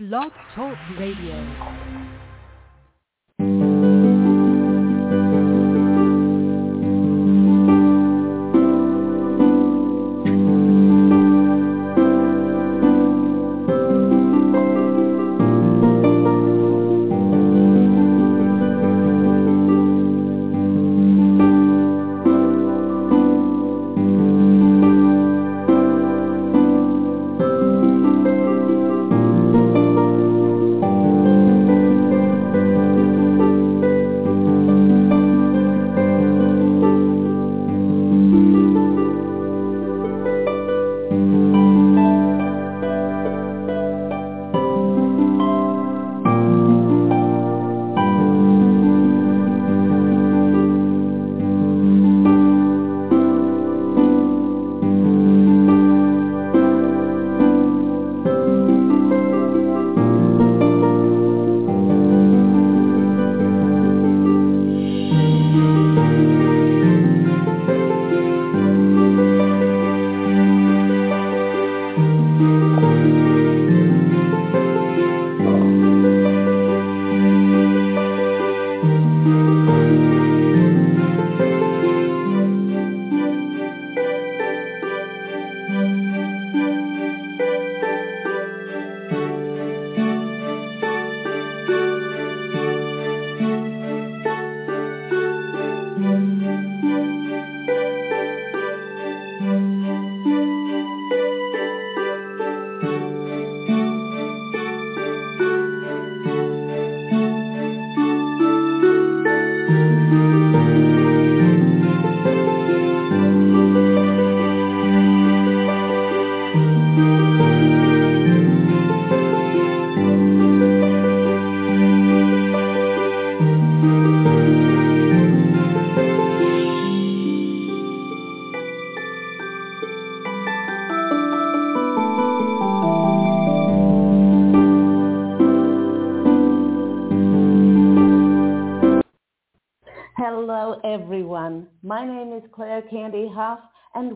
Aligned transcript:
Blog 0.00 0.32
Talk 0.54 0.78
Radio. 0.98 1.99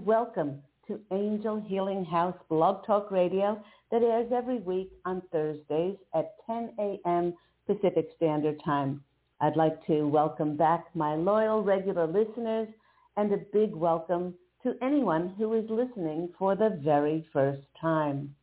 Welcome 0.04 0.60
to 0.86 1.00
Angel 1.12 1.64
Healing 1.66 2.04
House 2.04 2.36
Blog 2.50 2.84
Talk 2.86 3.10
Radio 3.10 3.58
that 3.90 4.02
airs 4.02 4.30
every 4.36 4.58
week 4.58 4.90
on 5.06 5.22
Thursdays 5.32 5.96
at 6.14 6.34
10 6.46 6.72
a.m. 6.78 7.32
Pacific 7.66 8.08
Standard 8.14 8.60
Time. 8.62 9.02
I'd 9.40 9.56
like 9.56 9.84
to 9.86 10.06
welcome 10.06 10.58
back 10.58 10.88
my 10.94 11.14
loyal 11.14 11.62
regular 11.62 12.06
listeners 12.06 12.68
and 13.16 13.32
a 13.32 13.38
big 13.50 13.74
welcome 13.74 14.34
to 14.62 14.74
anyone 14.82 15.34
who 15.38 15.54
is 15.54 15.64
listening 15.70 16.28
for 16.38 16.54
the 16.54 16.78
very 16.84 17.26
first 17.32 17.62
time. 17.80 18.34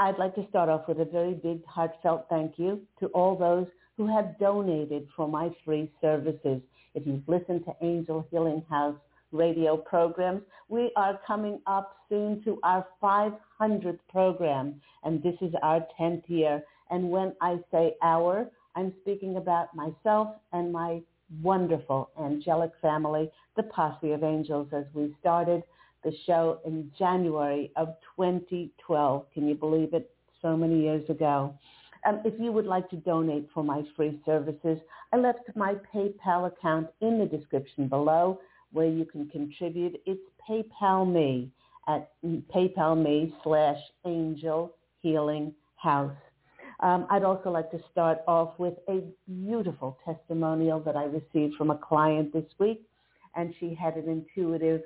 I'd 0.00 0.18
like 0.18 0.34
to 0.34 0.48
start 0.48 0.68
off 0.68 0.88
with 0.88 0.98
a 0.98 1.04
very 1.04 1.34
big 1.34 1.64
heartfelt 1.66 2.26
thank 2.28 2.54
you 2.58 2.80
to 2.98 3.06
all 3.08 3.36
those 3.36 3.68
who 3.96 4.08
have 4.08 4.36
donated 4.40 5.06
for 5.14 5.28
my 5.28 5.54
free 5.64 5.88
services. 6.00 6.60
If 6.96 7.06
you've 7.06 7.28
listened 7.28 7.64
to 7.66 7.76
Angel 7.80 8.26
Healing 8.32 8.64
House 8.68 8.96
radio 9.36 9.76
programs, 9.76 10.42
we 10.68 10.90
are 10.96 11.20
coming 11.26 11.60
up 11.66 11.96
soon 12.08 12.42
to 12.44 12.58
our 12.62 12.86
500th 13.02 13.98
program, 14.10 14.80
and 15.04 15.22
this 15.22 15.36
is 15.40 15.52
our 15.62 15.86
10th 16.00 16.22
year. 16.28 16.62
And 16.90 17.10
when 17.10 17.34
I 17.40 17.58
say 17.70 17.94
our, 18.02 18.48
I'm 18.74 18.92
speaking 19.02 19.36
about 19.36 19.74
myself 19.74 20.28
and 20.52 20.72
my 20.72 21.00
wonderful 21.42 22.10
angelic 22.20 22.72
family, 22.80 23.30
the 23.56 23.64
Posse 23.64 24.12
of 24.12 24.22
Angels, 24.22 24.68
as 24.72 24.84
we 24.94 25.14
started 25.20 25.62
the 26.04 26.12
show 26.24 26.60
in 26.64 26.90
January 26.98 27.72
of 27.76 27.88
2012. 28.16 29.26
Can 29.34 29.48
you 29.48 29.54
believe 29.54 29.92
it? 29.92 30.10
So 30.42 30.56
many 30.56 30.82
years 30.82 31.08
ago. 31.08 31.54
Um, 32.06 32.20
if 32.24 32.34
you 32.38 32.52
would 32.52 32.66
like 32.66 32.88
to 32.90 32.96
donate 32.96 33.48
for 33.52 33.64
my 33.64 33.82
free 33.96 34.20
services, 34.24 34.78
I 35.12 35.16
left 35.16 35.40
my 35.56 35.74
PayPal 35.92 36.46
account 36.46 36.88
in 37.00 37.18
the 37.18 37.26
description 37.26 37.88
below 37.88 38.38
where 38.72 38.88
you 38.88 39.04
can 39.04 39.28
contribute. 39.28 40.00
It's 40.06 40.20
PayPal 40.48 41.10
me 41.10 41.50
at 41.88 42.10
PayPal 42.24 43.00
me 43.02 43.34
slash 43.42 43.78
Angel 44.04 44.74
Healing 45.00 45.54
House. 45.76 46.16
Um, 46.80 47.06
I'd 47.10 47.22
also 47.24 47.50
like 47.50 47.70
to 47.70 47.78
start 47.90 48.18
off 48.26 48.58
with 48.58 48.74
a 48.88 49.02
beautiful 49.26 49.98
testimonial 50.04 50.80
that 50.80 50.96
I 50.96 51.04
received 51.04 51.54
from 51.56 51.70
a 51.70 51.78
client 51.78 52.32
this 52.32 52.44
week, 52.58 52.82
and 53.34 53.54
she 53.58 53.74
had 53.74 53.94
an 53.96 54.08
intuitive 54.08 54.82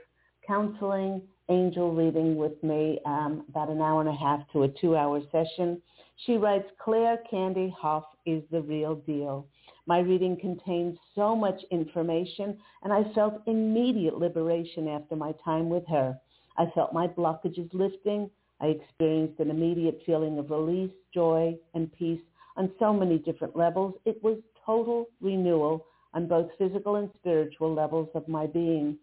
counseling 0.47 1.23
angel 1.49 1.93
reading 1.93 2.37
with 2.37 2.63
me, 2.63 3.01
um, 3.07 3.45
about 3.49 3.69
an 3.71 3.81
hour 3.81 4.01
and 4.01 4.09
a 4.09 4.15
half 4.15 4.41
to 4.53 4.63
a 4.63 4.69
two-hour 4.69 5.21
session. 5.33 5.83
She 6.27 6.37
writes, 6.37 6.67
Claire 6.79 7.19
Candy 7.29 7.75
Hough 7.81 8.05
is 8.25 8.43
the 8.53 8.61
real 8.61 8.95
deal. 8.95 9.47
My 9.91 9.99
reading 9.99 10.37
contained 10.37 11.01
so 11.17 11.35
much 11.35 11.61
information, 11.73 12.57
and 12.85 12.93
I 12.93 13.13
felt 13.13 13.43
immediate 13.49 14.17
liberation 14.17 14.87
after 14.87 15.17
my 15.17 15.33
time 15.45 15.69
with 15.69 15.85
her. 15.89 16.17
I 16.57 16.67
felt 16.77 16.93
my 16.93 17.09
blockages 17.09 17.69
lifting. 17.75 18.31
I 18.61 18.67
experienced 18.67 19.41
an 19.41 19.51
immediate 19.51 20.01
feeling 20.07 20.39
of 20.39 20.53
release, 20.53 20.93
joy, 21.13 21.59
and 21.75 21.93
peace 21.93 22.21
on 22.57 22.71
so 22.79 22.93
many 22.93 23.19
different 23.19 23.57
levels. 23.57 23.95
It 24.05 24.23
was 24.23 24.39
total 24.65 25.09
renewal 25.21 25.87
on 26.15 26.29
both 26.29 26.51
physical 26.57 26.95
and 26.95 27.11
spiritual 27.19 27.75
levels 27.75 28.11
of 28.15 28.29
my 28.29 28.47
being. 28.47 28.97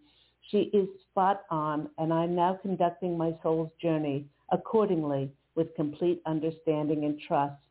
She 0.52 0.72
is 0.72 0.88
spot 1.12 1.42
on, 1.52 1.90
and 1.98 2.14
I'm 2.14 2.34
now 2.34 2.60
conducting 2.62 3.18
my 3.18 3.36
soul's 3.44 3.72
journey 3.82 4.26
accordingly 4.54 5.34
with 5.54 5.76
complete 5.76 6.22
understanding 6.26 7.04
and 7.04 7.20
trust, 7.28 7.62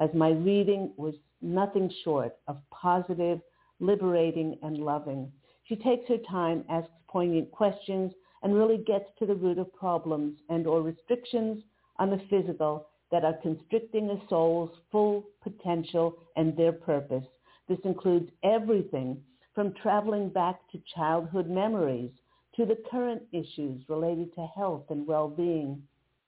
as 0.00 0.10
my 0.12 0.32
reading 0.32 0.92
was 0.98 1.14
nothing 1.40 1.90
short 2.04 2.36
of 2.46 2.58
positive, 2.70 3.40
liberating, 3.80 4.58
and 4.62 4.78
loving. 4.78 5.30
She 5.64 5.76
takes 5.76 6.08
her 6.08 6.18
time, 6.30 6.64
asks 6.68 6.90
poignant 7.08 7.50
questions, 7.50 8.12
and 8.42 8.54
really 8.54 8.78
gets 8.78 9.06
to 9.18 9.26
the 9.26 9.34
root 9.34 9.58
of 9.58 9.72
problems 9.74 10.38
and 10.48 10.66
or 10.66 10.82
restrictions 10.82 11.62
on 11.98 12.10
the 12.10 12.20
physical 12.30 12.88
that 13.10 13.24
are 13.24 13.38
constricting 13.42 14.10
a 14.10 14.28
soul's 14.28 14.70
full 14.92 15.24
potential 15.42 16.16
and 16.36 16.56
their 16.56 16.72
purpose. 16.72 17.24
This 17.68 17.78
includes 17.84 18.30
everything 18.44 19.22
from 19.54 19.74
traveling 19.82 20.28
back 20.28 20.60
to 20.70 20.82
childhood 20.94 21.48
memories 21.48 22.10
to 22.56 22.64
the 22.64 22.78
current 22.90 23.22
issues 23.32 23.82
related 23.88 24.34
to 24.34 24.46
health 24.56 24.84
and 24.90 25.06
well-being. 25.06 25.82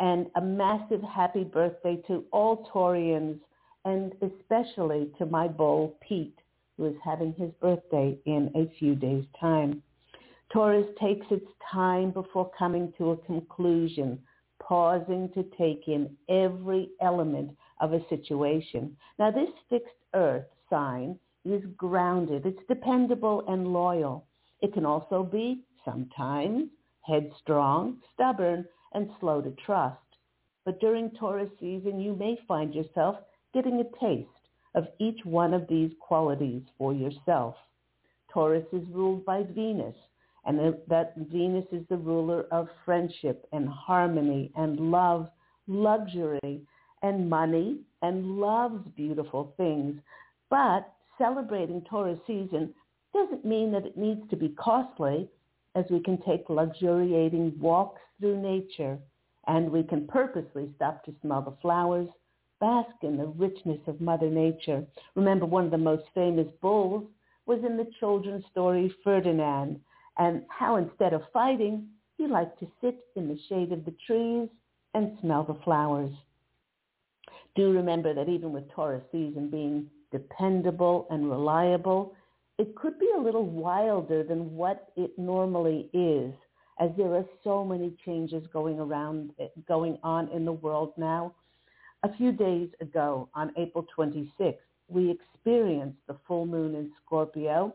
And 0.00 0.26
a 0.34 0.40
massive 0.40 1.02
happy 1.02 1.44
birthday 1.44 2.02
to 2.08 2.24
all 2.32 2.68
Taurians 2.72 3.38
and 3.84 4.12
especially 4.20 5.10
to 5.18 5.26
my 5.26 5.46
bull, 5.46 5.96
Pete, 6.06 6.38
who 6.76 6.86
is 6.86 6.96
having 7.02 7.32
his 7.34 7.50
birthday 7.60 8.18
in 8.26 8.50
a 8.54 8.70
few 8.78 8.94
days' 8.94 9.24
time. 9.40 9.82
Taurus 10.52 10.86
takes 11.00 11.26
its 11.30 11.46
time 11.72 12.10
before 12.10 12.50
coming 12.58 12.92
to 12.98 13.12
a 13.12 13.16
conclusion, 13.18 14.18
pausing 14.60 15.30
to 15.34 15.44
take 15.56 15.84
in 15.86 16.14
every 16.28 16.90
element 17.00 17.56
of 17.80 17.92
a 17.92 18.06
situation. 18.08 18.96
Now 19.18 19.30
this 19.30 19.50
fixed 19.68 19.94
earth 20.14 20.46
sign 20.70 21.18
is 21.44 21.62
grounded. 21.76 22.46
It's 22.46 22.66
dependable 22.68 23.44
and 23.48 23.72
loyal. 23.72 24.24
It 24.60 24.72
can 24.72 24.86
also 24.86 25.22
be 25.22 25.62
sometimes 25.84 26.70
headstrong, 27.02 27.98
stubborn, 28.14 28.66
and 28.92 29.10
slow 29.20 29.40
to 29.40 29.50
trust. 29.64 29.98
But 30.64 30.80
during 30.80 31.10
Taurus 31.12 31.50
season, 31.60 32.00
you 32.00 32.14
may 32.14 32.36
find 32.48 32.74
yourself 32.74 33.16
getting 33.54 33.80
a 33.80 34.04
taste 34.04 34.28
of 34.74 34.88
each 34.98 35.24
one 35.24 35.54
of 35.54 35.68
these 35.68 35.92
qualities 36.00 36.62
for 36.76 36.92
yourself. 36.92 37.54
Taurus 38.32 38.66
is 38.72 38.86
ruled 38.90 39.24
by 39.24 39.44
Venus, 39.44 39.94
and 40.44 40.58
that 40.88 41.14
Venus 41.32 41.64
is 41.72 41.84
the 41.88 41.96
ruler 41.96 42.46
of 42.50 42.68
friendship 42.84 43.46
and 43.52 43.68
harmony 43.68 44.50
and 44.56 44.90
love, 44.90 45.28
luxury, 45.68 46.60
and 47.02 47.28
money 47.28 47.78
and 48.02 48.38
loves 48.38 48.86
beautiful 48.96 49.52
things. 49.56 49.96
But 50.50 50.92
celebrating 51.18 51.82
Taurus 51.82 52.18
season 52.26 52.74
doesn't 53.12 53.44
mean 53.44 53.72
that 53.72 53.86
it 53.86 53.96
needs 53.96 54.28
to 54.30 54.36
be 54.36 54.50
costly 54.50 55.28
as 55.74 55.84
we 55.90 56.00
can 56.00 56.20
take 56.22 56.48
luxuriating 56.48 57.54
walks 57.58 58.00
through 58.18 58.40
nature 58.40 58.98
and 59.46 59.70
we 59.70 59.82
can 59.82 60.06
purposely 60.06 60.68
stop 60.76 61.04
to 61.04 61.14
smell 61.22 61.42
the 61.42 61.56
flowers, 61.62 62.08
bask 62.60 62.96
in 63.02 63.16
the 63.16 63.26
richness 63.26 63.80
of 63.86 64.00
Mother 64.00 64.28
Nature. 64.28 64.84
Remember, 65.14 65.46
one 65.46 65.66
of 65.66 65.70
the 65.70 65.78
most 65.78 66.04
famous 66.14 66.48
bulls 66.60 67.04
was 67.46 67.60
in 67.64 67.76
the 67.76 67.86
children's 68.00 68.44
story 68.50 68.92
Ferdinand 69.04 69.80
and 70.18 70.42
how 70.48 70.76
instead 70.76 71.12
of 71.12 71.22
fighting, 71.32 71.86
he 72.16 72.26
liked 72.26 72.58
to 72.58 72.66
sit 72.80 72.98
in 73.14 73.28
the 73.28 73.38
shade 73.48 73.72
of 73.72 73.84
the 73.84 73.94
trees 74.06 74.48
and 74.94 75.16
smell 75.20 75.44
the 75.44 75.58
flowers 75.62 76.10
do 77.56 77.72
remember 77.72 78.14
that 78.14 78.28
even 78.28 78.52
with 78.52 78.70
Taurus 78.70 79.02
season 79.10 79.48
being 79.50 79.86
dependable 80.12 81.06
and 81.10 81.30
reliable, 81.30 82.14
it 82.58 82.74
could 82.76 82.98
be 82.98 83.10
a 83.16 83.20
little 83.20 83.44
wilder 83.44 84.22
than 84.22 84.54
what 84.54 84.88
it 84.96 85.18
normally 85.18 85.90
is 85.92 86.32
as 86.78 86.90
there 86.96 87.14
are 87.14 87.24
so 87.42 87.64
many 87.64 87.96
changes 88.04 88.46
going 88.52 88.78
around, 88.78 89.30
going 89.66 89.98
on 90.02 90.28
in 90.28 90.44
the 90.44 90.52
world 90.52 90.92
now. 90.96 91.34
A 92.02 92.14
few 92.16 92.32
days 92.32 92.68
ago, 92.80 93.28
on 93.34 93.52
April 93.56 93.86
26th, 93.96 94.56
we 94.88 95.10
experienced 95.10 95.98
the 96.06 96.16
full 96.28 96.46
moon 96.46 96.74
in 96.74 96.92
Scorpio, 97.04 97.74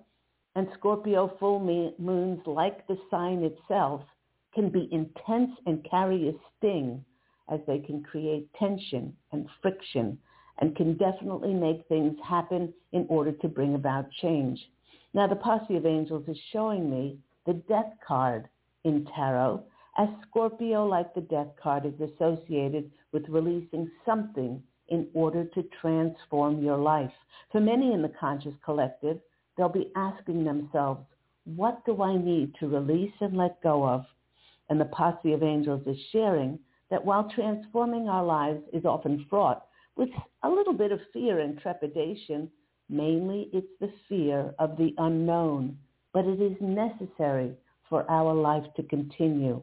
and 0.56 0.68
Scorpio 0.78 1.36
full 1.40 1.60
moons, 1.60 2.40
like 2.46 2.88
the 2.88 2.98
sign 3.10 3.44
itself, 3.44 4.02
can 4.54 4.70
be 4.70 4.88
intense 4.92 5.52
and 5.66 5.86
carry 5.90 6.30
a 6.30 6.34
sting 6.58 7.04
as 7.50 7.60
they 7.68 7.80
can 7.80 8.04
create 8.04 8.48
tension 8.58 9.16
and 9.32 9.48
friction 9.62 10.18
and 10.60 10.76
can 10.76 10.98
definitely 10.98 11.54
make 11.54 11.88
things 11.88 12.18
happen 12.28 12.74
in 12.92 13.06
order 13.10 13.32
to 13.32 13.48
bring 13.48 13.76
about 13.76 14.12
change. 14.22 14.60
Now 15.14 15.28
the 15.28 15.36
posse 15.36 15.76
of 15.76 15.86
angels 15.86 16.28
is 16.28 16.38
showing 16.52 16.90
me 16.90 17.18
the 17.46 17.54
death 17.54 17.94
card 18.06 18.48
in 18.84 19.06
tarot 19.16 19.64
as 19.98 20.08
Scorpio, 20.28 20.86
like 20.86 21.14
the 21.14 21.22
death 21.22 21.50
card, 21.62 21.86
is 21.86 22.00
associated 22.00 22.92
with 23.12 23.28
releasing 23.28 23.92
something 24.06 24.64
in 24.88 25.08
order 25.14 25.46
to 25.46 25.64
transform 25.82 26.64
your 26.64 26.78
life. 26.78 27.12
For 27.52 27.60
many 27.60 27.94
in 27.94 28.02
the 28.02 28.14
conscious 28.20 28.54
collective, 28.64 29.20
they'll 29.58 29.70
be 29.70 29.92
asking 29.96 30.44
themselves, 30.44 31.02
what 31.44 31.84
do 31.86 32.02
I 32.02 32.16
need 32.16 32.56
to 32.60 32.68
release 32.68 33.14
and 33.20 33.36
let 33.36 33.62
go 33.62 33.86
of? 33.86 34.06
And 34.70 34.80
the 34.80 34.86
posse 34.86 35.34
of 35.34 35.44
angels 35.44 35.86
is 35.86 35.98
sharing 36.12 36.58
that 36.92 37.04
while 37.04 37.32
transforming 37.34 38.08
our 38.10 38.24
lives 38.24 38.62
is 38.74 38.86
often 38.86 39.26
fraught 39.30 39.66
with 39.96 40.10
a 40.44 40.50
little 40.50 40.74
bit 40.74 40.92
of 40.92 41.00
fear 41.14 41.40
and 41.40 41.58
trepidation, 41.60 42.50
mainly 42.90 43.50
it's 43.54 43.74
the 43.80 43.92
fear 44.08 44.54
of 44.60 44.78
the 44.78 44.94
unknown, 44.98 45.78
but 46.14 46.26
it 46.26 46.42
is 46.42 46.58
necessary 46.60 47.54
for 47.90 48.10
our 48.12 48.34
life 48.34 48.66
to 48.76 48.84
continue. 48.84 49.62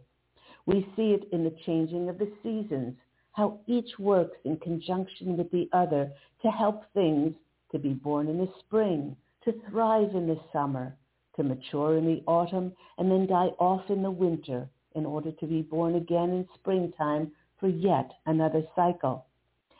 We 0.64 0.87
see 0.97 1.12
it 1.12 1.28
in 1.30 1.44
the 1.44 1.54
changing 1.66 2.08
of 2.08 2.18
the 2.18 2.32
seasons, 2.42 2.97
how 3.32 3.61
each 3.66 3.99
works 3.99 4.38
in 4.44 4.56
conjunction 4.56 5.37
with 5.37 5.50
the 5.50 5.68
other 5.73 6.11
to 6.42 6.49
help 6.50 6.82
things 6.94 7.35
to 7.73 7.78
be 7.78 7.92
born 7.92 8.28
in 8.28 8.38
the 8.38 8.52
spring, 8.61 9.14
to 9.44 9.52
thrive 9.70 10.14
in 10.14 10.26
the 10.26 10.40
summer, 10.52 10.97
to 11.37 11.42
mature 11.42 11.99
in 11.99 12.06
the 12.06 12.23
autumn, 12.26 12.73
and 12.97 13.11
then 13.11 13.26
die 13.26 13.50
off 13.58 13.82
in 13.90 14.02
the 14.02 14.11
winter 14.11 14.68
in 14.98 15.06
order 15.06 15.32
to 15.32 15.46
be 15.46 15.62
born 15.62 15.94
again 15.94 16.30
in 16.30 16.48
springtime 16.54 17.32
for 17.58 17.68
yet 17.68 18.10
another 18.26 18.62
cycle. 18.76 19.24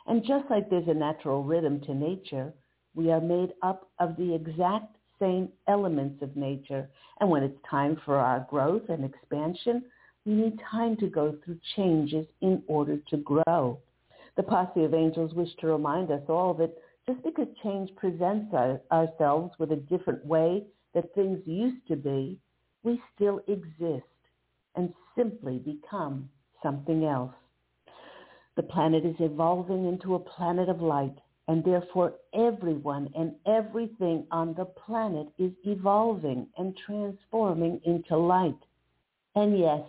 And 0.07 0.25
just 0.25 0.49
like 0.49 0.69
there's 0.69 0.87
a 0.87 0.93
natural 0.93 1.43
rhythm 1.43 1.79
to 1.81 1.93
nature, 1.93 2.51
we 2.95 3.11
are 3.11 3.21
made 3.21 3.53
up 3.61 3.89
of 3.99 4.15
the 4.17 4.33
exact 4.33 4.95
same 5.19 5.49
elements 5.67 6.23
of 6.23 6.35
nature. 6.35 6.89
And 7.19 7.29
when 7.29 7.43
it's 7.43 7.59
time 7.69 7.97
for 8.05 8.15
our 8.15 8.47
growth 8.49 8.89
and 8.89 9.05
expansion, 9.05 9.83
we 10.25 10.33
need 10.33 10.59
time 10.71 10.97
to 10.97 11.07
go 11.07 11.37
through 11.43 11.59
changes 11.75 12.25
in 12.41 12.63
order 12.67 12.97
to 13.09 13.17
grow. 13.17 13.79
The 14.35 14.43
posse 14.43 14.83
of 14.83 14.93
angels 14.93 15.33
wish 15.33 15.49
to 15.59 15.67
remind 15.67 16.11
us 16.11 16.23
all 16.29 16.53
that 16.55 16.75
just 17.05 17.23
because 17.23 17.47
change 17.63 17.89
presents 17.95 18.53
our, 18.53 18.79
ourselves 18.91 19.53
with 19.59 19.71
a 19.71 19.75
different 19.75 20.25
way 20.25 20.63
that 20.93 21.13
things 21.13 21.39
used 21.45 21.87
to 21.87 21.95
be, 21.95 22.39
we 22.83 23.01
still 23.15 23.41
exist 23.47 24.05
and 24.75 24.93
simply 25.15 25.59
become 25.59 26.29
something 26.63 27.05
else. 27.05 27.33
The 28.55 28.63
planet 28.63 29.05
is 29.05 29.15
evolving 29.19 29.85
into 29.85 30.15
a 30.15 30.19
planet 30.19 30.69
of 30.69 30.81
light, 30.81 31.17
and 31.47 31.63
therefore 31.63 32.13
everyone 32.33 33.09
and 33.15 33.33
everything 33.47 34.27
on 34.31 34.53
the 34.53 34.65
planet 34.65 35.27
is 35.37 35.51
evolving 35.63 36.47
and 36.57 36.77
transforming 36.85 37.81
into 37.85 38.17
light. 38.17 38.59
And 39.35 39.57
yes, 39.57 39.81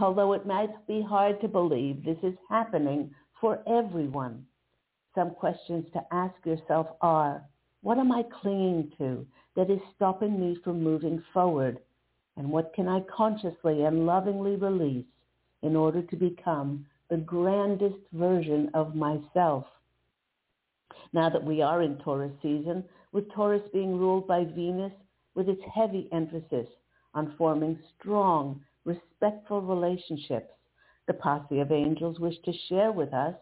although 0.00 0.32
it 0.32 0.46
might 0.46 0.86
be 0.86 1.02
hard 1.02 1.40
to 1.40 1.48
believe, 1.48 2.04
this 2.04 2.18
is 2.22 2.34
happening 2.48 3.10
for 3.40 3.62
everyone. 3.66 4.46
Some 5.14 5.30
questions 5.30 5.84
to 5.92 6.00
ask 6.12 6.34
yourself 6.44 6.86
are, 7.00 7.42
what 7.82 7.98
am 7.98 8.12
I 8.12 8.22
clinging 8.40 8.92
to 8.98 9.26
that 9.56 9.70
is 9.70 9.80
stopping 9.96 10.38
me 10.38 10.56
from 10.62 10.82
moving 10.82 11.22
forward? 11.32 11.80
And 12.38 12.52
what 12.52 12.72
can 12.72 12.86
I 12.86 13.00
consciously 13.00 13.82
and 13.82 14.06
lovingly 14.06 14.54
release 14.54 15.04
in 15.62 15.74
order 15.74 16.02
to 16.02 16.16
become 16.16 16.86
the 17.10 17.16
grandest 17.16 17.98
version 18.12 18.70
of 18.74 18.94
myself? 18.94 19.64
Now 21.12 21.28
that 21.30 21.42
we 21.42 21.62
are 21.62 21.82
in 21.82 21.98
Taurus 21.98 22.30
season, 22.40 22.84
with 23.10 23.28
Taurus 23.32 23.62
being 23.72 23.98
ruled 23.98 24.28
by 24.28 24.44
Venus 24.44 24.92
with 25.34 25.48
its 25.48 25.60
heavy 25.74 26.08
emphasis 26.12 26.68
on 27.12 27.34
forming 27.36 27.76
strong, 27.98 28.62
respectful 28.84 29.60
relationships, 29.60 30.52
the 31.08 31.14
posse 31.14 31.58
of 31.58 31.72
angels 31.72 32.20
wish 32.20 32.40
to 32.44 32.52
share 32.68 32.92
with 32.92 33.12
us 33.12 33.34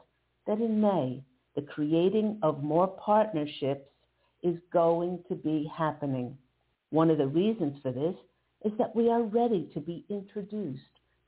that 0.47 0.61
in 0.61 0.81
May, 0.81 1.23
the 1.55 1.63
creating 1.63 2.39
of 2.43 2.63
more 2.63 2.89
partnerships 2.89 3.91
is 4.43 4.57
going 4.73 5.23
to 5.29 5.35
be 5.35 5.71
happening. 5.77 6.39
One 6.91 7.11
of 7.11 7.19
the 7.19 7.27
reasons 7.27 7.79
for 7.83 7.93
this 7.93 8.15
is 8.67 8.73
that 8.79 8.97
we 8.97 9.09
are 9.09 9.23
ready 9.23 9.71
to 9.73 9.81
be 9.81 10.05
introduced 10.09 10.81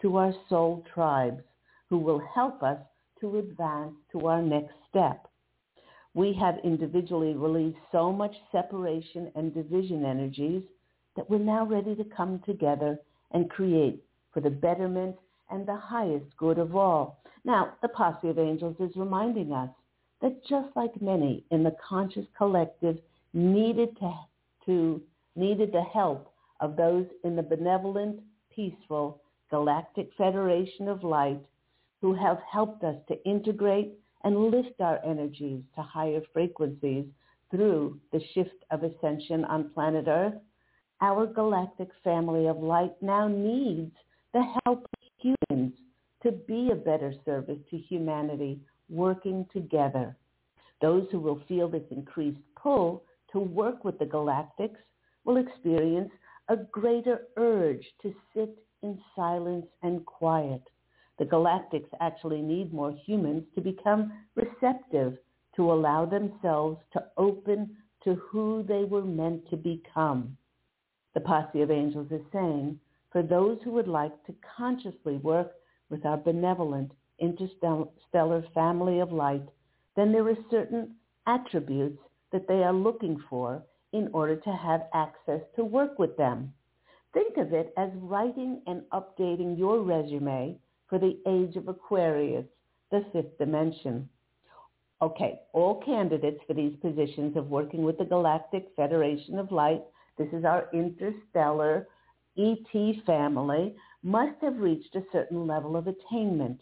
to 0.02 0.16
our 0.16 0.34
soul 0.48 0.84
tribes 0.92 1.40
who 1.88 1.96
will 1.96 2.20
help 2.34 2.64
us 2.64 2.78
to 3.20 3.38
advance 3.38 3.94
to 4.10 4.26
our 4.26 4.42
next 4.42 4.74
step. 4.90 5.28
We 6.14 6.32
have 6.40 6.56
individually 6.64 7.34
released 7.34 7.78
so 7.92 8.10
much 8.10 8.34
separation 8.50 9.30
and 9.36 9.54
division 9.54 10.04
energies 10.04 10.64
that 11.14 11.30
we're 11.30 11.38
now 11.38 11.64
ready 11.64 11.94
to 11.94 12.04
come 12.04 12.40
together 12.44 12.98
and 13.30 13.48
create 13.48 14.02
for 14.34 14.40
the 14.40 14.50
betterment 14.50 15.14
and 15.48 15.64
the 15.64 15.76
highest 15.76 16.36
good 16.36 16.58
of 16.58 16.74
all. 16.74 17.22
Now, 17.44 17.74
the 17.82 17.88
posse 17.88 18.30
of 18.30 18.38
angels 18.40 18.74
is 18.80 18.90
reminding 18.96 19.52
us 19.52 19.70
that 20.22 20.44
just 20.48 20.74
like 20.74 21.00
many 21.00 21.44
in 21.52 21.62
the 21.62 21.76
conscious 21.88 22.26
collective 22.36 22.98
needed 23.32 23.96
to, 24.00 24.12
to 24.66 25.00
needed 25.36 25.70
the 25.70 25.82
help 25.82 26.27
of 26.60 26.76
those 26.76 27.06
in 27.24 27.36
the 27.36 27.42
benevolent, 27.42 28.20
peaceful 28.54 29.20
Galactic 29.50 30.10
Federation 30.16 30.88
of 30.88 31.04
Light 31.04 31.40
who 32.00 32.14
have 32.14 32.38
helped 32.50 32.84
us 32.84 32.96
to 33.08 33.24
integrate 33.24 33.92
and 34.24 34.50
lift 34.50 34.80
our 34.80 35.04
energies 35.04 35.62
to 35.74 35.82
higher 35.82 36.20
frequencies 36.32 37.04
through 37.50 37.98
the 38.12 38.20
shift 38.34 38.64
of 38.70 38.82
ascension 38.82 39.44
on 39.44 39.70
planet 39.70 40.06
Earth, 40.08 40.34
our 41.00 41.26
galactic 41.26 41.88
family 42.04 42.46
of 42.46 42.58
light 42.58 42.92
now 43.00 43.28
needs 43.28 43.92
the 44.34 44.42
help 44.64 44.84
of 44.84 45.34
humans 45.48 45.72
to 46.22 46.32
be 46.32 46.70
a 46.70 46.76
better 46.76 47.14
service 47.24 47.58
to 47.70 47.78
humanity 47.78 48.60
working 48.90 49.46
together. 49.52 50.16
Those 50.80 51.06
who 51.10 51.20
will 51.20 51.40
feel 51.48 51.68
this 51.68 51.82
increased 51.90 52.40
pull 52.60 53.04
to 53.32 53.38
work 53.38 53.84
with 53.84 53.98
the 53.98 54.04
galactics 54.06 54.78
will 55.24 55.36
experience 55.36 56.10
a 56.48 56.56
greater 56.56 57.22
urge 57.36 57.84
to 58.02 58.14
sit 58.34 58.58
in 58.82 58.98
silence 59.14 59.66
and 59.82 60.04
quiet. 60.06 60.62
The 61.18 61.24
galactics 61.24 61.90
actually 62.00 62.40
need 62.42 62.72
more 62.72 62.92
humans 63.04 63.44
to 63.54 63.60
become 63.60 64.12
receptive 64.34 65.18
to 65.56 65.72
allow 65.72 66.06
themselves 66.06 66.78
to 66.92 67.04
open 67.16 67.76
to 68.04 68.14
who 68.14 68.64
they 68.68 68.84
were 68.84 69.04
meant 69.04 69.48
to 69.50 69.56
become. 69.56 70.36
The 71.14 71.20
posse 71.20 71.62
of 71.62 71.70
angels 71.70 72.06
is 72.12 72.22
saying, 72.32 72.78
for 73.10 73.22
those 73.22 73.58
who 73.64 73.72
would 73.72 73.88
like 73.88 74.12
to 74.26 74.34
consciously 74.56 75.16
work 75.16 75.52
with 75.90 76.06
our 76.06 76.18
benevolent 76.18 76.92
interstellar 77.18 78.44
family 78.54 79.00
of 79.00 79.10
light, 79.10 79.46
then 79.96 80.12
there 80.12 80.28
are 80.28 80.36
certain 80.50 80.94
attributes 81.26 81.98
that 82.30 82.46
they 82.46 82.62
are 82.62 82.72
looking 82.72 83.18
for 83.28 83.62
in 83.98 84.08
order 84.12 84.36
to 84.36 84.52
have 84.52 84.86
access 84.94 85.40
to 85.56 85.64
work 85.64 85.98
with 85.98 86.16
them. 86.16 86.52
Think 87.12 87.36
of 87.36 87.52
it 87.52 87.72
as 87.76 87.90
writing 87.96 88.62
and 88.66 88.82
updating 88.92 89.58
your 89.58 89.82
resume 89.82 90.58
for 90.88 90.98
the 90.98 91.18
age 91.26 91.56
of 91.56 91.68
Aquarius, 91.68 92.46
the 92.90 93.04
fifth 93.12 93.36
dimension. 93.38 94.08
Okay, 95.00 95.40
all 95.52 95.80
candidates 95.84 96.40
for 96.46 96.54
these 96.54 96.76
positions 96.76 97.36
of 97.36 97.48
working 97.48 97.82
with 97.82 97.98
the 97.98 98.04
Galactic 98.04 98.68
Federation 98.74 99.38
of 99.38 99.52
Light, 99.52 99.82
this 100.16 100.28
is 100.32 100.44
our 100.44 100.68
interstellar 100.72 101.86
ET 102.36 103.04
family, 103.06 103.74
must 104.02 104.40
have 104.42 104.58
reached 104.58 104.94
a 104.96 105.04
certain 105.12 105.46
level 105.46 105.76
of 105.76 105.86
attainment. 105.86 106.60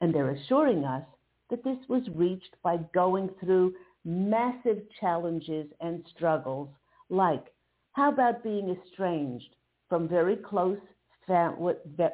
And 0.00 0.14
they're 0.14 0.30
assuring 0.30 0.84
us 0.84 1.04
that 1.50 1.64
this 1.64 1.78
was 1.88 2.02
reached 2.14 2.56
by 2.62 2.78
going 2.94 3.30
through 3.40 3.74
massive 4.04 4.82
challenges 5.00 5.66
and 5.80 6.04
struggles 6.14 6.68
like 7.08 7.46
how 7.92 8.12
about 8.12 8.42
being 8.42 8.70
estranged 8.70 9.54
from 9.88 10.08
very 10.08 10.36
close 10.36 10.78
fam- 11.26 11.56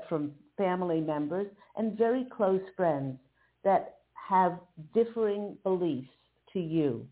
from 0.08 0.32
family 0.56 1.00
members 1.00 1.46
and 1.76 1.96
very 1.96 2.26
close 2.36 2.60
friends 2.76 3.18
that 3.64 3.96
have 4.12 4.58
differing 4.94 5.56
beliefs 5.62 6.10
to 6.52 6.60
you? 6.60 7.06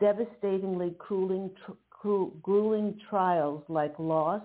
Devastatingly 0.00 0.94
grueling, 0.98 1.50
tr- 1.66 2.30
grueling 2.42 2.98
trials 3.10 3.64
like 3.68 3.98
loss 3.98 4.42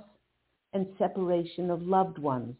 and 0.73 0.87
separation 0.97 1.69
of 1.69 1.81
loved 1.83 2.17
ones 2.17 2.55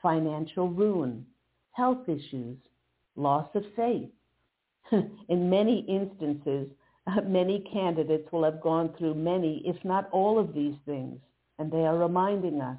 financial 0.00 0.68
ruin 0.68 1.24
health 1.72 2.08
issues 2.08 2.58
loss 3.16 3.48
of 3.54 3.62
faith 3.76 4.10
in 5.28 5.50
many 5.50 5.80
instances, 5.88 6.68
many 7.24 7.64
candidates 7.72 8.30
will 8.32 8.44
have 8.44 8.60
gone 8.60 8.94
through 8.98 9.14
many, 9.14 9.62
if 9.64 9.76
not 9.84 10.08
all 10.12 10.38
of 10.38 10.54
these 10.54 10.76
things, 10.86 11.18
and 11.58 11.70
they 11.70 11.84
are 11.84 11.98
reminding 11.98 12.60
us 12.60 12.78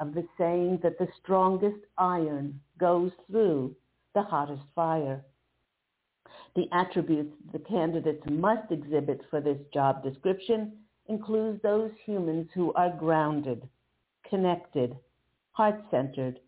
of 0.00 0.14
the 0.14 0.26
saying 0.38 0.80
that 0.82 0.98
the 0.98 1.08
strongest 1.22 1.84
iron 1.98 2.58
goes 2.78 3.12
through 3.26 3.74
the 4.14 4.22
hottest 4.22 4.62
fire. 4.74 5.22
The 6.56 6.68
attributes 6.72 7.34
the 7.52 7.58
candidates 7.58 8.22
must 8.30 8.70
exhibit 8.70 9.20
for 9.30 9.40
this 9.40 9.58
job 9.72 10.02
description 10.02 10.72
includes 11.08 11.60
those 11.62 11.90
humans 12.04 12.48
who 12.54 12.72
are 12.74 12.90
grounded, 12.90 13.68
connected, 14.28 14.96
heart-centered, 15.52 16.40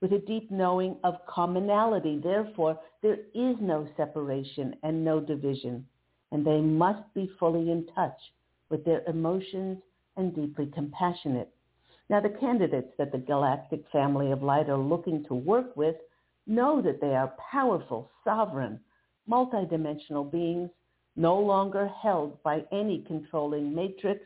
with 0.00 0.12
a 0.12 0.18
deep 0.18 0.50
knowing 0.50 0.96
of 1.04 1.14
commonality. 1.26 2.20
Therefore, 2.22 2.78
there 3.02 3.18
is 3.34 3.56
no 3.60 3.86
separation 3.96 4.74
and 4.82 5.04
no 5.04 5.20
division, 5.20 5.86
and 6.32 6.46
they 6.46 6.60
must 6.60 7.02
be 7.14 7.30
fully 7.38 7.70
in 7.70 7.86
touch 7.94 8.18
with 8.70 8.84
their 8.84 9.02
emotions 9.06 9.78
and 10.16 10.34
deeply 10.34 10.66
compassionate. 10.74 11.50
Now, 12.08 12.20
the 12.20 12.30
candidates 12.30 12.92
that 12.98 13.12
the 13.12 13.18
galactic 13.18 13.84
family 13.92 14.32
of 14.32 14.42
light 14.42 14.68
are 14.68 14.76
looking 14.76 15.24
to 15.24 15.34
work 15.34 15.76
with 15.76 15.96
know 16.46 16.82
that 16.82 17.00
they 17.00 17.14
are 17.14 17.34
powerful, 17.50 18.10
sovereign, 18.24 18.80
multidimensional 19.28 20.30
beings, 20.30 20.70
no 21.16 21.38
longer 21.38 21.88
held 22.02 22.42
by 22.42 22.64
any 22.72 23.04
controlling 23.06 23.74
matrix 23.74 24.24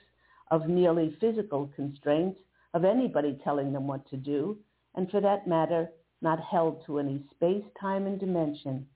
of 0.50 0.68
merely 0.68 1.16
physical 1.20 1.70
constraints 1.74 2.40
of 2.72 2.84
anybody 2.84 3.38
telling 3.44 3.72
them 3.72 3.86
what 3.86 4.08
to 4.08 4.16
do, 4.16 4.56
and 4.94 5.10
for 5.10 5.20
that 5.20 5.46
matter, 5.46 5.88
not 6.22 6.40
held 6.40 6.84
to 6.86 6.98
any 6.98 7.22
space, 7.34 7.64
time, 7.80 8.06
and 8.06 8.18
dimension, 8.18 8.86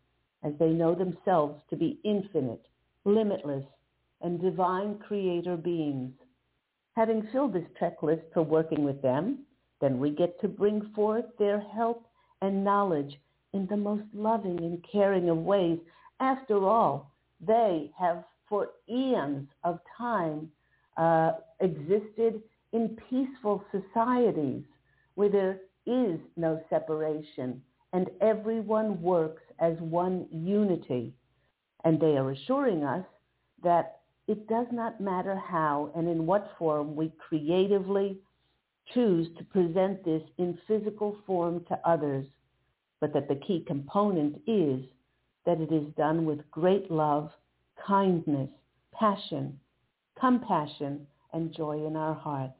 as 0.42 0.52
they 0.58 0.70
know 0.70 0.94
themselves 0.94 1.60
to 1.68 1.76
be 1.76 2.00
infinite, 2.04 2.66
limitless, 3.04 3.64
and 4.22 4.40
divine 4.40 4.98
creator 4.98 5.56
beings. 5.56 6.12
Having 6.96 7.28
filled 7.32 7.52
this 7.52 7.68
checklist 7.80 8.22
for 8.32 8.42
working 8.42 8.84
with 8.84 9.00
them, 9.02 9.40
then 9.80 9.98
we 9.98 10.10
get 10.10 10.40
to 10.40 10.48
bring 10.48 10.90
forth 10.94 11.24
their 11.38 11.60
help 11.60 12.06
and 12.42 12.64
knowledge 12.64 13.18
in 13.52 13.66
the 13.66 13.76
most 13.76 14.04
loving 14.12 14.58
and 14.58 14.84
caring 14.90 15.28
of 15.28 15.38
ways. 15.38 15.78
After 16.20 16.66
all, 16.66 17.12
they 17.40 17.90
have 17.98 18.24
for 18.48 18.70
eons 18.88 19.46
of 19.64 19.78
time 19.96 20.50
uh, 20.96 21.32
existed 21.60 22.42
in 22.72 22.96
peaceful 23.08 23.64
societies 23.70 24.64
where 25.14 25.28
there 25.28 25.60
is 25.88 26.20
no 26.36 26.60
separation, 26.68 27.62
and 27.92 28.10
everyone 28.20 29.00
works 29.00 29.42
as 29.58 29.76
one 29.78 30.26
unity. 30.30 31.14
And 31.84 32.00
they 32.00 32.16
are 32.16 32.30
assuring 32.30 32.84
us 32.84 33.04
that 33.62 34.00
it 34.26 34.46
does 34.46 34.66
not 34.70 35.00
matter 35.00 35.34
how 35.34 35.90
and 35.96 36.08
in 36.08 36.26
what 36.26 36.52
form 36.58 36.94
we 36.94 37.12
creatively 37.18 38.18
choose 38.92 39.28
to 39.38 39.44
present 39.44 40.04
this 40.04 40.22
in 40.38 40.58
physical 40.66 41.16
form 41.26 41.64
to 41.68 41.78
others, 41.84 42.26
but 43.00 43.12
that 43.14 43.28
the 43.28 43.36
key 43.36 43.64
component 43.66 44.36
is 44.46 44.84
that 45.46 45.60
it 45.60 45.72
is 45.72 45.94
done 45.96 46.26
with 46.26 46.50
great 46.50 46.90
love, 46.90 47.30
kindness, 47.86 48.50
passion, 48.92 49.58
compassion, 50.20 51.06
and 51.32 51.54
joy 51.54 51.86
in 51.86 51.96
our 51.96 52.14
hearts. 52.14 52.57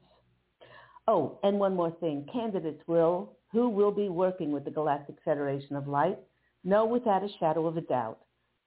Oh, 1.11 1.39
and 1.41 1.59
one 1.59 1.75
more 1.75 1.89
thing. 1.99 2.27
Candidates 2.31 2.83
will, 2.85 3.33
who 3.51 3.67
will 3.67 3.89
be 3.91 4.09
working 4.09 4.51
with 4.51 4.63
the 4.63 4.69
Galactic 4.69 5.15
Federation 5.25 5.75
of 5.75 5.87
Light, 5.87 6.19
know 6.63 6.85
without 6.85 7.23
a 7.23 7.29
shadow 7.39 7.65
of 7.65 7.77
a 7.77 7.81
doubt 7.81 8.19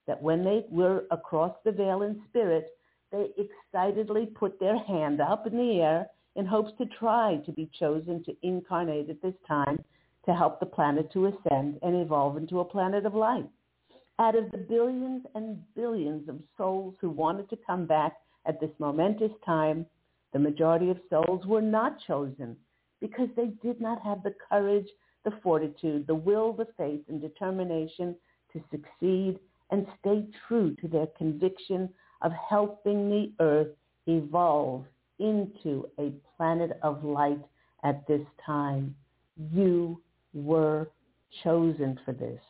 that 0.09 0.21
when 0.21 0.43
they 0.43 0.65
were 0.69 1.05
across 1.13 1.55
the 1.65 1.71
veil 1.71 2.03
in 2.03 2.21
spirit, 2.29 2.77
they 3.13 3.29
excitedly 3.39 4.27
put 4.27 4.59
their 4.59 4.77
hand 4.77 5.21
up 5.21 5.47
in 5.47 5.57
the 5.57 5.81
air 5.81 6.09
in 6.35 6.45
hopes 6.45 6.73
to 6.79 6.87
try 6.99 7.37
to 7.47 7.53
be 7.53 7.71
chosen 7.79 8.25
to 8.25 8.35
incarnate 8.43 9.09
at 9.09 9.23
this 9.23 9.37
time 9.47 9.79
to 10.25 10.35
help 10.35 10.59
the 10.59 10.67
planet 10.67 11.13
to 11.13 11.27
ascend 11.27 11.79
and 11.83 11.95
evolve 11.95 12.37
into 12.37 12.59
a 12.59 12.65
planet 12.65 13.07
of 13.07 13.15
light. 13.15 13.49
Out 14.19 14.35
of 14.35 14.51
the 14.51 14.59
billions 14.59 15.23
and 15.37 15.63
billions 15.77 16.29
of 16.29 16.41
souls 16.59 16.97
who 17.01 17.11
wanted 17.11 17.49
to 17.51 17.59
come 17.65 17.87
back 17.87 18.15
at 18.47 18.59
this 18.59 18.73
momentous 18.81 19.31
time, 19.47 19.87
the 20.33 20.39
majority 20.39 20.91
of 20.91 20.99
souls 21.11 21.45
were 21.47 21.63
not 21.63 21.99
chosen 22.07 22.57
because 23.01 23.29
they 23.37 23.49
did 23.63 23.81
not 23.81 24.01
have 24.03 24.23
the 24.23 24.35
courage, 24.49 24.87
the 25.25 25.33
fortitude, 25.43 26.07
the 26.07 26.15
will, 26.15 26.53
the 26.53 26.69
faith, 26.77 27.01
and 27.09 27.21
determination 27.21 28.17
to 28.53 28.63
succeed 28.71 29.39
and 29.71 29.87
stay 30.01 30.25
true 30.47 30.75
to 30.81 30.89
their 30.89 31.07
conviction 31.19 31.89
of 32.23 32.33
helping 32.49 33.09
the 33.09 33.33
earth 33.41 33.69
evolve 34.07 34.85
into 35.19 35.87
a 35.99 36.13
planet 36.37 36.79
of 36.83 37.05
light 37.05 37.41
at 37.85 38.07
this 38.07 38.27
time. 38.45 38.95
You 39.53 40.01
were 40.35 40.89
chosen 41.43 41.99
for 42.05 42.13
this. 42.13 42.41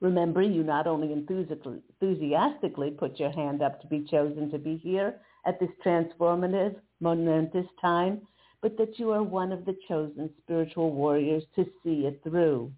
Remember, 0.00 0.42
you 0.42 0.62
not 0.62 0.86
only 0.86 1.12
enthusiastically 1.12 2.90
put 2.92 3.18
your 3.18 3.32
hand 3.32 3.62
up 3.62 3.80
to 3.80 3.86
be 3.88 4.06
chosen 4.08 4.50
to 4.50 4.58
be 4.58 4.76
here 4.76 5.16
at 5.48 5.58
this 5.58 5.70
transformative, 5.82 6.76
momentous 7.00 7.64
time, 7.80 8.20
but 8.60 8.76
that 8.76 8.98
you 8.98 9.10
are 9.10 9.22
one 9.22 9.50
of 9.50 9.64
the 9.64 9.74
chosen 9.88 10.28
spiritual 10.42 10.92
warriors 10.92 11.42
to 11.56 11.64
see 11.82 12.06
it 12.06 12.20
through. 12.22 12.70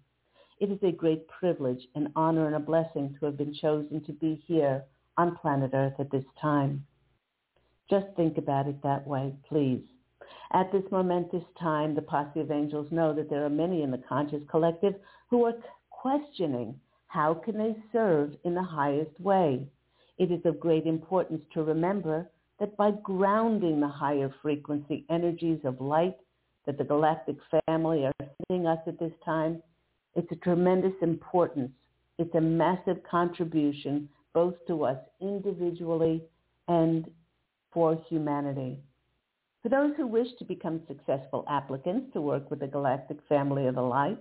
It 0.61 0.71
is 0.71 0.79
a 0.81 0.91
great 0.91 1.27
privilege, 1.27 1.85
an 1.95 2.13
honor, 2.15 2.45
and 2.45 2.55
a 2.55 2.59
blessing 2.59 3.13
to 3.19 3.25
have 3.25 3.35
been 3.35 3.53
chosen 3.53 4.01
to 4.05 4.13
be 4.13 4.41
here 4.47 4.85
on 5.17 5.35
planet 5.35 5.71
Earth 5.73 5.95
at 5.99 6.11
this 6.11 6.23
time. 6.41 6.85
Just 7.89 8.05
think 8.15 8.37
about 8.37 8.67
it 8.67 8.81
that 8.83 9.05
way, 9.05 9.33
please. 9.49 9.83
At 10.53 10.71
this 10.71 10.83
momentous 10.91 11.43
time, 11.59 11.93
the 11.93 12.01
posse 12.01 12.39
of 12.39 12.51
angels 12.51 12.89
know 12.89 13.13
that 13.13 13.29
there 13.29 13.43
are 13.43 13.49
many 13.49 13.83
in 13.83 13.91
the 13.91 14.03
conscious 14.07 14.43
collective 14.49 14.93
who 15.29 15.43
are 15.43 15.55
questioning 15.89 16.79
how 17.07 17.33
can 17.33 17.57
they 17.57 17.75
serve 17.91 18.31
in 18.45 18.53
the 18.53 18.63
highest 18.63 19.19
way. 19.19 19.67
It 20.17 20.31
is 20.31 20.45
of 20.45 20.59
great 20.59 20.85
importance 20.85 21.41
to 21.53 21.63
remember 21.63 22.29
that 22.61 22.77
by 22.77 22.91
grounding 23.01 23.79
the 23.79 23.87
higher 23.87 24.31
frequency 24.39 25.03
energies 25.09 25.59
of 25.63 25.81
light 25.81 26.15
that 26.67 26.77
the 26.77 26.83
galactic 26.83 27.35
family 27.65 28.05
are 28.05 28.13
sending 28.47 28.67
us 28.67 28.77
at 28.85 28.99
this 28.99 29.11
time, 29.25 29.61
it's 30.13 30.31
a 30.31 30.35
tremendous 30.35 30.93
importance. 31.01 31.71
It's 32.19 32.35
a 32.35 32.39
massive 32.39 32.97
contribution 33.09 34.07
both 34.35 34.53
to 34.67 34.83
us 34.83 34.97
individually 35.19 36.21
and 36.67 37.09
for 37.73 37.99
humanity. 38.07 38.79
For 39.63 39.69
those 39.69 39.93
who 39.97 40.05
wish 40.05 40.27
to 40.37 40.45
become 40.45 40.81
successful 40.87 41.43
applicants 41.49 42.13
to 42.13 42.21
work 42.21 42.51
with 42.51 42.59
the 42.59 42.67
galactic 42.67 43.17
family 43.27 43.65
of 43.65 43.73
the 43.73 43.81
light, 43.81 44.19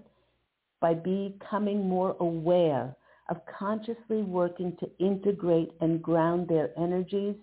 by 0.80 0.94
becoming 0.94 1.86
more 1.86 2.16
aware 2.20 2.96
of 3.28 3.36
consciously 3.58 4.22
working 4.22 4.74
to 4.80 4.90
integrate 4.98 5.72
and 5.82 6.02
ground 6.02 6.48
their 6.48 6.70
energies 6.78 7.36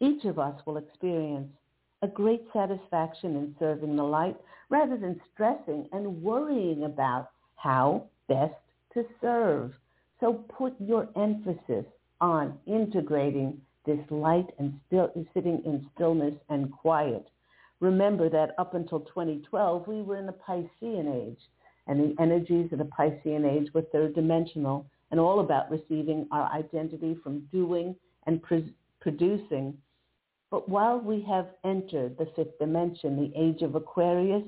each 0.00 0.24
of 0.24 0.38
us 0.38 0.60
will 0.66 0.76
experience 0.76 1.50
a 2.02 2.08
great 2.08 2.44
satisfaction 2.52 3.36
in 3.36 3.54
serving 3.58 3.96
the 3.96 4.02
light 4.02 4.36
rather 4.68 4.96
than 4.96 5.20
stressing 5.32 5.88
and 5.92 6.22
worrying 6.22 6.84
about 6.84 7.30
how 7.56 8.04
best 8.28 8.54
to 8.92 9.04
serve. 9.20 9.72
So 10.20 10.44
put 10.56 10.74
your 10.80 11.08
emphasis 11.16 11.84
on 12.20 12.58
integrating 12.66 13.60
this 13.84 14.00
light 14.10 14.48
and 14.58 14.78
still 14.86 15.10
sitting 15.32 15.62
in 15.64 15.86
stillness 15.94 16.34
and 16.48 16.72
quiet. 16.72 17.26
Remember 17.80 18.28
that 18.28 18.54
up 18.58 18.74
until 18.74 19.00
2012, 19.00 19.86
we 19.86 20.02
were 20.02 20.16
in 20.16 20.26
the 20.26 20.32
Piscean 20.32 21.28
age, 21.28 21.40
and 21.86 22.00
the 22.00 22.20
energies 22.20 22.72
of 22.72 22.78
the 22.78 22.84
Piscean 22.84 23.44
age 23.44 23.72
were 23.74 23.82
third 23.82 24.14
dimensional 24.14 24.86
and 25.10 25.20
all 25.20 25.40
about 25.40 25.70
receiving 25.70 26.26
our 26.32 26.50
identity 26.52 27.16
from 27.22 27.46
doing 27.52 27.94
and 28.26 28.42
pre- 28.42 28.74
producing 29.00 29.76
but 30.50 30.68
while 30.68 30.98
we 30.98 31.20
have 31.22 31.48
entered 31.64 32.16
the 32.16 32.30
fifth 32.36 32.58
dimension, 32.58 33.16
the 33.16 33.32
age 33.36 33.62
of 33.62 33.74
Aquarius, 33.74 34.44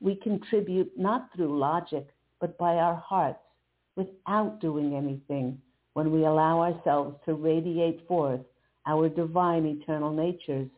we 0.00 0.16
contribute 0.16 0.90
not 0.96 1.28
through 1.34 1.58
logic, 1.58 2.08
but 2.40 2.56
by 2.58 2.76
our 2.76 2.96
hearts, 2.96 3.38
without 3.96 4.60
doing 4.60 4.94
anything, 4.94 5.60
when 5.92 6.10
we 6.10 6.24
allow 6.24 6.60
ourselves 6.60 7.16
to 7.24 7.34
radiate 7.34 8.06
forth 8.08 8.40
our 8.86 9.08
divine 9.08 9.64
eternal 9.66 10.12
natures. 10.12 10.68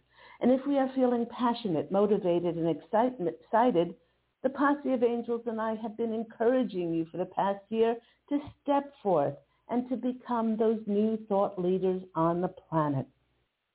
And 0.40 0.50
if 0.50 0.66
we 0.66 0.78
are 0.78 0.90
feeling 0.94 1.26
passionate, 1.26 1.90
motivated, 1.90 2.56
and 2.56 2.68
excited, 2.68 3.94
the 4.42 4.50
posse 4.50 4.92
of 4.92 5.02
angels 5.02 5.42
and 5.46 5.60
I 5.60 5.74
have 5.76 5.96
been 5.96 6.12
encouraging 6.12 6.92
you 6.92 7.06
for 7.10 7.16
the 7.16 7.24
past 7.24 7.64
year 7.70 7.96
to 8.28 8.38
step 8.62 8.92
forth 9.02 9.34
and 9.68 9.88
to 9.88 9.96
become 9.96 10.56
those 10.56 10.80
new 10.86 11.18
thought 11.28 11.58
leaders 11.58 12.02
on 12.14 12.40
the 12.40 12.48
planet. 12.48 13.06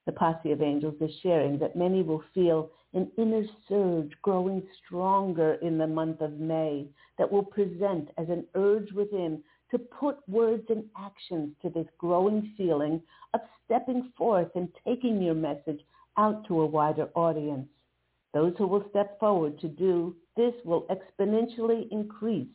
The 0.05 0.11
posse 0.11 0.51
of 0.51 0.61
angels 0.61 0.95
is 0.99 1.11
sharing 1.21 1.59
that 1.59 1.75
many 1.75 2.01
will 2.01 2.23
feel 2.33 2.71
an 2.93 3.11
inner 3.17 3.43
surge 3.69 4.11
growing 4.21 4.67
stronger 4.83 5.53
in 5.61 5.77
the 5.77 5.87
month 5.87 6.21
of 6.21 6.39
May 6.39 6.87
that 7.17 7.31
will 7.31 7.43
present 7.43 8.09
as 8.17 8.27
an 8.29 8.45
urge 8.55 8.91
within 8.93 9.43
to 9.69 9.79
put 9.79 10.17
words 10.27 10.65
and 10.69 10.83
actions 10.97 11.55
to 11.61 11.69
this 11.69 11.87
growing 11.97 12.53
feeling 12.57 13.01
of 13.33 13.41
stepping 13.63 14.11
forth 14.17 14.49
and 14.55 14.67
taking 14.85 15.21
your 15.21 15.35
message 15.35 15.81
out 16.17 16.45
to 16.47 16.61
a 16.61 16.65
wider 16.65 17.09
audience. 17.15 17.67
Those 18.33 18.53
who 18.57 18.67
will 18.67 18.89
step 18.89 19.19
forward 19.19 19.59
to 19.59 19.67
do 19.67 20.15
this 20.35 20.53
will 20.65 20.87
exponentially 20.89 21.87
increase 21.91 22.47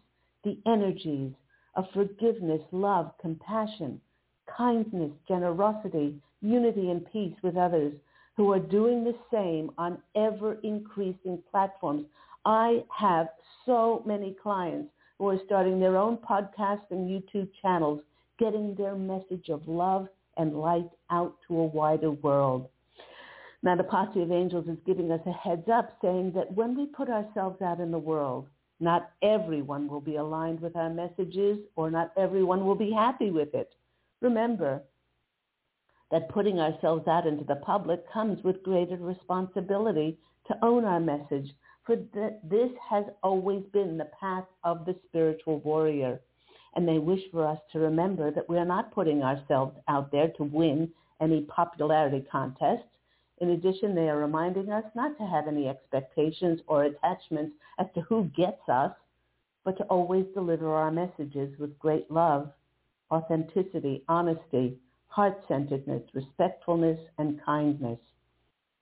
the 0.45 0.59
energies 0.67 1.33
of 1.75 1.85
forgiveness, 1.93 2.63
love, 2.73 3.13
compassion, 3.21 4.01
kindness, 4.57 5.13
generosity, 5.29 6.21
unity 6.47 6.91
and 6.91 7.11
peace 7.13 7.35
with 7.43 7.57
others 7.57 7.93
who 8.37 8.53
are 8.53 8.59
doing 8.59 9.03
the 9.03 9.15
same 9.33 9.71
on 9.79 9.99
ever-increasing 10.15 11.43
platforms. 11.51 12.05
I 12.45 12.85
have 12.97 13.29
so 13.65 14.03
many 14.07 14.37
clients 14.43 14.91
who 15.19 15.29
are 15.29 15.41
starting 15.47 15.81
their 15.81 15.97
own 15.97 16.19
podcasts 16.19 16.91
and 16.91 17.09
YouTube 17.09 17.49
channels, 17.63 18.01
getting 18.39 18.75
their 18.75 18.95
message 18.95 19.49
of 19.49 19.67
love 19.67 20.09
and 20.37 20.55
light 20.55 20.91
out 21.11 21.37
to 21.49 21.59
a 21.59 21.67
wider 21.67 22.11
world. 22.11 22.69
Now 23.63 23.75
the 23.75 23.85
Posse 23.85 24.23
of 24.23 24.31
Angels 24.31 24.69
is 24.69 24.77
giving 24.87 25.11
us 25.11 25.23
a 25.27 25.33
heads 25.33 25.69
up 25.73 25.97
saying 26.03 26.33
that 26.35 26.53
when 26.53 26.77
we 26.77 26.87
put 26.87 27.09
ourselves 27.09 27.61
out 27.63 27.81
in 27.81 27.91
the 27.91 27.99
world, 27.99 28.47
not 28.79 29.11
everyone 29.23 29.89
will 29.89 30.03
be 30.03 30.17
aligned 30.17 30.61
with 30.61 30.77
our 30.77 30.91
messages 30.91 31.59
or 31.75 31.91
not 31.91 32.13
everyone 32.19 32.67
will 32.67 32.75
be 32.75 32.93
happy 32.93 33.31
with 33.31 33.55
it. 33.55 33.73
Remember, 34.21 34.83
that 36.11 36.29
putting 36.29 36.61
ourselves 36.61 37.09
out 37.09 37.27
into 37.27 37.45
the 37.45 37.57
public 37.57 38.11
comes 38.13 38.43
with 38.45 38.63
greater 38.63 38.97
responsibility 38.97 40.19
to 40.47 40.57
own 40.63 40.85
our 40.85 41.01
message, 41.01 41.53
for 41.85 41.97
th- 41.97 42.35
this 42.45 42.71
has 42.89 43.05
always 43.23 43.65
been 43.73 43.97
the 43.97 44.11
path 44.19 44.45
of 44.65 44.85
the 44.85 44.95
spiritual 45.09 45.59
warrior. 45.61 46.21
And 46.75 46.87
they 46.87 46.99
wish 46.99 47.23
for 47.33 47.47
us 47.47 47.59
to 47.73 47.79
remember 47.79 48.31
that 48.31 48.49
we 48.49 48.59
are 48.59 48.65
not 48.65 48.93
putting 48.93 49.23
ourselves 49.23 49.77
out 49.89 50.13
there 50.13 50.29
to 50.37 50.45
win 50.45 50.91
any 51.21 51.43
popularity 51.43 52.25
contests. 52.31 52.87
In 53.39 53.51
addition, 53.51 53.95
they 53.95 54.09
are 54.09 54.19
reminding 54.19 54.71
us 54.71 54.85
not 54.95 55.17
to 55.19 55.27
have 55.27 55.49
any 55.49 55.69
expectations 55.69 56.61
or 56.67 56.85
attachments 56.85 57.57
as 57.79 57.87
to 57.95 58.03
who 58.03 58.25
gets 58.37 58.69
us, 58.69 58.93
but 59.65 59.77
to 59.79 59.85
always 59.85 60.27
deliver 60.35 60.73
our 60.73 60.91
messages 60.91 61.59
with 61.59 61.79
great 61.79 62.11
love, 62.11 62.51
authenticity, 63.11 64.03
honesty, 64.09 64.79
heart-centeredness, 65.09 66.03
respectfulness, 66.13 66.99
and 67.19 67.41
kindness. 67.45 67.99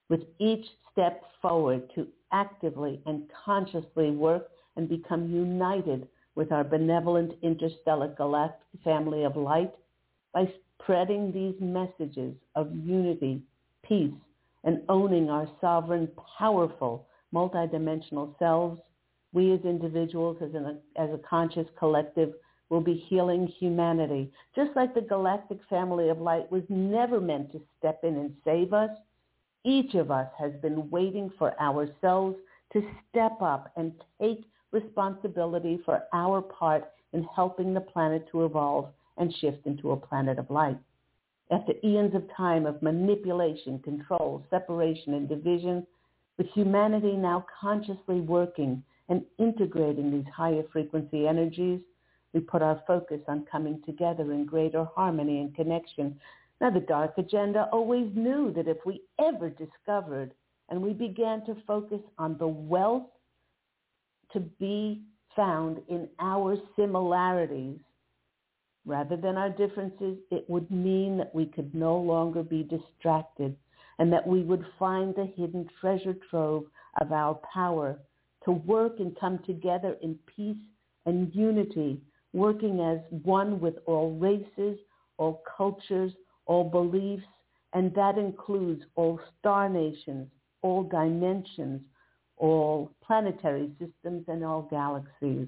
With 0.09 0.21
each 0.39 0.65
step 0.91 1.23
forward 1.41 1.89
to 1.95 2.07
actively 2.31 3.01
and 3.05 3.23
consciously 3.45 4.11
work 4.11 4.49
and 4.75 4.89
become 4.89 5.31
united 5.31 6.07
with 6.35 6.51
our 6.51 6.63
benevolent 6.63 7.33
interstellar 7.41 8.13
galactic 8.17 8.61
family 8.83 9.23
of 9.23 9.37
light 9.37 9.73
by 10.33 10.51
spreading 10.81 11.31
these 11.31 11.55
messages 11.59 12.35
of 12.55 12.75
unity, 12.75 13.41
peace, 13.83 14.11
and 14.65 14.81
owning 14.89 15.29
our 15.29 15.47
sovereign, 15.61 16.09
powerful, 16.37 17.07
multidimensional 17.33 18.37
selves, 18.37 18.79
we 19.31 19.53
as 19.53 19.59
individuals, 19.63 20.37
as, 20.41 20.49
as 20.95 21.09
a 21.09 21.19
conscious 21.27 21.67
collective, 21.77 22.33
will 22.69 22.81
be 22.81 23.05
healing 23.07 23.47
humanity. 23.59 24.31
Just 24.55 24.71
like 24.75 24.93
the 24.93 25.01
galactic 25.01 25.59
family 25.69 26.09
of 26.09 26.19
light 26.19 26.51
was 26.51 26.63
never 26.69 27.21
meant 27.21 27.51
to 27.51 27.61
step 27.77 27.99
in 28.03 28.15
and 28.15 28.33
save 28.43 28.73
us, 28.73 28.89
each 29.63 29.95
of 29.95 30.11
us 30.11 30.27
has 30.37 30.51
been 30.61 30.89
waiting 30.89 31.31
for 31.37 31.59
ourselves 31.61 32.35
to 32.73 32.81
step 33.09 33.41
up 33.41 33.71
and 33.75 33.93
take 34.21 34.45
responsibility 34.71 35.79
for 35.85 36.03
our 36.13 36.41
part 36.41 36.91
in 37.13 37.23
helping 37.35 37.73
the 37.73 37.81
planet 37.81 38.27
to 38.31 38.45
evolve 38.45 38.89
and 39.17 39.33
shift 39.39 39.65
into 39.65 39.91
a 39.91 39.97
planet 39.97 40.37
of 40.37 40.49
light. 40.49 40.77
After 41.51 41.73
eons 41.83 42.15
of 42.15 42.23
time 42.35 42.65
of 42.65 42.81
manipulation, 42.81 43.79
control, 43.79 44.43
separation, 44.49 45.13
and 45.13 45.29
division, 45.29 45.85
with 46.37 46.47
humanity 46.47 47.13
now 47.13 47.45
consciously 47.61 48.19
working 48.19 48.83
and 49.07 49.23
integrating 49.37 50.11
these 50.11 50.31
higher 50.35 50.63
frequency 50.73 51.27
energies, 51.27 51.79
we 52.35 52.41
put 52.41 52.61
our 52.61 52.83
focus 52.85 53.21
on 53.29 53.45
coming 53.49 53.81
together 53.85 54.33
in 54.33 54.45
greater 54.45 54.85
harmony 54.93 55.39
and 55.39 55.55
connection. 55.55 56.19
Now, 56.59 56.69
the 56.69 56.81
dark 56.81 57.17
agenda 57.17 57.69
always 57.71 58.11
knew 58.13 58.51
that 58.57 58.67
if 58.67 58.77
we 58.85 59.01
ever 59.25 59.49
discovered 59.49 60.33
and 60.67 60.81
we 60.81 60.91
began 60.91 61.45
to 61.45 61.55
focus 61.65 62.01
on 62.17 62.37
the 62.37 62.47
wealth 62.47 63.07
to 64.33 64.41
be 64.41 65.01
found 65.33 65.81
in 65.87 66.09
our 66.19 66.57
similarities 66.75 67.79
rather 68.85 69.15
than 69.15 69.37
our 69.37 69.49
differences, 69.49 70.17
it 70.29 70.43
would 70.49 70.69
mean 70.69 71.17
that 71.17 71.33
we 71.33 71.45
could 71.45 71.73
no 71.73 71.95
longer 71.95 72.43
be 72.43 72.63
distracted 72.63 73.55
and 73.97 74.11
that 74.11 74.27
we 74.27 74.41
would 74.41 74.65
find 74.77 75.15
the 75.15 75.31
hidden 75.37 75.69
treasure 75.79 76.17
trove 76.29 76.65
of 76.99 77.13
our 77.13 77.39
power 77.53 77.97
to 78.43 78.51
work 78.51 78.99
and 78.99 79.17
come 79.17 79.39
together 79.45 79.95
in 80.01 80.19
peace 80.35 80.57
and 81.05 81.33
unity, 81.33 82.01
working 82.35 82.81
as 82.81 82.99
one 83.23 83.61
with 83.61 83.75
all 83.85 84.11
races, 84.19 84.77
all 85.17 85.41
cultures, 85.57 86.11
all 86.45 86.65
beliefs, 86.69 87.23
and 87.73 87.95
that 87.95 88.17
includes 88.17 88.83
all 88.95 89.19
star 89.39 89.69
nations, 89.69 90.27
all 90.61 90.83
dimensions, 90.83 91.81
all 92.37 92.91
planetary 93.01 93.71
systems, 93.79 94.25
and 94.27 94.43
all 94.43 94.63
galaxies. 94.69 95.47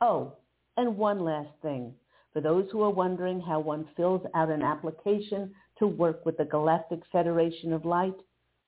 Oh, 0.00 0.32
and 0.78 0.96
one 0.96 1.20
last 1.20 1.50
thing. 1.60 1.92
For 2.32 2.40
those 2.40 2.66
who 2.72 2.82
are 2.82 2.90
wondering 2.90 3.40
how 3.40 3.60
one 3.60 3.86
fills 3.96 4.22
out 4.34 4.50
an 4.50 4.62
application 4.62 5.54
to 5.78 5.86
work 5.86 6.24
with 6.24 6.38
the 6.38 6.44
Galactic 6.44 7.00
Federation 7.12 7.72
of 7.74 7.84
Light, 7.84 8.16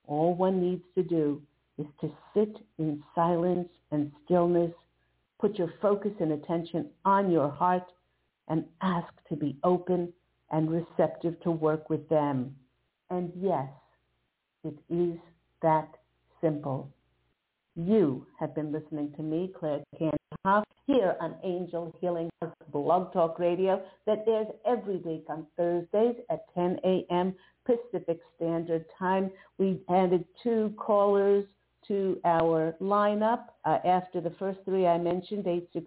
all 0.07 0.35
one 0.35 0.61
needs 0.61 0.85
to 0.95 1.03
do 1.03 1.43
is 1.79 1.87
to 2.01 2.11
sit 2.35 2.57
in 2.79 3.03
silence 3.15 3.69
and 3.91 4.13
stillness, 4.25 4.73
put 5.39 5.59
your 5.59 5.73
focus 5.81 6.13
and 6.21 6.33
attention 6.33 6.91
on 7.05 7.31
your 7.31 7.51
heart, 7.51 7.91
and 8.49 8.65
ask 8.81 9.13
to 9.29 9.37
be 9.37 9.57
open 9.63 10.13
and 10.51 10.71
receptive 10.71 11.39
to 11.43 11.51
work 11.51 11.91
with 11.91 12.09
them. 12.09 12.55
And 13.11 13.31
yes, 13.37 13.69
it 14.65 14.79
is 14.89 15.19
that 15.63 15.89
simple. 16.41 16.91
You 17.77 18.27
have 18.41 18.55
been 18.55 18.73
listening 18.73 19.13
to 19.17 19.23
me, 19.23 19.53
Claire 19.59 19.83
Candy 19.99 20.17
Hough, 20.45 20.65
here 20.87 21.15
on 21.21 21.37
Angel 21.45 21.95
Healing 22.01 22.31
Blog 22.73 23.13
Talk 23.13 23.39
Radio 23.39 23.83
that 24.07 24.25
airs 24.27 24.49
every 24.67 24.97
week 24.97 25.25
on 25.29 25.47
Thursdays 25.57 26.17
at 26.31 26.53
10 26.55 26.79
a.m. 26.85 27.35
Pacific 27.67 28.19
Standard 28.37 28.87
Time. 28.99 29.31
We 29.59 29.81
added 29.91 30.25
two 30.43 30.73
callers 30.77 31.45
to 31.87 32.19
our 32.25 32.75
lineup 32.81 33.45
uh, 33.65 33.79
after 33.85 34.21
the 34.21 34.33
first 34.39 34.59
three 34.65 34.87
I 34.87 34.99
mentioned, 34.99 35.45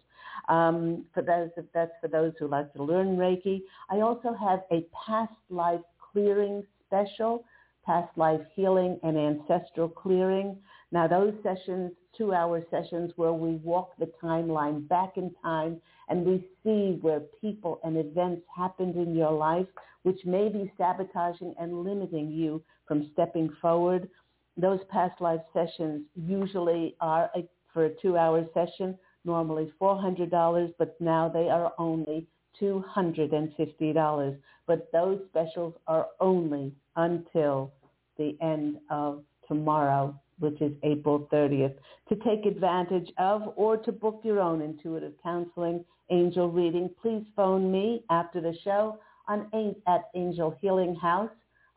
Um, 0.50 1.06
for 1.14 1.24
those, 1.24 1.50
that's 1.74 1.92
for 2.02 2.08
those 2.08 2.32
who 2.40 2.48
like 2.48 2.72
to 2.74 2.84
learn 2.84 3.18
Reiki, 3.18 3.62
I 3.90 4.02
also 4.02 4.34
have 4.34 4.62
a 4.72 4.86
past 5.06 5.34
life 5.50 5.82
clearing 6.12 6.64
special, 6.86 7.44
past 7.86 8.10
life 8.18 8.42
healing 8.54 9.00
and 9.04 9.18
ancestral 9.18 9.90
clearing. 9.90 10.58
Now 10.92 11.08
those 11.08 11.34
sessions, 11.44 11.92
two-hour 12.18 12.64
sessions 12.72 13.12
where 13.18 13.34
we 13.34 13.56
walk 13.56 13.92
the 14.00 14.10
timeline 14.24 14.88
back 14.88 15.18
in 15.18 15.34
time 15.44 15.82
and 16.08 16.26
we 16.26 16.48
see 16.64 16.98
where 17.02 17.20
people 17.42 17.80
and 17.84 17.98
events 17.98 18.44
happened 18.56 18.96
in 18.96 19.14
your 19.14 19.32
life 19.32 19.68
which 20.04 20.24
may 20.26 20.48
be 20.48 20.72
sabotaging 20.78 21.54
and 21.60 21.84
limiting 21.84 22.32
you 22.32 22.64
from 22.88 23.10
stepping 23.12 23.50
forward. 23.62 24.08
Those 24.56 24.80
past 24.90 25.20
life 25.20 25.42
sessions 25.54 26.06
usually 26.16 26.96
are 27.02 27.30
a, 27.36 27.46
for 27.74 27.86
a 27.86 27.94
two-hour 28.02 28.46
session, 28.54 28.98
normally 29.26 29.74
$400, 29.82 30.74
but 30.80 30.96
now 31.02 31.28
they 31.28 31.50
are 31.50 31.74
only 31.78 32.26
$250. 32.62 34.38
But 34.66 34.90
those 34.94 35.20
specials 35.30 35.74
are 35.88 36.08
only 36.22 36.74
until 36.96 37.74
the 38.18 38.38
end 38.42 38.78
of 38.90 39.24
tomorrow 39.48 40.18
which 40.40 40.62
is 40.62 40.72
April 40.84 41.28
30th, 41.32 41.76
to 42.10 42.16
take 42.18 42.46
advantage 42.46 43.12
of 43.18 43.54
or 43.56 43.78
to 43.78 43.92
book 43.92 44.22
your 44.24 44.40
own 44.40 44.62
intuitive 44.62 45.14
counseling 45.24 45.84
angel 46.10 46.50
reading, 46.50 46.90
please 47.02 47.26
phone 47.36 47.72
me 47.72 48.04
after 48.10 48.40
the 48.42 48.56
show 48.64 49.00
on 49.28 49.48
8 49.54 49.82
at 49.88 50.10
Angel 50.16 50.56
Healing 50.62 50.96
House 50.96 51.30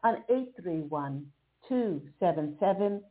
on 0.05 0.23
831-277-3716. 1.71 3.03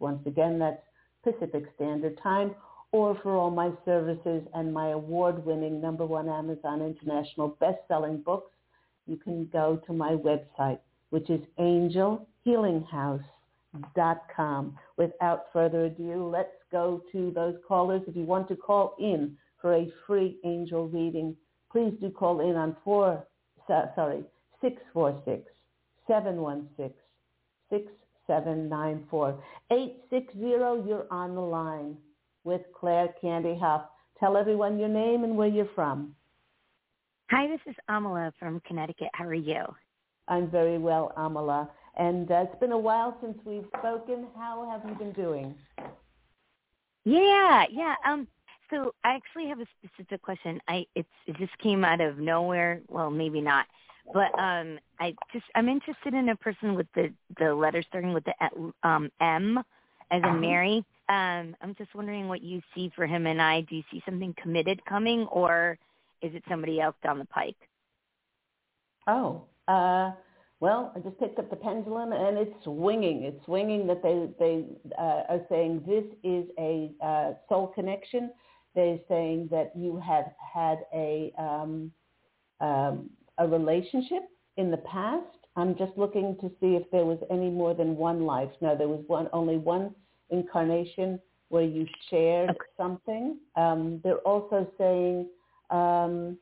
Once 0.00 0.26
again, 0.26 0.58
that's 0.58 0.82
Pacific 1.24 1.64
Standard 1.76 2.18
Time. 2.22 2.54
Or 2.92 3.14
for 3.22 3.36
all 3.36 3.50
my 3.50 3.70
services 3.86 4.42
and 4.54 4.74
my 4.74 4.90
award-winning 4.90 5.80
number 5.80 6.04
one 6.04 6.28
Amazon 6.28 6.82
International 6.82 7.48
best-selling 7.58 8.18
books, 8.20 8.52
you 9.06 9.16
can 9.16 9.46
go 9.50 9.80
to 9.86 9.94
my 9.94 10.10
website, 10.10 10.80
which 11.08 11.30
is 11.30 11.40
Angel 11.58 12.28
Healing 12.44 12.82
House 12.82 13.22
com. 14.34 14.76
Without 14.96 15.46
further 15.52 15.86
ado, 15.86 16.28
let's 16.28 16.50
go 16.70 17.02
to 17.12 17.30
those 17.34 17.56
callers. 17.66 18.02
If 18.06 18.16
you 18.16 18.24
want 18.24 18.48
to 18.48 18.56
call 18.56 18.94
in 18.98 19.36
for 19.60 19.74
a 19.74 19.92
free 20.06 20.38
angel 20.44 20.88
reading, 20.88 21.36
please 21.70 21.94
do 22.00 22.10
call 22.10 22.40
in 22.40 22.56
on 22.56 22.76
four, 22.84 23.26
sorry, 23.66 24.24
646 24.60 25.48
716 26.06 26.92
6794. 27.70 29.42
860, 29.70 30.38
you're 30.38 31.06
on 31.10 31.34
the 31.34 31.40
line 31.40 31.96
with 32.44 32.60
Claire 32.78 33.08
Candy 33.20 33.56
Hough. 33.58 33.84
Tell 34.20 34.36
everyone 34.36 34.78
your 34.78 34.88
name 34.88 35.24
and 35.24 35.36
where 35.36 35.48
you're 35.48 35.68
from. 35.74 36.14
Hi, 37.30 37.48
this 37.48 37.60
is 37.66 37.74
Amala 37.88 38.30
from 38.38 38.60
Connecticut. 38.66 39.08
How 39.14 39.24
are 39.24 39.34
you? 39.34 39.64
I'm 40.28 40.50
very 40.50 40.78
well, 40.78 41.12
Amala. 41.16 41.68
And 41.96 42.30
uh, 42.30 42.46
it's 42.48 42.58
been 42.60 42.72
a 42.72 42.78
while 42.78 43.16
since 43.20 43.38
we've 43.44 43.66
spoken. 43.78 44.26
How 44.36 44.68
have 44.70 44.88
you 44.88 44.96
been 44.96 45.12
doing? 45.12 45.54
Yeah, 47.04 47.64
yeah. 47.70 47.94
Um, 48.06 48.26
so 48.70 48.94
I 49.04 49.14
actually 49.14 49.48
have 49.48 49.60
a 49.60 49.66
specific 49.84 50.22
question. 50.22 50.60
I 50.68 50.86
it's 50.94 51.08
it 51.26 51.36
just 51.36 51.56
came 51.58 51.84
out 51.84 52.00
of 52.00 52.18
nowhere. 52.18 52.80
Well, 52.88 53.10
maybe 53.10 53.40
not, 53.40 53.66
but 54.14 54.36
um, 54.38 54.78
I 54.98 55.14
just 55.32 55.44
I'm 55.54 55.68
interested 55.68 56.14
in 56.14 56.30
a 56.30 56.36
person 56.36 56.74
with 56.74 56.86
the 56.94 57.12
the 57.38 57.54
letter 57.54 57.82
starting 57.82 58.14
with 58.14 58.24
the 58.24 58.72
um 58.82 59.10
M 59.20 59.62
as 60.10 60.22
in 60.22 60.24
uh-huh. 60.24 60.38
Mary. 60.38 60.84
Um, 61.08 61.56
I'm 61.60 61.74
just 61.76 61.94
wondering 61.94 62.28
what 62.28 62.42
you 62.42 62.62
see 62.74 62.90
for 62.94 63.06
him 63.06 63.26
and 63.26 63.42
I. 63.42 63.62
Do 63.62 63.76
you 63.76 63.82
see 63.90 64.02
something 64.06 64.34
committed 64.40 64.82
coming, 64.86 65.26
or 65.26 65.78
is 66.22 66.34
it 66.34 66.42
somebody 66.48 66.80
else 66.80 66.96
down 67.02 67.18
the 67.18 67.26
pike? 67.26 67.56
Oh, 69.06 69.42
uh, 69.68 70.12
well, 70.62 70.92
I 70.94 71.00
just 71.00 71.18
picked 71.18 71.40
up 71.40 71.50
the 71.50 71.56
pendulum 71.56 72.12
and 72.12 72.38
it's 72.38 72.54
swinging. 72.62 73.24
It's 73.24 73.44
swinging 73.46 73.84
that 73.88 74.00
they, 74.00 74.28
they 74.38 74.64
uh, 74.96 75.22
are 75.28 75.40
saying 75.48 75.82
this 75.84 76.04
is 76.22 76.44
a 76.56 76.92
uh, 77.04 77.32
soul 77.48 77.72
connection. 77.74 78.30
They're 78.76 79.00
saying 79.08 79.48
that 79.50 79.72
you 79.74 80.00
have 80.06 80.26
had 80.54 80.84
a, 80.94 81.32
um, 81.36 81.90
um, 82.60 83.10
a 83.38 83.48
relationship 83.48 84.22
in 84.56 84.70
the 84.70 84.76
past. 84.76 85.26
I'm 85.56 85.76
just 85.76 85.94
looking 85.96 86.36
to 86.40 86.48
see 86.60 86.76
if 86.76 86.88
there 86.92 87.06
was 87.06 87.18
any 87.28 87.50
more 87.50 87.74
than 87.74 87.96
one 87.96 88.24
life. 88.24 88.50
No, 88.60 88.76
there 88.76 88.86
was 88.86 89.02
one, 89.08 89.28
only 89.32 89.56
one 89.56 89.92
incarnation 90.30 91.18
where 91.48 91.64
you 91.64 91.88
shared 92.08 92.50
okay. 92.50 92.58
something. 92.76 93.36
Um, 93.56 94.00
they're 94.04 94.18
also 94.18 94.70
saying, 94.78 95.26
um, 95.70 96.38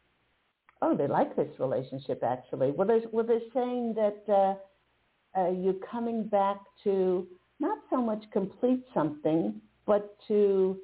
oh, 0.83 0.97
they 0.97 1.07
like 1.07 1.37
this 1.37 1.49
relationship 1.59 2.23
actually. 2.23 2.71
Well, 2.71 2.87
they're, 2.87 3.03
well, 3.13 3.27
they're 3.27 3.41
saying 3.53 3.95
that 3.95 4.23
uh, 4.33 5.41
uh, 5.41 5.51
you're 5.51 5.75
coming 5.91 6.25
back 6.25 6.59
to 6.85 7.27
not 7.59 7.79
so 7.91 7.99
much 7.99 8.25
complete 8.33 8.85
something, 8.95 9.61
but 9.87 10.17
to 10.29 10.79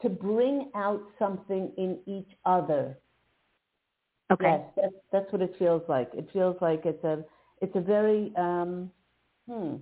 to 0.00 0.08
bring 0.08 0.68
out 0.74 1.00
something 1.16 1.70
in 1.78 1.96
each 2.06 2.36
other. 2.44 2.98
Okay. 4.32 4.44
Yes, 4.44 4.60
that's, 4.76 4.94
that's 5.12 5.32
what 5.32 5.42
it 5.42 5.54
feels 5.58 5.82
like. 5.88 6.10
It 6.14 6.28
feels 6.32 6.56
like 6.60 6.82
it's 6.84 7.04
a 7.04 7.24
it's 7.60 7.74
a 7.76 7.80
very 7.80 8.32
um, 8.36 8.90
hmm. 9.48 9.76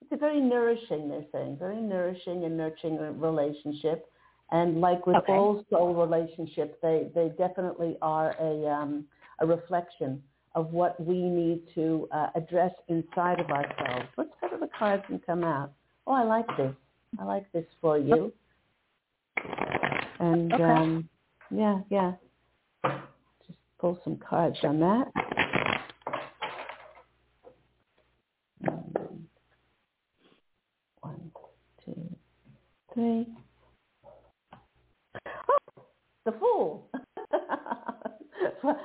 It's 0.00 0.12
a 0.12 0.16
very 0.16 0.40
nourishing. 0.40 1.08
They're 1.08 1.26
saying 1.32 1.58
very 1.58 1.80
nourishing 1.80 2.44
and 2.44 2.56
nurturing 2.56 2.96
relationship 3.20 4.10
and 4.50 4.80
like 4.80 5.06
with 5.06 5.16
okay. 5.16 5.32
all 5.32 5.64
soul 5.70 5.94
relationships, 5.94 6.74
they, 6.82 7.08
they 7.14 7.30
definitely 7.36 7.96
are 8.00 8.34
a, 8.40 8.66
um, 8.66 9.04
a 9.40 9.46
reflection 9.46 10.22
of 10.54 10.72
what 10.72 10.98
we 11.02 11.16
need 11.16 11.62
to 11.74 12.08
uh, 12.12 12.28
address 12.34 12.72
inside 12.88 13.40
of 13.40 13.50
ourselves. 13.50 14.08
Let's 14.16 14.30
go 14.40 14.48
to 14.48 14.56
the 14.58 14.70
cards 14.78 15.04
and 15.08 15.24
come 15.24 15.44
out. 15.44 15.72
Oh, 16.06 16.12
I 16.12 16.24
like 16.24 16.46
this. 16.56 16.74
I 17.20 17.24
like 17.24 17.50
this 17.52 17.66
for 17.80 17.98
you. 17.98 18.32
And 20.18 20.52
okay. 20.52 20.62
um, 20.62 21.08
yeah, 21.50 21.80
yeah. 21.90 22.12
Just 22.84 23.58
pull 23.78 24.00
some 24.02 24.16
cards 24.16 24.56
on 24.62 24.80
that. 24.80 25.12
One, 31.02 31.30
two, 31.84 32.16
three 32.94 33.26
the 36.30 36.38
fool. 36.38 36.90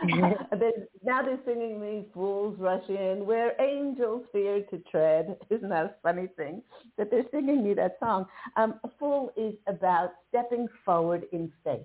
now 1.04 1.22
they're 1.22 1.40
singing 1.46 1.80
me 1.80 2.06
fools 2.14 2.58
rush 2.60 2.88
in 2.90 3.26
where 3.26 3.60
angels 3.62 4.24
fear 4.32 4.62
to 4.70 4.80
tread. 4.92 5.38
Isn't 5.50 5.70
that 5.70 5.86
a 5.86 5.94
funny 6.02 6.28
thing 6.36 6.62
that 6.98 7.10
they're 7.12 7.26
singing 7.32 7.64
me 7.64 7.74
that 7.76 7.98
song? 8.00 8.26
Um, 8.56 8.76
a 8.84 8.90
fool 9.00 9.32
is 9.38 9.54
about 9.68 10.14
stepping 10.30 10.68
forward 10.86 11.26
in 11.32 11.52
faith. 11.64 11.82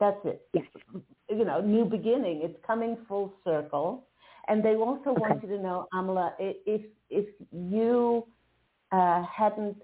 That's 0.00 0.20
it. 0.24 0.46
Yes. 0.52 0.66
You 1.30 1.46
know, 1.46 1.58
new 1.62 1.86
beginning. 1.86 2.42
It's 2.44 2.58
coming 2.66 2.98
full 3.08 3.32
circle. 3.44 4.06
And 4.46 4.62
they 4.62 4.74
also 4.74 5.10
okay. 5.12 5.20
want 5.20 5.42
you 5.42 5.48
to 5.48 5.58
know, 5.58 5.88
Amala, 5.94 6.32
if 6.38 6.82
if 7.08 7.26
you 7.50 8.26
uh, 8.92 9.24
hadn't 9.24 9.78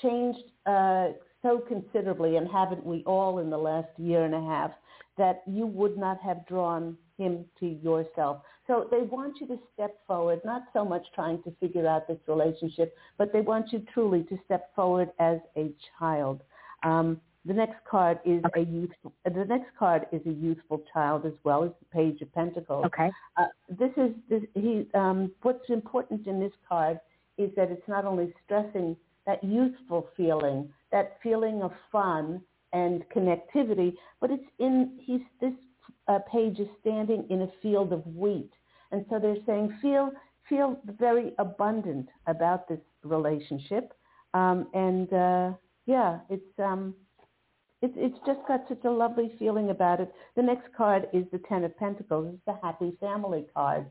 changed 0.00 0.44
uh, 0.66 1.08
so 1.42 1.58
considerably, 1.58 2.36
and 2.36 2.48
haven't 2.48 2.86
we 2.86 3.02
all 3.06 3.40
in 3.40 3.50
the 3.50 3.58
last 3.58 3.88
year 3.98 4.24
and 4.24 4.34
a 4.34 4.40
half, 4.40 4.70
that 5.16 5.42
you 5.46 5.66
would 5.66 5.96
not 5.96 6.20
have 6.20 6.46
drawn 6.46 6.96
him 7.16 7.44
to 7.60 7.66
yourself. 7.66 8.42
So 8.66 8.88
they 8.90 9.02
want 9.02 9.40
you 9.40 9.46
to 9.48 9.58
step 9.72 9.96
forward, 10.06 10.40
not 10.44 10.62
so 10.72 10.84
much 10.84 11.06
trying 11.14 11.42
to 11.44 11.52
figure 11.60 11.86
out 11.86 12.08
this 12.08 12.18
relationship, 12.26 12.96
but 13.18 13.32
they 13.32 13.40
want 13.40 13.72
you 13.72 13.84
truly 13.92 14.24
to 14.24 14.38
step 14.44 14.74
forward 14.74 15.10
as 15.18 15.38
a 15.56 15.70
child. 15.98 16.40
Um, 16.82 17.20
the 17.46 17.52
next 17.52 17.76
card 17.88 18.20
is 18.24 18.42
okay. 18.46 18.62
a 18.62 18.64
youthful. 18.64 19.12
The 19.24 19.44
next 19.44 19.68
card 19.78 20.06
is 20.12 20.22
a 20.26 20.32
youthful 20.32 20.82
child 20.92 21.26
as 21.26 21.34
well 21.44 21.62
as 21.62 21.70
the 21.78 21.86
Page 21.94 22.22
of 22.22 22.32
Pentacles. 22.32 22.86
Okay. 22.86 23.10
Uh, 23.36 23.46
this 23.68 23.90
is 23.98 24.12
this, 24.30 24.42
he. 24.54 24.88
Um, 24.94 25.30
what's 25.42 25.68
important 25.68 26.26
in 26.26 26.40
this 26.40 26.52
card 26.66 26.98
is 27.36 27.50
that 27.54 27.70
it's 27.70 27.86
not 27.86 28.06
only 28.06 28.32
stressing 28.44 28.96
that 29.26 29.44
youthful 29.44 30.08
feeling 30.16 30.70
that 30.94 31.18
feeling 31.24 31.60
of 31.60 31.72
fun 31.90 32.40
and 32.74 33.04
connectivity, 33.14 33.94
but 34.20 34.30
it's 34.30 34.44
in, 34.58 34.98
he's, 35.00 35.20
this 35.40 35.52
uh, 36.08 36.18
page 36.30 36.58
is 36.58 36.68
standing 36.80 37.24
in 37.30 37.42
a 37.42 37.48
field 37.62 37.92
of 37.92 38.06
wheat. 38.06 38.50
And 38.92 39.06
so 39.08 39.18
they're 39.18 39.36
saying 39.46 39.78
feel, 39.80 40.10
feel 40.48 40.78
very 40.98 41.32
abundant 41.38 42.08
about 42.26 42.68
this 42.68 42.80
relationship. 43.02 43.94
Um, 44.34 44.66
and 44.74 45.12
uh, 45.12 45.52
yeah, 45.86 46.18
it's, 46.28 46.58
um, 46.58 46.94
it's, 47.80 47.94
it's 47.96 48.18
just 48.26 48.40
got 48.48 48.64
such 48.68 48.84
a 48.84 48.90
lovely 48.90 49.32
feeling 49.38 49.70
about 49.70 50.00
it. 50.00 50.12
The 50.36 50.42
next 50.42 50.74
card 50.76 51.08
is 51.12 51.24
the 51.32 51.40
Ten 51.48 51.64
of 51.64 51.76
Pentacles. 51.76 52.34
It's 52.34 52.44
the 52.46 52.58
Happy 52.62 52.96
Family 53.00 53.46
card. 53.54 53.86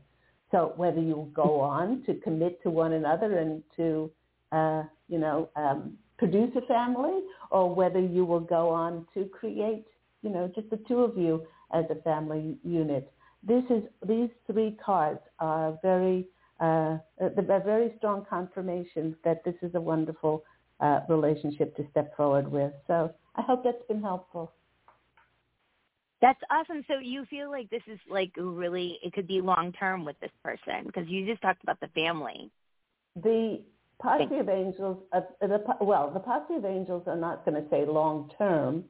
So 0.50 0.72
whether 0.76 1.00
you 1.00 1.30
go 1.32 1.60
on 1.60 2.02
to 2.06 2.14
commit 2.14 2.62
to 2.62 2.70
one 2.70 2.92
another 2.92 3.38
and 3.38 3.62
to, 3.76 4.10
uh, 4.52 4.82
you 5.08 5.18
know, 5.18 5.48
um, 5.56 5.96
produce 6.18 6.50
a 6.56 6.66
family 6.66 7.20
or 7.50 7.74
whether 7.74 8.00
you 8.00 8.24
will 8.24 8.40
go 8.40 8.68
on 8.70 9.06
to 9.14 9.24
create, 9.26 9.86
you 10.22 10.30
know, 10.30 10.50
just 10.54 10.70
the 10.70 10.78
two 10.88 11.00
of 11.00 11.16
you 11.16 11.46
as 11.72 11.84
a 11.90 11.96
family 12.02 12.56
unit. 12.62 13.12
This 13.42 13.64
is, 13.70 13.82
these 14.06 14.30
three 14.50 14.76
cards 14.84 15.20
are 15.38 15.78
very, 15.82 16.26
uh, 16.60 16.98
a 17.20 17.60
very 17.64 17.92
strong 17.98 18.24
confirmation 18.28 19.16
that 19.24 19.44
this 19.44 19.56
is 19.60 19.74
a 19.74 19.80
wonderful 19.80 20.44
uh, 20.80 21.00
relationship 21.08 21.76
to 21.76 21.86
step 21.90 22.16
forward 22.16 22.50
with. 22.50 22.72
So 22.86 23.12
I 23.36 23.42
hope 23.42 23.64
that's 23.64 23.86
been 23.88 24.00
helpful. 24.00 24.52
That's 26.20 26.40
awesome. 26.50 26.82
So 26.88 27.00
you 27.00 27.26
feel 27.26 27.50
like 27.50 27.68
this 27.68 27.82
is 27.86 27.98
like 28.08 28.30
really, 28.36 28.98
it 29.02 29.12
could 29.12 29.26
be 29.26 29.42
long 29.42 29.72
term 29.72 30.06
with 30.06 30.18
this 30.20 30.30
person 30.42 30.86
because 30.86 31.06
you 31.06 31.26
just 31.26 31.42
talked 31.42 31.62
about 31.62 31.80
the 31.80 31.88
family. 31.88 32.50
The 33.16 33.60
Posse 34.00 34.38
of 34.38 34.48
angels, 34.48 35.02
uh, 35.12 35.20
the, 35.40 35.62
well, 35.80 36.10
the 36.10 36.20
posse 36.20 36.54
of 36.54 36.64
angels 36.64 37.04
are 37.06 37.16
not 37.16 37.44
going 37.44 37.62
to 37.62 37.68
say 37.70 37.84
long 37.86 38.30
term, 38.36 38.84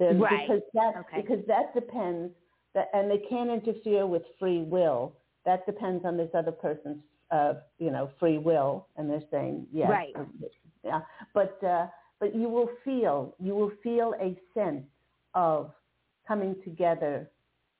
right? 0.00 0.48
Because 0.48 0.62
that 0.74 0.94
okay. 0.96 1.22
because 1.22 1.44
that 1.46 1.74
depends, 1.74 2.32
that, 2.74 2.88
and 2.94 3.10
they 3.10 3.22
can't 3.28 3.50
interfere 3.50 4.06
with 4.06 4.22
free 4.38 4.62
will. 4.62 5.14
That 5.44 5.64
depends 5.66 6.04
on 6.04 6.16
this 6.16 6.30
other 6.34 6.50
person's, 6.52 6.98
uh, 7.30 7.54
you 7.78 7.90
know, 7.90 8.10
free 8.18 8.38
will, 8.38 8.88
and 8.96 9.08
they're 9.08 9.22
saying 9.30 9.66
yes, 9.72 9.90
right? 9.90 10.14
Yeah, 10.82 11.00
but 11.34 11.62
uh, 11.62 11.86
but 12.18 12.34
you 12.34 12.48
will 12.48 12.70
feel 12.84 13.34
you 13.38 13.54
will 13.54 13.72
feel 13.82 14.14
a 14.20 14.36
sense 14.54 14.86
of 15.34 15.70
coming 16.26 16.56
together 16.64 17.30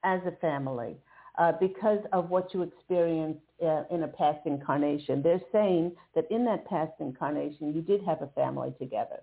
as 0.05 0.21
a 0.27 0.33
family 0.41 0.97
uh, 1.39 1.53
because 1.59 2.01
of 2.13 2.31
what 2.31 2.53
you 2.55 2.63
experienced 2.63 3.41
uh, 3.65 3.85
in 3.91 4.03
a 4.03 4.09
past 4.09 4.41
incarnation. 4.47 5.23
They're 5.23 5.41
saying 5.53 5.93
that 6.15 6.31
in 6.31 6.45
that 6.45 6.67
past 6.67 6.93
incarnation, 7.01 7.75
you 7.75 7.83
did 7.83 8.03
have 8.05 8.23
a 8.23 8.29
family 8.29 8.75
together. 8.79 9.21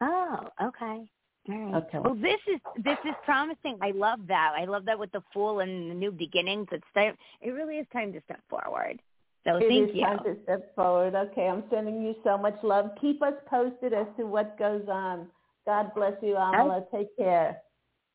Oh, 0.00 0.48
okay. 0.62 1.08
All 1.50 1.58
right. 1.58 1.74
Okay. 1.82 1.98
Well, 1.98 2.14
this 2.14 2.40
is 2.46 2.60
this 2.84 2.98
is 3.04 3.14
promising. 3.24 3.78
I 3.80 3.92
love 3.92 4.20
that. 4.28 4.52
I 4.56 4.64
love 4.64 4.84
that 4.84 4.98
with 4.98 5.10
the 5.12 5.22
fool 5.32 5.60
and 5.60 5.90
the 5.90 5.94
new 5.94 6.12
beginnings. 6.12 6.68
It's 6.72 6.84
time. 6.94 7.14
It 7.40 7.50
really 7.50 7.76
is 7.76 7.86
time 7.92 8.12
to 8.12 8.20
step 8.24 8.40
forward. 8.48 9.00
So 9.44 9.56
it 9.56 9.68
thank 9.68 9.90
is 9.90 9.96
you. 9.96 10.02
time 10.02 10.18
to 10.24 10.36
step 10.42 10.74
forward. 10.74 11.14
Okay, 11.14 11.48
I'm 11.48 11.64
sending 11.70 12.02
you 12.02 12.14
so 12.22 12.36
much 12.36 12.56
love. 12.62 12.90
Keep 13.00 13.22
us 13.22 13.34
posted 13.48 13.94
as 13.94 14.06
to 14.18 14.26
what 14.26 14.58
goes 14.58 14.86
on. 14.90 15.28
God 15.64 15.92
bless 15.94 16.14
you, 16.22 16.34
Amala. 16.34 16.84
Take 16.92 17.16
care. 17.16 17.58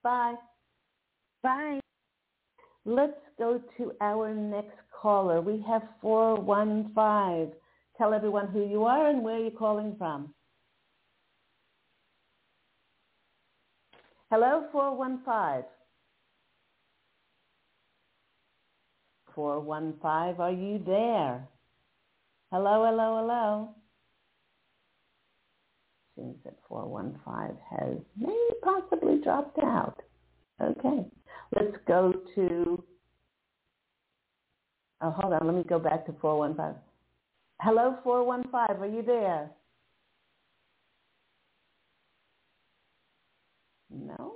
Bye. 0.04 0.36
Bye. 1.42 1.80
Let's 2.86 3.14
go 3.38 3.62
to 3.78 3.94
our 4.02 4.34
next 4.34 4.78
caller. 5.04 5.42
We 5.42 5.64
have 5.68 5.84
415. 6.02 7.54
Tell 7.98 8.14
everyone 8.14 8.48
who 8.48 8.66
you 8.66 8.86
are 8.86 9.10
and 9.10 9.24
where 9.24 9.38
you're 9.38 9.52
calling 9.52 9.96
from. 9.98 10.34
Hello, 14.32 14.66
415. 14.72 15.70
415, 19.36 20.42
are 20.42 20.52
you 20.52 20.82
there? 20.86 21.48
Hello, 22.52 22.86
hello, 22.86 23.20
hello. 23.20 23.70
Seems 26.16 26.38
that 26.44 26.56
415 26.70 27.58
has 27.70 27.98
maybe 28.16 28.38
possibly 28.64 29.20
dropped 29.24 29.58
out. 29.60 30.02
Okay. 30.62 31.06
Let's 31.56 31.78
go 31.88 32.14
to, 32.36 32.84
oh, 35.04 35.12
hold 35.12 35.34
on. 35.34 35.46
Let 35.46 35.56
me 35.56 35.64
go 35.64 35.80
back 35.80 36.06
to 36.08 36.14
415. 36.22 36.82
Hello, 37.62 37.98
415. 38.04 38.82
Are 38.82 38.88
you 38.88 39.04
there? 39.04 39.50
No, 43.90 44.34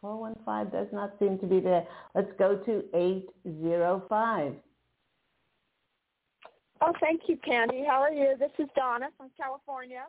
415 0.00 0.72
does 0.72 0.92
not 0.92 1.14
seem 1.18 1.38
to 1.38 1.46
be 1.46 1.60
there. 1.60 1.86
Let's 2.14 2.32
go 2.38 2.56
to 2.56 2.84
805. 2.94 4.54
Oh, 6.80 6.92
thank 7.00 7.22
you, 7.28 7.36
Candy. 7.44 7.84
How 7.86 8.00
are 8.00 8.12
you? 8.12 8.34
This 8.38 8.50
is 8.58 8.68
Donna 8.74 9.08
from 9.16 9.30
California. 9.36 10.04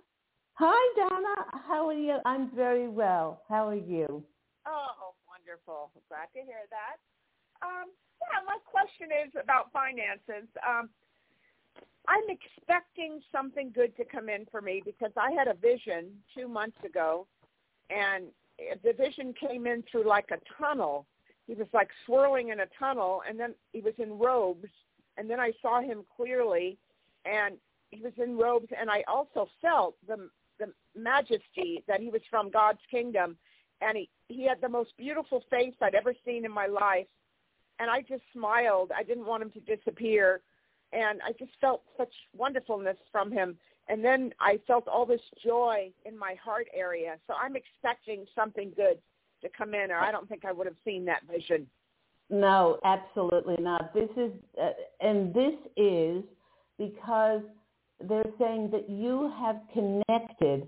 Hi, 0.53 0.81
Donna. 0.97 1.35
How 1.67 1.87
are 1.87 1.93
you? 1.93 2.17
I'm 2.25 2.49
very 2.55 2.87
well. 2.87 3.43
How 3.49 3.67
are 3.67 3.75
you? 3.75 4.23
Oh, 4.65 5.13
wonderful. 5.27 5.91
Glad 6.09 6.27
to 6.33 6.45
hear 6.45 6.63
that. 6.71 6.97
Um, 7.65 7.91
yeah, 8.31 8.41
my 8.45 8.57
question 8.65 9.07
is 9.25 9.31
about 9.41 9.71
finances. 9.71 10.47
Um, 10.67 10.89
I'm 12.07 12.23
expecting 12.29 13.19
something 13.31 13.71
good 13.73 13.95
to 13.97 14.05
come 14.05 14.29
in 14.29 14.45
for 14.51 14.61
me 14.61 14.81
because 14.85 15.11
I 15.17 15.31
had 15.31 15.47
a 15.47 15.53
vision 15.53 16.11
two 16.35 16.47
months 16.47 16.77
ago, 16.85 17.27
and 17.89 18.25
the 18.83 18.93
vision 18.93 19.33
came 19.33 19.67
in 19.67 19.83
through 19.91 20.07
like 20.07 20.29
a 20.31 20.39
tunnel. 20.61 21.05
He 21.47 21.53
was 21.53 21.67
like 21.73 21.89
swirling 22.05 22.49
in 22.49 22.61
a 22.61 22.67
tunnel, 22.77 23.21
and 23.27 23.39
then 23.39 23.53
he 23.73 23.81
was 23.81 23.93
in 23.97 24.17
robes, 24.17 24.69
and 25.17 25.29
then 25.29 25.39
I 25.39 25.51
saw 25.61 25.81
him 25.81 26.03
clearly, 26.15 26.77
and 27.25 27.55
he 27.91 28.01
was 28.01 28.13
in 28.17 28.37
robes, 28.37 28.67
and 28.79 28.89
I 28.89 29.03
also 29.07 29.47
felt 29.61 29.95
the 30.07 30.29
the 30.57 30.67
majesty 30.95 31.83
that 31.87 31.99
he 31.99 32.09
was 32.09 32.21
from 32.29 32.49
God's 32.49 32.79
kingdom, 32.89 33.37
and 33.81 33.97
he 33.97 34.09
he 34.27 34.47
had 34.47 34.61
the 34.61 34.69
most 34.69 34.95
beautiful 34.97 35.43
face 35.49 35.73
I'd 35.81 35.95
ever 35.95 36.13
seen 36.25 36.45
in 36.45 36.51
my 36.51 36.67
life, 36.67 37.07
and 37.79 37.89
I 37.89 38.01
just 38.01 38.23
smiled. 38.33 38.91
I 38.95 39.03
didn't 39.03 39.25
want 39.25 39.43
him 39.43 39.51
to 39.51 39.75
disappear, 39.75 40.41
and 40.93 41.19
I 41.25 41.31
just 41.33 41.51
felt 41.59 41.83
such 41.97 42.13
wonderfulness 42.35 42.97
from 43.11 43.31
him. 43.31 43.57
And 43.87 44.03
then 44.03 44.33
I 44.39 44.59
felt 44.65 44.87
all 44.87 45.05
this 45.05 45.21
joy 45.43 45.91
in 46.05 46.17
my 46.17 46.35
heart 46.43 46.67
area. 46.73 47.17
So 47.27 47.33
I'm 47.33 47.55
expecting 47.55 48.25
something 48.33 48.71
good 48.75 48.97
to 49.41 49.49
come 49.55 49.73
in, 49.73 49.91
or 49.91 49.97
I 49.97 50.11
don't 50.11 50.27
think 50.27 50.45
I 50.45 50.51
would 50.51 50.65
have 50.65 50.75
seen 50.83 51.05
that 51.05 51.21
vision. 51.31 51.67
No, 52.29 52.79
absolutely 52.83 53.57
not. 53.59 53.93
This 53.93 54.09
is, 54.17 54.31
uh, 54.59 54.71
and 55.01 55.33
this 55.33 55.53
is 55.77 56.23
because 56.79 57.41
they're 58.01 58.31
saying 58.39 58.71
that 58.71 58.89
you 58.89 59.31
have 59.39 59.61
connected 59.71 60.67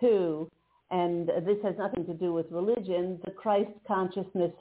to, 0.00 0.50
and 0.90 1.28
this 1.28 1.58
has 1.62 1.74
nothing 1.76 2.06
to 2.06 2.14
do 2.14 2.32
with 2.32 2.46
religion, 2.50 3.20
the 3.24 3.30
Christ 3.30 3.70
consciousness 3.86 4.52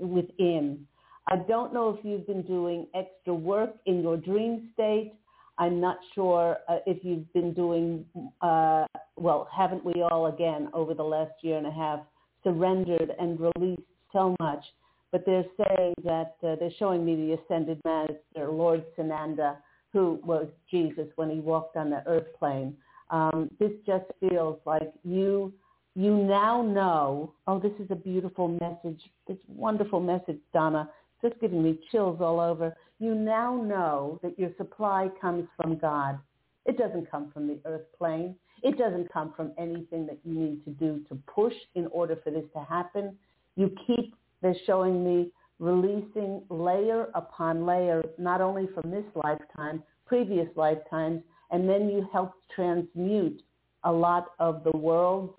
within. 0.00 0.86
I 1.30 1.36
don't 1.36 1.74
know 1.74 1.90
if 1.90 2.04
you've 2.04 2.26
been 2.26 2.42
doing 2.42 2.86
extra 2.94 3.34
work 3.34 3.74
in 3.84 4.02
your 4.02 4.16
dream 4.16 4.70
state. 4.72 5.12
I'm 5.58 5.78
not 5.78 5.98
sure 6.14 6.56
uh, 6.68 6.78
if 6.86 7.04
you've 7.04 7.30
been 7.34 7.52
doing, 7.52 8.06
uh, 8.40 8.86
well, 9.16 9.46
haven't 9.54 9.84
we 9.84 10.02
all 10.02 10.26
again 10.26 10.70
over 10.72 10.94
the 10.94 11.02
last 11.02 11.32
year 11.42 11.58
and 11.58 11.66
a 11.66 11.70
half 11.70 12.00
surrendered 12.44 13.12
and 13.18 13.38
released 13.38 13.82
so 14.10 14.34
much? 14.40 14.64
But 15.12 15.26
they're 15.26 15.44
saying 15.56 15.94
that 16.04 16.36
uh, 16.42 16.56
they're 16.60 16.70
showing 16.78 17.04
me 17.04 17.14
the 17.16 17.42
ascended 17.42 17.80
master, 17.84 18.50
Lord 18.50 18.84
Sananda, 18.96 19.56
who 19.92 20.20
was 20.24 20.46
Jesus 20.70 21.08
when 21.16 21.28
he 21.28 21.40
walked 21.40 21.76
on 21.76 21.90
the 21.90 22.02
earth 22.06 22.26
plane. 22.38 22.74
Um, 23.10 23.50
this 23.58 23.72
just 23.86 24.04
feels 24.20 24.58
like 24.64 24.92
you 25.04 25.52
you 25.94 26.14
now 26.16 26.62
know. 26.62 27.32
Oh, 27.48 27.58
this 27.58 27.72
is 27.80 27.90
a 27.90 27.96
beautiful 27.96 28.46
message. 28.46 29.00
This 29.26 29.38
wonderful 29.48 29.98
message, 29.98 30.38
Donna 30.52 30.88
just 31.22 31.38
giving 31.40 31.62
me 31.62 31.78
chills 31.90 32.20
all 32.20 32.40
over. 32.40 32.76
You 32.98 33.14
now 33.14 33.56
know 33.56 34.18
that 34.22 34.38
your 34.38 34.50
supply 34.56 35.08
comes 35.20 35.46
from 35.56 35.78
God. 35.78 36.18
It 36.66 36.76
doesn't 36.76 37.10
come 37.10 37.30
from 37.32 37.46
the 37.46 37.58
earth 37.64 37.86
plane. 37.96 38.34
It 38.62 38.76
doesn't 38.76 39.12
come 39.12 39.32
from 39.36 39.52
anything 39.56 40.06
that 40.06 40.18
you 40.24 40.34
need 40.34 40.64
to 40.64 40.70
do 40.70 41.04
to 41.08 41.18
push 41.32 41.54
in 41.74 41.86
order 41.88 42.16
for 42.22 42.30
this 42.30 42.44
to 42.54 42.64
happen. 42.64 43.16
You 43.56 43.72
keep, 43.86 44.14
they're 44.42 44.56
showing 44.66 45.04
me 45.04 45.30
releasing 45.58 46.42
layer 46.50 47.08
upon 47.14 47.66
layer, 47.66 48.02
not 48.18 48.40
only 48.40 48.68
from 48.74 48.90
this 48.90 49.04
lifetime, 49.14 49.82
previous 50.06 50.48
lifetimes, 50.56 51.22
and 51.50 51.68
then 51.68 51.88
you 51.88 52.08
help 52.12 52.32
transmute 52.54 53.42
a 53.84 53.92
lot 53.92 54.32
of 54.38 54.64
the 54.64 54.76
world's, 54.76 55.32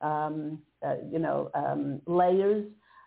um, 0.00 0.58
uh, 0.86 0.96
you 1.10 1.18
know, 1.18 1.50
um, 1.54 2.00
layers 2.06 2.64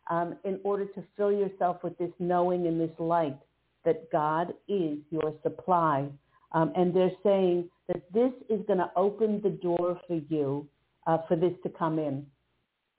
um, 0.10 0.36
in 0.44 0.60
order 0.64 0.86
to 0.86 1.04
fill 1.16 1.32
yourself 1.32 1.84
with 1.84 1.98
this 1.98 2.12
knowing 2.20 2.68
and 2.68 2.80
this 2.80 2.98
light 3.00 3.38
that 3.86 4.12
God 4.12 4.54
is 4.68 4.98
your 5.10 5.34
supply. 5.44 6.08
Um, 6.54 6.74
and 6.76 6.94
they're 6.94 7.12
saying 7.24 7.70
that 7.88 8.02
this 8.14 8.32
is 8.50 8.66
going 8.68 8.80
to 8.80 8.92
open 8.96 9.42
the 9.42 9.50
door 9.50 10.00
for 10.08 10.22
you 10.30 10.68
uh, 11.08 11.20
for 11.28 11.36
this 11.36 11.54
to 11.64 11.70
come 11.70 11.98
in. 11.98 12.26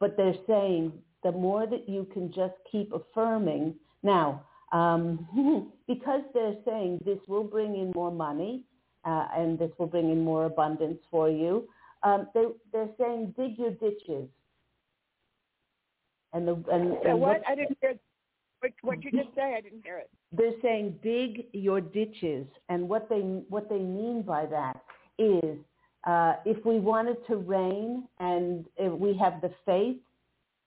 But 0.00 0.16
they're 0.16 0.34
saying 0.46 0.92
the 1.22 1.32
more 1.32 1.66
that 1.66 1.88
you 1.88 2.06
can 2.12 2.32
just 2.32 2.54
keep 2.70 2.92
affirming. 2.92 3.74
Now, 4.02 4.44
um, 4.72 5.70
because 5.86 6.22
they're 6.34 6.56
saying 6.64 7.00
this 7.04 7.18
will 7.28 7.44
bring 7.44 7.76
in 7.76 7.92
more 7.94 8.10
money 8.10 8.64
uh, 9.04 9.28
and 9.36 9.58
this 9.58 9.70
will 9.78 9.86
bring 9.86 10.10
in 10.10 10.24
more 10.24 10.46
abundance 10.46 10.98
for 11.10 11.28
you, 11.28 11.68
um, 12.02 12.28
they, 12.34 12.44
they're 12.72 12.90
saying 12.98 13.34
dig 13.36 13.58
your 13.58 13.70
ditches. 13.72 14.28
And 16.32 16.48
the 16.48 16.54
and, 16.72 16.92
and 17.04 17.20
what? 17.20 17.38
what 17.38 17.42
I 17.48 17.54
didn't 17.54 17.78
hear. 17.80 17.94
What 18.60 18.72
what 18.82 19.04
you 19.04 19.10
just 19.10 19.34
say? 19.34 19.54
I 19.56 19.60
didn't 19.60 19.82
hear 19.84 19.98
it. 19.98 20.10
They're 20.32 20.52
saying 20.62 20.98
dig 21.02 21.46
your 21.52 21.80
ditches, 21.80 22.46
and 22.68 22.88
what 22.88 23.08
they 23.08 23.20
what 23.48 23.68
they 23.68 23.78
mean 23.78 24.22
by 24.22 24.46
that 24.46 24.82
is 25.18 25.58
uh, 26.04 26.34
if 26.44 26.64
we 26.64 26.78
wanted 26.78 27.16
to 27.28 27.36
rain 27.36 28.08
and 28.18 28.66
if 28.76 28.92
we 28.92 29.16
have 29.16 29.40
the 29.40 29.50
faith, 29.64 29.98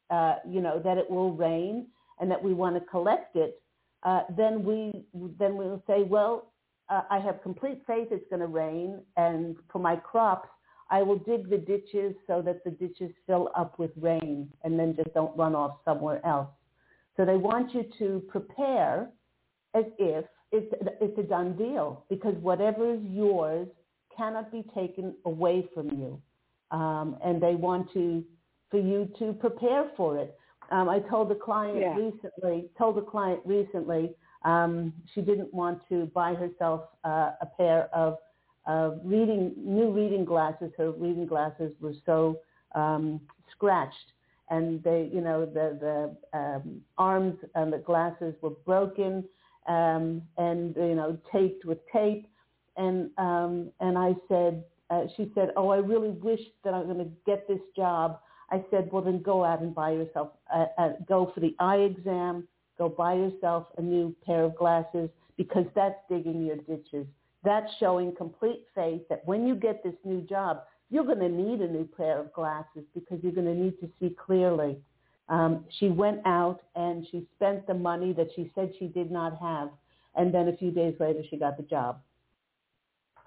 uh, 0.10 0.36
you 0.47 0.62
know, 0.62 0.80
that 0.80 0.97
it 0.97 1.10
will 1.10 1.34
rain 1.34 1.88
and 2.19 2.32
that 2.32 2.41
we 2.41 2.54
want 2.54 2.75
to 2.75 2.82
collect 2.89 3.36
it, 3.36 3.62
uh, 4.04 4.21
then 4.38 4.63
we 4.63 5.04
then 5.39 5.58
we'll 5.58 5.84
say, 5.88 6.04
well, 6.04 6.51
uh, 6.89 7.01
I 7.10 7.19
have 7.19 7.41
complete 7.41 7.82
faith 7.88 8.10
it's 8.12 8.25
going 8.30 8.41
to 8.41 8.47
rain, 8.47 9.01
and 9.17 9.56
for 9.71 9.80
my 9.80 9.95
crops, 9.95 10.47
I 10.89 11.01
will 11.01 11.17
dig 11.17 11.49
the 11.49 11.57
ditches 11.57 12.15
so 12.27 12.41
that 12.43 12.63
the 12.63 12.71
ditches 12.71 13.11
fill 13.25 13.49
up 13.55 13.79
with 13.79 13.91
rain 13.99 14.51
and 14.63 14.79
then 14.79 14.95
just 14.95 15.13
don't 15.13 15.35
run 15.37 15.55
off 15.55 15.77
somewhere 15.83 16.25
else. 16.25 16.49
So 17.17 17.25
they 17.25 17.37
want 17.37 17.73
you 17.73 17.85
to 17.97 18.23
prepare 18.27 19.09
as 19.73 19.85
if 19.97 20.25
it's, 20.51 20.73
it's 21.01 21.17
a 21.17 21.23
done 21.23 21.55
deal 21.57 22.03
because 22.09 22.35
whatever 22.35 22.93
is 22.93 23.01
yours 23.03 23.67
cannot 24.15 24.51
be 24.51 24.63
taken 24.75 25.15
away 25.25 25.67
from 25.73 25.89
you. 25.89 26.21
Um, 26.71 27.17
and 27.23 27.41
they 27.41 27.55
want 27.55 27.91
to, 27.93 28.23
for 28.69 28.79
you 28.79 29.09
to 29.19 29.33
prepare 29.33 29.91
for 29.95 30.17
it. 30.17 30.37
Um, 30.71 30.89
I 30.89 30.99
told 30.99 31.29
the 31.29 31.35
client 31.35 31.79
yeah. 31.79 31.95
recently, 31.95 32.69
told 32.77 32.97
the 32.97 33.01
client 33.01 33.39
recently, 33.45 34.15
um, 34.43 34.93
she 35.13 35.21
didn't 35.21 35.53
want 35.53 35.81
to 35.89 36.05
buy 36.13 36.33
herself 36.33 36.81
uh, 37.03 37.31
a 37.41 37.47
pair 37.57 37.89
of 37.93 38.17
uh, 38.67 38.91
reading 39.04 39.54
new 39.58 39.91
reading 39.91 40.25
glasses. 40.25 40.71
Her 40.78 40.91
reading 40.91 41.25
glasses 41.25 41.71
were 41.80 41.93
so 42.06 42.39
um, 42.73 43.21
scratched, 43.51 44.13
and 44.49 44.84
they, 44.84 45.10
you 45.13 45.21
know, 45.21 45.45
the 45.45 45.78
the 46.34 46.38
um, 46.38 46.82
arms 46.97 47.38
and 47.56 47.71
the 47.71 47.78
glasses 47.78 48.34
were 48.41 48.51
broken, 48.65 49.23
um, 49.67 50.21
and 50.38 50.75
you 50.75 50.95
know, 50.95 51.17
taped 51.32 51.65
with 51.65 51.80
tape. 51.91 52.28
And 52.78 53.10
um, 53.17 53.71
and 53.80 53.97
I 53.97 54.15
said, 54.28 54.63
uh, 54.89 55.04
she 55.15 55.32
said, 55.36 55.51
oh, 55.56 55.69
I 55.69 55.78
really 55.78 56.10
wish 56.10 56.41
that 56.63 56.73
I'm 56.73 56.86
going 56.86 56.97
to 56.97 57.12
get 57.25 57.47
this 57.47 57.62
job. 57.75 58.19
I 58.51 58.63
said, 58.69 58.89
well, 58.91 59.01
then 59.01 59.21
go 59.21 59.43
out 59.43 59.62
and 59.62 59.73
buy 59.73 59.91
yourself, 59.91 60.30
uh, 60.54 60.65
uh, 60.78 60.89
go 61.08 61.32
for 61.34 61.39
the 61.39 61.56
eye 61.60 61.78
exam, 61.78 62.47
go 62.78 62.88
buy 62.88 63.13
yourself 63.13 63.67
a 63.78 63.82
new 63.82 64.15
pair 64.23 64.43
of 64.43 64.56
glasses 64.56 65.10
because 65.36 65.65
that's 65.73 65.97
digging 66.10 66.45
your 66.45 66.58
ditches 66.58 67.08
that's 67.45 67.71
showing 67.79 68.15
complete 68.15 68.65
faith 68.73 69.01
that 69.10 69.25
when 69.25 69.47
you 69.47 69.55
get 69.55 69.84
this 69.84 69.95
new 70.03 70.21
job, 70.21 70.63
you're 70.89 71.05
going 71.05 71.19
to 71.19 71.29
need 71.29 71.62
a 71.62 71.67
new 71.67 71.88
pair 71.97 72.19
of 72.19 72.34
glasses 72.34 72.84
because 72.93 73.19
you're 73.23 73.31
going 73.31 73.47
to 73.47 73.55
need 73.55 73.79
to 73.79 73.89
see 73.99 74.15
clearly. 74.25 74.77
Um, 75.29 75.65
she 75.79 75.89
went 75.89 76.21
out 76.25 76.60
and 76.75 77.05
she 77.12 77.25
spent 77.36 77.65
the 77.65 77.73
money 77.73 78.13
that 78.13 78.27
she 78.36 78.51
said 78.53 78.73
she 78.77 78.88
did 78.88 79.12
not 79.12 79.39
have. 79.41 79.69
And 80.15 80.34
then 80.34 80.47
a 80.47 80.58
few 80.58 80.71
days 80.71 80.95
later, 80.99 81.21
she 81.29 81.38
got 81.38 81.58
the 81.58 81.63
job. 81.63 81.99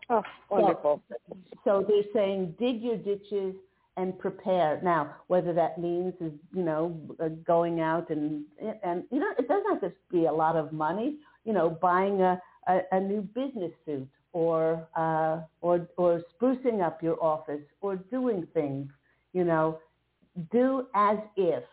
Oh, 0.08 0.22
wonderful. 0.50 1.02
So, 1.08 1.36
so 1.64 1.86
they're 1.86 2.02
saying 2.14 2.54
dig 2.58 2.80
your 2.80 2.96
ditches 2.96 3.54
and 3.96 4.18
prepare. 4.18 4.80
Now, 4.82 5.16
whether 5.26 5.52
that 5.52 5.78
means 5.78 6.14
is, 6.20 6.32
you 6.54 6.62
know, 6.62 6.98
uh, 7.22 7.28
going 7.46 7.80
out 7.80 8.08
and, 8.10 8.44
and, 8.84 9.02
you 9.10 9.18
know, 9.18 9.32
it 9.36 9.48
doesn't 9.48 9.68
have 9.68 9.80
to 9.80 9.92
be 10.10 10.26
a 10.26 10.32
lot 10.32 10.56
of 10.56 10.72
money, 10.72 11.16
you 11.44 11.52
know, 11.52 11.68
buying 11.68 12.22
a, 12.22 12.40
a, 12.68 12.80
a 12.92 13.00
new 13.00 13.20
business 13.20 13.72
suit 13.84 14.08
or, 14.32 14.86
uh, 14.96 15.40
or, 15.60 15.88
or 15.96 16.22
sprucing 16.34 16.84
up 16.84 17.02
your 17.02 17.22
office 17.22 17.62
or 17.80 17.96
doing 17.96 18.46
things, 18.54 18.88
you 19.32 19.44
know, 19.44 19.78
do 20.52 20.86
as 20.94 21.18
if 21.36 21.64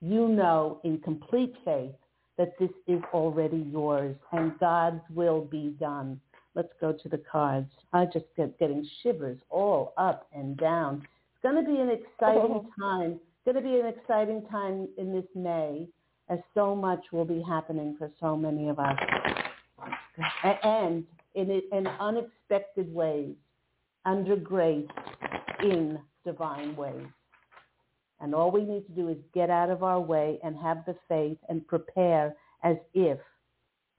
you 0.00 0.28
know 0.28 0.80
in 0.84 0.98
complete 0.98 1.54
faith 1.64 1.94
that 2.36 2.52
this 2.58 2.70
is 2.86 3.00
already 3.12 3.66
yours 3.72 4.16
and 4.32 4.58
God's 4.58 5.00
will 5.14 5.42
be 5.42 5.74
done. 5.78 6.20
Let's 6.54 6.72
go 6.80 6.92
to 6.92 7.08
the 7.08 7.20
cards. 7.30 7.70
I 7.92 8.04
just 8.06 8.26
get 8.36 8.58
getting 8.58 8.86
shivers 9.02 9.38
all 9.50 9.92
up 9.96 10.28
and 10.32 10.56
down. 10.56 11.06
It's 11.34 11.42
going 11.42 11.64
to 11.64 11.70
be 11.70 11.80
an 11.80 11.90
exciting 11.90 12.68
time. 12.80 13.20
It's 13.46 13.52
going 13.52 13.56
to 13.56 13.62
be 13.62 13.80
an 13.80 13.86
exciting 13.86 14.44
time 14.50 14.88
in 14.98 15.12
this 15.12 15.26
May 15.34 15.88
as 16.28 16.38
so 16.54 16.74
much 16.74 17.04
will 17.12 17.24
be 17.24 17.42
happening 17.46 17.96
for 17.98 18.10
so 18.20 18.36
many 18.36 18.68
of 18.68 18.78
us. 18.78 18.96
And 20.62 21.04
in, 21.34 21.62
in 21.72 21.86
unexpected 21.86 22.92
ways, 22.92 23.34
under 24.04 24.36
grace, 24.36 24.86
in 25.60 25.98
divine 26.24 26.76
ways. 26.76 27.06
And 28.20 28.34
all 28.34 28.50
we 28.50 28.62
need 28.62 28.86
to 28.86 28.92
do 28.92 29.08
is 29.08 29.16
get 29.34 29.50
out 29.50 29.70
of 29.70 29.82
our 29.82 30.00
way 30.00 30.38
and 30.42 30.56
have 30.56 30.84
the 30.86 30.96
faith 31.08 31.38
and 31.48 31.66
prepare 31.66 32.34
as 32.62 32.76
if 32.94 33.18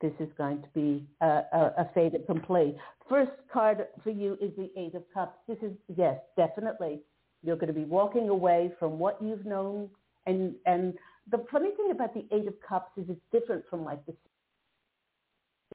this 0.02 0.14
is 0.20 0.30
going 0.38 0.62
to 0.62 0.68
be 0.74 1.06
a, 1.22 1.26
a, 1.26 1.74
a 1.78 1.90
fait 1.94 2.14
accompli. 2.16 2.76
First 3.10 3.32
card 3.52 3.86
for 4.04 4.10
you 4.10 4.38
is 4.42 4.52
the 4.58 4.72
Eight 4.78 4.96
of 4.96 5.04
Cups. 5.14 5.38
This 5.48 5.58
is, 5.62 5.72
yes, 5.96 6.18
definitely. 6.36 7.02
You're 7.44 7.56
going 7.56 7.68
to 7.68 7.74
be 7.74 7.86
walking 7.86 8.30
away 8.30 8.72
from 8.80 8.98
what 8.98 9.22
you've 9.22 9.46
known. 9.46 9.90
And, 10.26 10.56
and 10.66 10.96
the 11.30 11.46
funny 11.52 11.70
thing 11.76 11.92
about 11.92 12.14
the 12.14 12.26
Eight 12.32 12.48
of 12.48 12.56
Cups 12.68 12.92
is 12.98 13.06
it's 13.10 13.22
different 13.32 13.64
from 13.70 13.84
like 13.84 14.04
the 14.06 14.16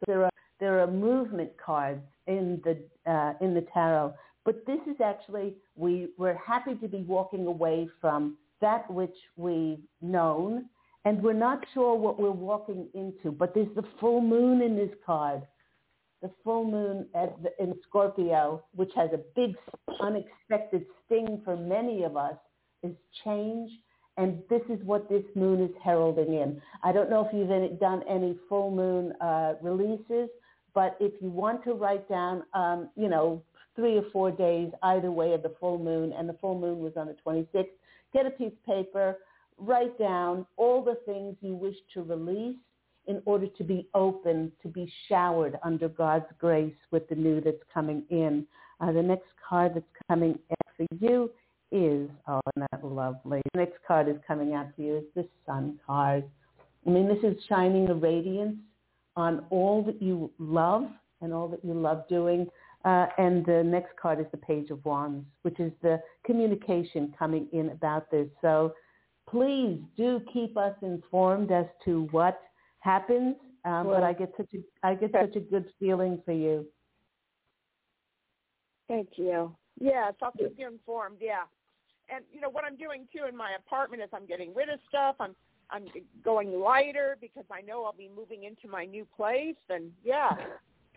there 0.07 0.30
there 0.61 0.81
are 0.81 0.87
movement 0.87 1.51
cards 1.65 2.03
in 2.27 2.61
the 2.65 2.79
uh, 3.11 3.33
in 3.41 3.55
the 3.55 3.67
tarot, 3.73 4.15
but 4.45 4.65
this 4.67 4.81
is 4.87 5.01
actually 5.03 5.55
we 5.75 6.09
we're 6.19 6.39
happy 6.39 6.75
to 6.77 6.89
be 6.89 6.99
walking 6.99 7.47
away 7.47 7.89
from 8.01 8.37
that 8.61 8.91
which 8.91 9.17
we've 9.37 9.81
known 10.03 10.67
and 11.05 11.23
we're 11.23 11.33
not 11.33 11.65
sure 11.73 11.95
what 11.95 12.21
we're 12.21 12.31
walking 12.31 12.87
into, 12.95 13.33
but 13.33 13.55
there's 13.55 13.75
the 13.75 13.85
full 13.99 14.21
moon 14.21 14.61
in 14.61 14.77
this 14.77 14.91
card. 15.05 15.43
The 16.21 16.31
full 16.45 16.65
moon 16.71 17.07
the, 17.15 17.51
in 17.59 17.75
Scorpio, 17.89 18.63
which 18.75 18.91
has 18.95 19.09
a 19.15 19.21
big 19.35 19.57
unexpected 20.01 20.85
sting 21.07 21.41
for 21.45 21.57
many 21.57 22.03
of 22.03 22.19
us, 22.19 22.35
is 22.83 22.95
change. 23.25 23.71
And 24.19 24.43
this 24.51 24.61
is 24.69 24.79
what 24.85 25.09
this 25.09 25.25
moon 25.35 25.63
is 25.63 25.71
heralding 25.83 26.35
in. 26.35 26.61
I 26.85 26.93
don't 26.93 27.09
know 27.09 27.27
if 27.27 27.33
you've 27.33 27.81
done 27.81 28.03
any 28.07 28.37
full 28.51 28.71
moon 28.71 29.13
uh, 29.23 29.55
releases, 29.63 30.29
but 30.75 30.97
if 31.01 31.13
you 31.21 31.31
want 31.31 31.65
to 31.65 31.75
write 31.75 32.09
down, 32.09 32.43
um, 32.55 32.89
you 32.97 33.09
know, 33.09 33.43
three 33.77 33.97
or 33.97 34.05
four 34.13 34.31
days 34.31 34.71
either 34.83 35.11
way 35.11 35.33
of 35.33 35.43
the 35.43 35.55
full 35.61 35.79
moon, 35.79 36.13
and 36.13 36.29
the 36.29 36.35
full 36.35 36.59
moon 36.59 36.81
was 36.81 36.93
on 36.97 37.07
the 37.07 37.17
26th, 37.27 37.69
get 38.13 38.27
a 38.27 38.31
piece 38.31 38.53
of 38.53 38.67
paper, 38.67 39.17
write 39.59 39.99
down 39.99 40.47
all 40.57 40.83
the 40.83 40.99
things 41.07 41.37
you 41.41 41.55
wish 41.55 41.77
to 41.95 42.03
release 42.03 42.57
in 43.07 43.23
order 43.25 43.47
to 43.47 43.65
be 43.65 43.89
open, 43.95 44.53
to 44.63 44.69
be 44.69 44.93
showered 45.09 45.59
under 45.63 45.89
God's 45.89 46.27
grace 46.39 46.75
with 46.91 47.09
the 47.09 47.15
new 47.15 47.41
that's 47.41 47.63
coming 47.73 48.05
in. 48.11 48.47
Uh, 48.81 48.93
the 48.93 49.03
next 49.03 49.29
card 49.47 49.73
that's 49.75 49.85
coming 50.09 50.39
for 50.77 50.87
you 51.01 51.31
is, 51.73 52.09
oh, 52.27 52.41
isn't 52.57 52.69
that 52.73 52.85
lovely? 52.85 53.41
The 53.53 53.61
next 53.61 53.79
card 53.87 54.09
is 54.09 54.17
coming 54.27 54.55
out 54.55 54.69
for 54.75 54.83
you 54.83 54.99
is 54.99 55.05
the 55.15 55.29
Sun 55.47 55.79
card. 55.87 56.25
I 56.87 56.91
mean, 56.91 57.09
this 57.09 57.23
is 57.23 57.37
shining 57.49 57.89
a 57.89 57.95
radiance 57.95 58.57
on 59.21 59.45
all 59.51 59.83
that 59.83 60.01
you 60.01 60.31
love 60.39 60.85
and 61.21 61.33
all 61.33 61.47
that 61.49 61.63
you 61.63 61.75
love 61.75 62.09
doing. 62.09 62.49
Uh, 62.85 63.07
and 63.19 63.45
the 63.45 63.63
next 63.63 63.95
card 64.01 64.19
is 64.19 64.27
the 64.31 64.39
Page 64.39 64.71
of 64.71 64.83
Wands, 64.87 65.27
which 65.43 65.61
is 65.61 65.71
the 65.83 66.01
communication 66.25 67.15
coming 67.19 67.47
in 67.53 67.69
about 67.71 68.11
this. 68.11 68.29
So 68.41 68.73
please 69.29 69.79
do 69.97 70.21
keep 70.33 70.57
us 70.57 70.75
informed 70.81 71.53
as 71.53 71.67
to 71.85 72.09
what 72.11 72.41
happens. 72.79 73.37
Um, 73.67 73.89
well, 73.89 73.97
but 73.97 74.05
I 74.05 74.15
get 74.15 74.33
such 74.39 74.49
a 74.55 74.61
I 74.83 74.95
get 74.95 75.13
such 75.13 75.37
a 75.37 75.41
good 75.41 75.67
feeling 75.79 76.23
for 76.25 76.33
you. 76.33 76.67
Thank 78.89 79.11
you. 79.17 79.55
Yes, 79.79 80.15
I'll 80.23 80.33
keep 80.33 80.55
you 80.57 80.67
informed. 80.67 81.19
Yeah, 81.21 81.45
and 82.09 82.25
you 82.33 82.41
know 82.41 82.49
what 82.49 82.65
I'm 82.65 82.77
doing 82.77 83.07
too 83.15 83.27
in 83.29 83.37
my 83.37 83.51
apartment 83.59 84.03
is 84.03 84.09
I'm 84.15 84.27
getting 84.27 84.55
rid 84.55 84.71
of 84.71 84.81
stuff. 84.89 85.17
I'm 85.21 85.37
I'm 85.73 85.85
going 86.25 86.61
lighter 86.61 87.17
because 87.21 87.45
I 87.51 87.61
know 87.63 87.85
I'll 87.85 87.93
be 87.93 88.11
moving 88.15 88.45
into 88.45 88.69
my 88.69 88.85
new 88.85 89.07
place. 89.17 89.57
And 89.69 89.91
yeah, 90.05 90.31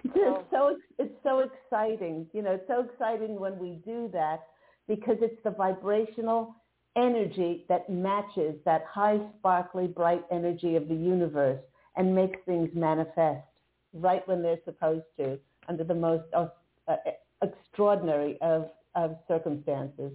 it's 0.04 0.50
so 0.52 0.78
it's 1.00 1.16
so 1.24 1.40
exciting. 1.40 2.28
You 2.34 2.42
know, 2.42 2.52
it's 2.54 2.68
so 2.68 2.88
exciting 2.90 3.40
when 3.40 3.58
we 3.60 3.82
do 3.86 4.10
that 4.14 4.44
because 4.88 5.18
it's 5.22 5.42
the 5.44 5.52
vibrational 5.52 6.56
energy 6.96 7.66
that 7.70 7.90
matches 7.90 8.56
that 8.66 8.86
high, 8.90 9.20
sparkly, 9.40 9.88
bright 9.88 10.24
energy 10.32 10.76
of 10.76 10.88
the 10.88 10.96
universe 10.96 11.62
and 11.96 12.14
makes 12.14 12.40
things 12.46 12.70
manifest 12.74 13.46
right 13.94 14.28
when 14.28 14.42
they're 14.42 14.60
supposed 14.66 15.06
to 15.18 15.40
under 15.70 15.84
the 15.84 15.94
most 15.94 16.24
uh, 16.34 16.48
uh, 16.88 16.96
extraordinary 17.42 18.38
of, 18.42 18.70
of 18.96 19.18
circumstances. 19.28 20.12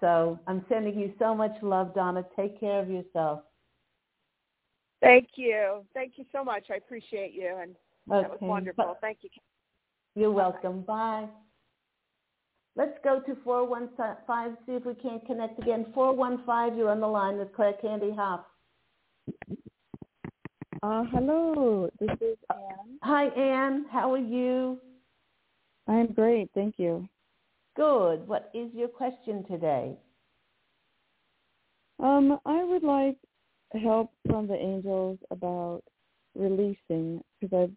So 0.00 0.38
I'm 0.46 0.64
sending 0.68 0.98
you 0.98 1.12
so 1.18 1.34
much 1.34 1.52
love, 1.62 1.94
Donna. 1.94 2.24
Take 2.36 2.58
care 2.58 2.80
of 2.80 2.88
yourself. 2.88 3.40
Thank 5.00 5.28
you. 5.36 5.84
Thank 5.94 6.14
you 6.16 6.24
so 6.32 6.44
much. 6.44 6.64
I 6.70 6.74
appreciate 6.76 7.32
you. 7.32 7.56
And 7.60 7.74
okay. 8.10 8.22
that 8.22 8.30
was 8.30 8.38
wonderful. 8.40 8.96
Thank 9.00 9.18
you. 9.22 9.30
You're 10.14 10.32
welcome. 10.32 10.82
Bye. 10.82 11.26
Let's 12.76 12.96
go 13.02 13.20
to 13.20 13.36
415, 13.42 14.56
see 14.64 14.72
if 14.72 14.86
we 14.86 14.94
can't 14.94 15.24
connect 15.26 15.58
again. 15.58 15.86
415, 15.92 16.78
you're 16.78 16.90
on 16.90 17.00
the 17.00 17.06
line 17.06 17.36
with 17.36 17.52
Claire 17.52 17.74
Candy 17.74 18.12
Hough. 18.14 18.44
Uh, 20.82 21.04
hello, 21.12 21.90
this 21.98 22.16
is 22.20 22.38
Anne. 22.50 22.98
Hi, 23.02 23.26
Anne. 23.26 23.86
How 23.90 24.12
are 24.14 24.18
you? 24.18 24.78
I'm 25.88 26.06
great, 26.12 26.48
thank 26.54 26.76
you. 26.78 27.06
Good. 27.76 28.26
What 28.26 28.50
is 28.54 28.70
your 28.72 28.88
question 28.88 29.44
today? 29.44 29.96
Um, 31.98 32.38
I 32.46 32.64
would 32.64 32.82
like 32.82 33.16
help 33.78 34.12
from 34.26 34.46
the 34.46 34.56
angels 34.56 35.18
about 35.30 35.82
releasing 36.34 37.22
because 37.40 37.70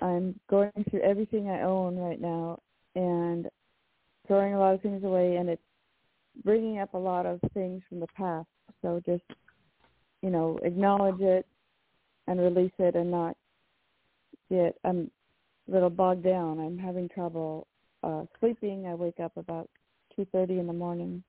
I've 0.00 0.06
I'm 0.08 0.38
going 0.50 0.72
through 0.90 1.02
everything 1.02 1.48
I 1.48 1.62
own 1.62 1.96
right 1.96 2.20
now, 2.20 2.58
and 2.96 3.48
throwing 4.26 4.54
a 4.54 4.58
lot 4.58 4.74
of 4.74 4.82
things 4.82 5.04
away 5.04 5.36
and 5.36 5.48
it's 5.48 5.62
bringing 6.44 6.78
up 6.78 6.94
a 6.94 6.98
lot 6.98 7.26
of 7.26 7.40
things 7.54 7.82
from 7.88 8.00
the 8.00 8.06
past. 8.16 8.46
So 8.80 9.00
just, 9.04 9.22
you 10.22 10.30
know, 10.30 10.58
acknowledge 10.62 11.20
it 11.20 11.46
and 12.26 12.40
release 12.40 12.72
it 12.78 12.94
and 12.94 13.10
not 13.10 13.36
get, 14.50 14.76
I'm 14.84 15.10
a 15.68 15.72
little 15.72 15.90
bogged 15.90 16.24
down. 16.24 16.60
I'm 16.60 16.78
having 16.78 17.08
trouble 17.08 17.66
uh, 18.02 18.24
sleeping. 18.40 18.86
I 18.86 18.94
wake 18.94 19.20
up 19.20 19.36
about 19.36 19.68
2.30 20.18 20.60
in 20.60 20.66
the 20.66 20.72
morning, 20.72 21.22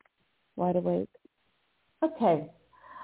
wide 0.56 0.76
awake. 0.76 1.10
Okay. 2.04 2.50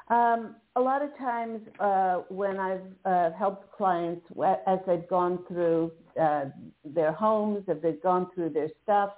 Um, 0.10 0.56
a 0.76 0.82
lot 0.82 1.04
of 1.04 1.16
times 1.18 1.62
uh, 1.80 2.22
when 2.30 2.58
I've 2.58 2.82
uh, 3.06 3.32
helped 3.38 3.72
clients 3.72 4.26
as 4.66 4.80
they've 4.88 5.08
gone 5.08 5.44
through 5.48 5.92
uh, 6.20 6.46
their 6.84 7.12
homes, 7.12 7.66
as 7.68 7.78
they've 7.84 8.02
gone 8.02 8.28
through 8.34 8.50
their 8.52 8.70
stuff, 8.84 9.12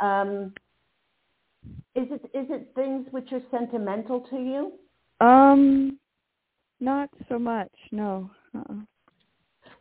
um, 0.00 0.54
is 1.94 2.08
it 2.10 2.24
is 2.34 2.46
it 2.48 2.72
things 2.74 3.06
which 3.10 3.30
are 3.32 3.42
sentimental 3.50 4.20
to 4.30 4.36
you? 4.36 4.72
Um, 5.20 5.98
not 6.80 7.10
so 7.28 7.38
much. 7.38 7.70
No. 7.90 8.30
Uh-uh. 8.56 8.74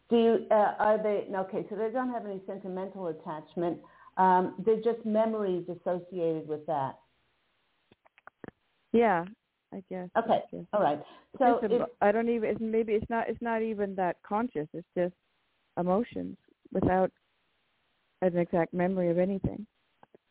Do 0.10 0.18
you 0.18 0.47
uh, 0.52 0.74
are 0.78 1.02
they 1.02 1.28
okay? 1.34 1.66
So 1.70 1.78
they 1.78 1.89
don't 1.89 2.12
have 2.12 2.26
any 2.26 2.41
sentimental 2.45 3.08
attachment. 3.08 3.80
Um, 4.18 4.56
they're 4.66 4.82
just 4.82 5.06
memories 5.06 5.66
associated 5.70 6.47
with 6.47 6.66
that. 6.66 6.99
Yeah, 8.91 9.24
I 9.74 9.84
guess. 9.89 10.09
Okay. 10.17 10.34
I 10.34 10.55
guess. 10.55 10.65
All 10.74 10.82
right. 10.82 11.01
So 11.38 11.59
if, 11.63 11.88
I 12.01 12.11
don't 12.11 12.30
even. 12.30 12.49
It's, 12.49 12.61
maybe 12.61 12.93
it's 12.93 13.09
not. 13.09 13.30
It's 13.30 13.41
not 13.41 13.61
even 13.61 13.95
that 13.95 14.17
conscious. 14.28 14.67
It's 14.74 14.88
just 14.95 15.13
emotions 15.80 16.38
without 16.74 17.11
an 18.22 18.38
exact 18.38 18.74
memory 18.74 19.09
of 19.09 19.17
anything. 19.17 19.65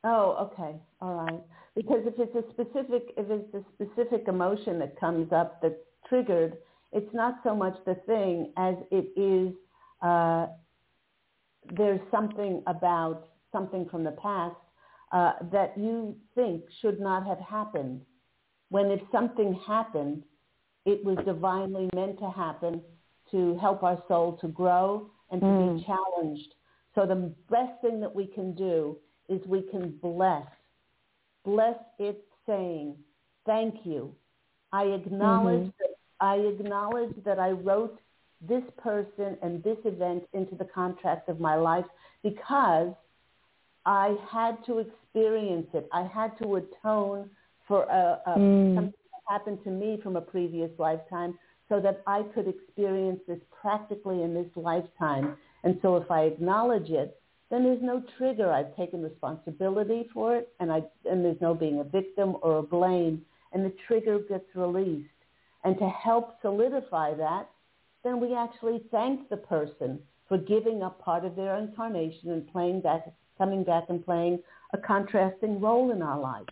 Oh, 0.05 0.51
okay. 0.53 0.77
All 1.01 1.15
right. 1.15 1.41
Because 1.75 2.01
if 2.07 2.15
it's 2.19 2.35
a 2.35 2.51
specific, 2.53 3.15
if 3.17 3.27
it's 3.31 3.55
a 3.55 3.65
specific 3.75 4.29
emotion 4.29 4.79
that 4.79 4.99
comes 4.99 5.33
up 5.33 5.61
that's 5.63 5.75
triggered, 6.09 6.59
it's 6.93 7.13
not 7.15 7.37
so 7.45 7.55
much 7.55 7.77
the 7.87 7.95
thing 8.07 8.53
as 8.57 8.75
it 8.91 9.13
is. 9.17 9.55
Uh, 10.03 10.47
there's 11.77 12.01
something 12.11 12.63
about 12.67 13.29
something 13.53 13.87
from 13.91 14.03
the 14.05 14.13
past 14.13 14.57
uh, 15.13 15.33
that 15.53 15.77
you 15.77 16.17
think 16.35 16.63
should 16.81 17.01
not 17.01 17.27
have 17.27 17.39
happened. 17.39 18.01
When 18.71 18.87
if 18.87 19.01
something 19.13 19.59
happened, 19.67 20.23
it 20.87 21.05
was 21.05 21.19
divinely 21.25 21.89
meant 21.95 22.19
to 22.21 22.31
happen 22.31 22.81
to 23.31 23.57
help 23.59 23.83
our 23.83 24.03
soul 24.09 24.39
to 24.41 24.49
grow 24.49 25.11
and 25.31 25.41
to 25.41 25.47
mm. 25.47 25.79
be 25.79 25.85
challenged. 25.85 26.55
So 26.95 27.07
the 27.07 27.33
best 27.51 27.81
thing 27.83 28.01
that 28.01 28.15
we 28.15 28.27
can 28.27 28.55
do 28.55 28.97
is 29.29 29.41
we 29.47 29.63
can 29.63 29.97
bless. 30.03 30.47
Bless 31.45 31.77
it 31.99 32.25
saying, 32.47 32.97
thank 33.47 33.75
you. 33.85 34.15
I 34.73 34.85
acknowledge 34.85 35.61
mm-hmm. 35.61 35.69
that 35.81 35.91
I 36.21 36.37
acknowledge 36.37 37.15
that 37.25 37.39
I 37.39 37.51
wrote 37.51 37.99
this 38.47 38.63
person 38.79 39.37
and 39.43 39.63
this 39.63 39.79
event 39.85 40.25
into 40.33 40.55
the 40.55 40.65
contract 40.65 41.29
of 41.29 41.41
my 41.41 41.57
life 41.57 41.85
because 42.23 42.93
I 43.87 44.17
had 44.31 44.65
to 44.67 44.79
experience 44.79 45.69
it. 45.73 45.89
I 45.93 46.03
had 46.03 46.37
to 46.39 46.57
atone 46.57 47.31
for 47.71 47.85
a, 47.85 48.21
a, 48.27 48.37
mm. 48.37 48.75
something 48.75 48.93
that 49.13 49.33
happened 49.33 49.63
to 49.63 49.71
me 49.71 50.01
from 50.03 50.17
a 50.17 50.21
previous 50.21 50.73
lifetime 50.77 51.39
so 51.69 51.81
that 51.81 52.03
I 52.05 52.25
could 52.35 52.49
experience 52.49 53.21
this 53.29 53.39
practically 53.63 54.25
in 54.25 54.35
this 54.35 54.49
lifetime. 54.57 55.37
And 55.63 55.79
so 55.81 55.95
if 55.95 56.11
I 56.11 56.23
acknowledge 56.23 56.91
it, 56.91 57.17
then 57.49 57.63
there's 57.63 57.81
no 57.81 58.03
trigger. 58.19 58.53
I've 58.53 58.75
taken 58.77 59.03
responsibility 59.03 60.09
for 60.13 60.37
it, 60.37 60.49
and 60.59 60.73
I 60.73 60.83
and 61.09 61.25
there's 61.25 61.41
no 61.41 61.55
being 61.55 61.79
a 61.79 61.85
victim 61.85 62.37
or 62.43 62.59
a 62.59 62.63
blame, 62.63 63.23
and 63.53 63.65
the 63.65 63.73
trigger 63.87 64.19
gets 64.19 64.47
released. 64.55 65.09
And 65.63 65.79
to 65.79 65.89
help 65.89 66.41
solidify 66.43 67.15
that, 67.15 67.49
then 68.03 68.21
we 68.21 68.35
actually 68.35 68.83
thank 68.91 69.29
the 69.29 69.37
person 69.37 70.01
for 70.29 70.39
giving 70.39 70.83
up 70.83 71.01
part 71.01 71.25
of 71.25 71.37
their 71.37 71.57
incarnation 71.59 72.31
and 72.31 72.51
playing 72.51 72.81
back, 72.81 73.13
coming 73.39 73.63
back 73.63 73.85
and 73.89 74.05
playing 74.05 74.41
a 74.73 74.79
contrasting 74.79 75.61
role 75.61 75.93
in 75.93 76.03
our 76.03 76.19
lives. 76.19 76.49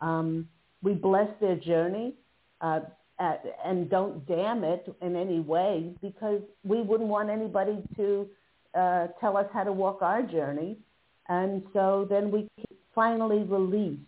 Um, 0.00 0.48
we 0.82 0.94
bless 0.94 1.28
their 1.40 1.56
journey 1.56 2.14
uh, 2.60 2.80
at, 3.18 3.44
and 3.64 3.90
don't 3.90 4.26
damn 4.26 4.64
it 4.64 4.94
in 5.02 5.16
any 5.16 5.40
way 5.40 5.92
because 6.00 6.40
we 6.64 6.82
wouldn't 6.82 7.08
want 7.08 7.30
anybody 7.30 7.82
to 7.96 8.28
uh, 8.74 9.08
tell 9.20 9.36
us 9.36 9.46
how 9.52 9.64
to 9.64 9.72
walk 9.72 10.02
our 10.02 10.22
journey. 10.22 10.78
And 11.28 11.62
so 11.72 12.06
then 12.08 12.30
we 12.30 12.48
finally 12.94 13.42
release. 13.42 13.98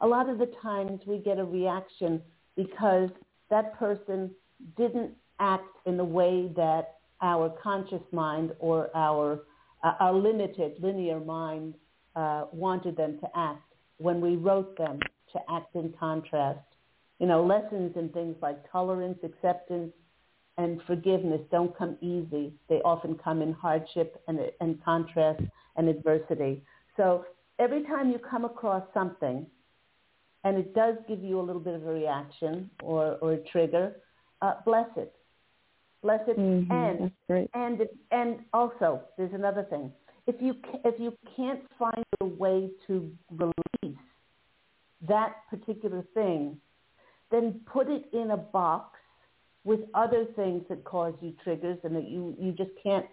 A 0.00 0.06
lot 0.06 0.28
of 0.28 0.38
the 0.38 0.50
times 0.62 1.00
we 1.06 1.18
get 1.18 1.38
a 1.38 1.44
reaction 1.44 2.22
because 2.56 3.10
that 3.50 3.78
person 3.78 4.30
didn't 4.76 5.12
act 5.40 5.76
in 5.86 5.96
the 5.96 6.04
way 6.04 6.50
that 6.56 6.96
our 7.22 7.50
conscious 7.62 8.02
mind 8.12 8.52
or 8.58 8.90
our, 8.94 9.40
uh, 9.82 9.92
our 10.00 10.12
limited 10.12 10.74
linear 10.80 11.20
mind 11.20 11.74
uh, 12.16 12.44
wanted 12.52 12.96
them 12.96 13.18
to 13.20 13.28
act 13.34 13.62
when 13.98 14.20
we 14.20 14.36
wrote 14.36 14.76
them 14.76 14.98
to 15.32 15.40
act 15.50 15.74
in 15.74 15.92
contrast. 15.98 16.60
You 17.18 17.26
know, 17.26 17.44
lessons 17.44 17.92
in 17.96 18.10
things 18.10 18.36
like 18.40 18.70
tolerance, 18.70 19.18
acceptance, 19.24 19.92
and 20.56 20.80
forgiveness 20.86 21.40
don't 21.50 21.76
come 21.76 21.96
easy. 22.00 22.52
They 22.68 22.76
often 22.84 23.16
come 23.22 23.42
in 23.42 23.52
hardship 23.52 24.20
and, 24.28 24.38
and 24.60 24.82
contrast 24.84 25.42
and 25.76 25.88
adversity. 25.88 26.62
So 26.96 27.24
every 27.58 27.84
time 27.84 28.10
you 28.10 28.18
come 28.18 28.44
across 28.44 28.82
something, 28.92 29.46
and 30.44 30.56
it 30.56 30.74
does 30.74 30.96
give 31.08 31.22
you 31.22 31.40
a 31.40 31.42
little 31.42 31.60
bit 31.60 31.74
of 31.74 31.86
a 31.86 31.92
reaction 31.92 32.70
or, 32.82 33.16
or 33.20 33.34
a 33.34 33.38
trigger, 33.38 33.96
uh, 34.42 34.54
bless 34.64 34.88
it. 34.96 35.12
Bless 36.02 36.20
it. 36.28 36.38
Mm-hmm. 36.38 36.72
And, 36.72 37.48
and, 37.54 37.88
and 38.12 38.38
also, 38.52 39.02
there's 39.16 39.34
another 39.34 39.64
thing. 39.64 39.92
If 40.26 40.36
you, 40.40 40.54
if 40.84 40.94
you 41.00 41.12
can't 41.36 41.60
find 41.78 42.04
a 42.20 42.24
way 42.24 42.70
to 42.86 43.10
release 43.32 43.98
that 45.06 45.36
particular 45.50 46.04
thing, 46.14 46.58
then 47.30 47.60
put 47.66 47.88
it 47.88 48.06
in 48.12 48.30
a 48.30 48.36
box 48.36 48.98
with 49.64 49.80
other 49.94 50.24
things 50.34 50.62
that 50.68 50.82
cause 50.84 51.14
you 51.20 51.34
triggers 51.44 51.78
and 51.84 51.94
that 51.94 52.08
you, 52.08 52.34
you 52.38 52.52
just 52.52 52.70
can't 52.82 53.06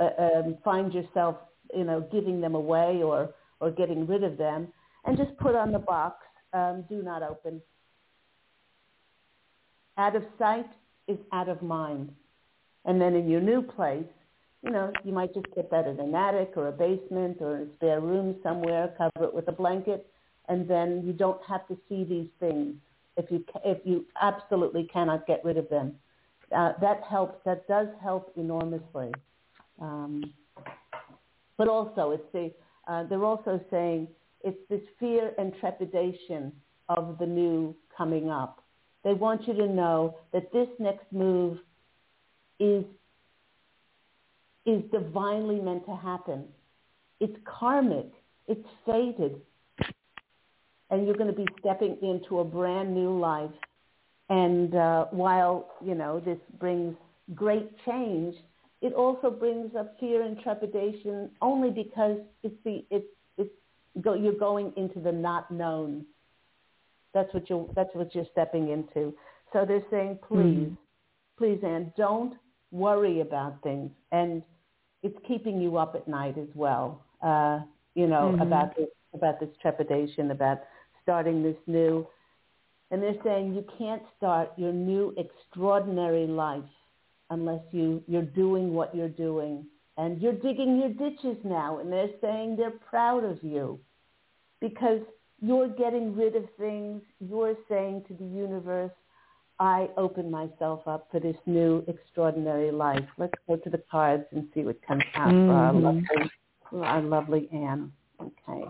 uh, 0.00 0.10
um, 0.18 0.56
find 0.64 0.92
yourself, 0.92 1.36
you 1.74 1.84
know, 1.84 2.08
giving 2.10 2.40
them 2.40 2.54
away 2.54 3.02
or, 3.02 3.34
or 3.60 3.70
getting 3.70 4.06
rid 4.06 4.24
of 4.24 4.38
them, 4.38 4.68
and 5.04 5.16
just 5.16 5.36
put 5.38 5.54
on 5.54 5.72
the 5.72 5.78
box, 5.78 6.24
um, 6.52 6.84
do 6.88 7.02
not 7.02 7.22
open. 7.22 7.60
Out 9.98 10.16
of 10.16 10.24
sight 10.38 10.66
is 11.08 11.18
out 11.32 11.48
of 11.48 11.62
mind. 11.62 12.10
And 12.84 13.00
then 13.00 13.14
in 13.14 13.28
your 13.28 13.40
new 13.40 13.62
place, 13.62 14.04
you 14.62 14.70
know, 14.70 14.92
you 15.04 15.12
might 15.12 15.34
just 15.34 15.46
get 15.54 15.70
that 15.70 15.86
in 15.86 15.98
an 15.98 16.14
attic 16.14 16.52
or 16.56 16.68
a 16.68 16.72
basement 16.72 17.38
or 17.40 17.58
a 17.58 17.66
spare 17.76 18.00
room 18.00 18.36
somewhere, 18.42 18.94
cover 18.96 19.26
it 19.26 19.34
with 19.34 19.48
a 19.48 19.52
blanket, 19.52 20.06
and 20.52 20.68
then 20.68 21.02
you 21.06 21.14
don't 21.14 21.40
have 21.48 21.66
to 21.66 21.78
see 21.88 22.04
these 22.04 22.28
things 22.38 22.74
if 23.16 23.30
you 23.30 23.42
if 23.64 23.78
you 23.84 24.04
absolutely 24.20 24.84
cannot 24.92 25.26
get 25.26 25.42
rid 25.44 25.56
of 25.56 25.66
them. 25.70 25.94
Uh, 26.54 26.72
that 26.78 27.00
helps. 27.08 27.42
That 27.46 27.66
does 27.66 27.88
help 28.02 28.30
enormously. 28.36 29.12
Um, 29.80 30.34
but 31.56 31.68
also, 31.68 32.10
it's 32.10 32.30
the 32.34 32.52
uh, 32.86 33.04
they're 33.04 33.24
also 33.24 33.58
saying 33.70 34.08
it's 34.44 34.58
this 34.68 34.82
fear 35.00 35.32
and 35.38 35.54
trepidation 35.58 36.52
of 36.90 37.16
the 37.18 37.26
new 37.26 37.74
coming 37.96 38.28
up. 38.28 38.62
They 39.04 39.14
want 39.14 39.48
you 39.48 39.54
to 39.54 39.66
know 39.66 40.18
that 40.34 40.52
this 40.52 40.68
next 40.78 41.10
move 41.10 41.58
is 42.60 42.84
is 44.66 44.82
divinely 44.92 45.60
meant 45.60 45.86
to 45.86 45.96
happen. 45.96 46.44
It's 47.20 47.36
karmic. 47.46 48.10
It's 48.48 48.68
fated 48.84 49.40
and 50.92 51.06
you're 51.06 51.16
going 51.16 51.34
to 51.34 51.36
be 51.36 51.46
stepping 51.58 51.96
into 52.02 52.40
a 52.40 52.44
brand 52.44 52.94
new 52.94 53.18
life. 53.18 53.50
And 54.28 54.74
uh, 54.74 55.06
while, 55.10 55.70
you 55.84 55.94
know, 55.94 56.20
this 56.20 56.38
brings 56.60 56.94
great 57.34 57.70
change, 57.84 58.36
it 58.82 58.92
also 58.92 59.30
brings 59.30 59.74
up 59.74 59.96
fear 59.98 60.22
and 60.22 60.38
trepidation 60.40 61.30
only 61.40 61.70
because 61.70 62.18
it's 62.42 62.54
the, 62.64 62.84
it's, 62.90 63.06
it's 63.38 63.50
go, 64.02 64.14
you're 64.14 64.34
going 64.34 64.72
into 64.76 65.00
the 65.00 65.10
not 65.10 65.50
known. 65.50 66.04
That's 67.14 67.32
what 67.32 67.48
you're, 67.48 67.66
that's 67.74 67.90
what 67.94 68.14
you're 68.14 68.26
stepping 68.30 68.68
into. 68.70 69.14
So 69.52 69.64
they're 69.66 69.84
saying, 69.90 70.20
please, 70.28 70.68
mm 70.68 70.76
please, 71.38 71.58
Anne, 71.64 71.92
don't 71.96 72.34
worry 72.70 73.20
about 73.20 73.60
things. 73.62 73.90
And 74.12 74.42
it's 75.02 75.16
keeping 75.26 75.60
you 75.60 75.76
up 75.76 75.96
at 75.96 76.06
night 76.06 76.38
as 76.38 76.46
well, 76.54 77.02
uh, 77.20 77.60
you 77.96 78.06
know, 78.06 78.32
mm-hmm. 78.32 78.42
about 78.42 78.76
this, 78.76 78.88
about 79.12 79.40
this 79.40 79.48
trepidation, 79.60 80.30
about 80.30 80.60
starting 81.02 81.42
this 81.42 81.56
new. 81.66 82.06
And 82.90 83.02
they're 83.02 83.16
saying 83.24 83.54
you 83.54 83.64
can't 83.78 84.02
start 84.16 84.52
your 84.56 84.72
new 84.72 85.14
extraordinary 85.16 86.26
life 86.26 86.62
unless 87.30 87.62
you, 87.70 88.02
you're 88.06 88.22
doing 88.22 88.74
what 88.74 88.94
you're 88.94 89.08
doing. 89.08 89.64
And 89.96 90.20
you're 90.20 90.32
digging 90.32 90.78
your 90.78 90.90
ditches 90.90 91.38
now. 91.44 91.78
And 91.78 91.90
they're 91.90 92.10
saying 92.20 92.56
they're 92.56 92.70
proud 92.70 93.24
of 93.24 93.42
you 93.42 93.80
because 94.60 95.00
you're 95.40 95.68
getting 95.68 96.14
rid 96.14 96.36
of 96.36 96.44
things. 96.58 97.02
You're 97.20 97.56
saying 97.68 98.04
to 98.08 98.14
the 98.14 98.24
universe, 98.24 98.92
I 99.58 99.88
open 99.96 100.30
myself 100.30 100.86
up 100.86 101.08
for 101.10 101.20
this 101.20 101.36
new 101.46 101.84
extraordinary 101.88 102.70
life. 102.70 103.04
Let's 103.16 103.34
go 103.46 103.56
to 103.56 103.70
the 103.70 103.82
cards 103.90 104.24
and 104.32 104.48
see 104.54 104.62
what 104.64 104.80
comes 104.86 105.04
out 105.14 105.28
mm-hmm. 105.28 105.48
for 105.48 105.54
our 105.54 105.72
mm-hmm. 105.72 105.84
lovely, 105.84 106.30
for 106.68 106.84
our 106.84 107.02
lovely 107.02 107.48
Anne. 107.52 107.92
Okay. 108.20 108.64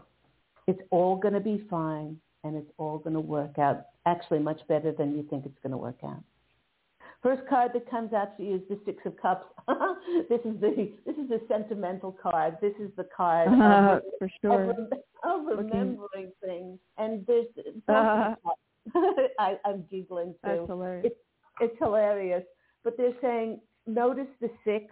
It's 0.66 0.80
all 0.91 1.16
going 1.16 1.35
to 1.35 1.41
be 1.41 1.64
fine 1.68 2.18
and 2.45 2.57
it's 2.57 2.70
all 2.78 2.99
going 2.99 3.14
to 3.14 3.20
work 3.20 3.59
out 3.59 3.86
actually 4.07 4.38
much 4.38 4.61
better 4.68 4.93
than 4.93 5.16
you 5.16 5.24
think 5.28 5.47
it's 5.47 5.59
going 5.62 5.70
to 5.70 5.76
work 5.76 5.99
out. 6.05 6.22
First 7.22 7.43
card 7.49 7.70
that 7.74 7.88
comes 7.88 8.12
out 8.12 8.36
for 8.36 8.43
you 8.43 8.57
is 8.57 8.62
the 8.68 8.80
Six 8.84 8.99
of 9.07 9.16
Cups. 9.16 9.45
this 10.28 10.40
is 10.45 10.61
the 10.61 10.90
this 11.07 11.16
is 11.16 11.28
the 11.28 11.40
sentimental 11.47 12.16
card. 12.20 12.57
This 12.61 12.72
is 12.80 12.90
the 12.97 13.07
card 13.16 13.49
uh, 13.49 13.97
of, 13.97 14.03
for 14.18 14.28
sure. 14.40 14.70
of, 14.70 14.76
of 15.22 15.47
remembering 15.47 15.99
okay. 16.16 16.32
things. 16.45 16.78
And 16.99 17.24
there's 17.28 17.47
uh, 17.88 18.34
I, 19.38 19.57
I'm 19.64 19.84
giggling 19.88 20.34
too. 20.45 20.64
Hilarious. 20.66 21.07
It's, 21.07 21.16
it's 21.61 21.78
hilarious. 21.78 22.43
But 22.82 22.97
they're 22.97 23.14
saying 23.22 23.61
notice 23.86 24.26
the 24.40 24.51
six. 24.64 24.86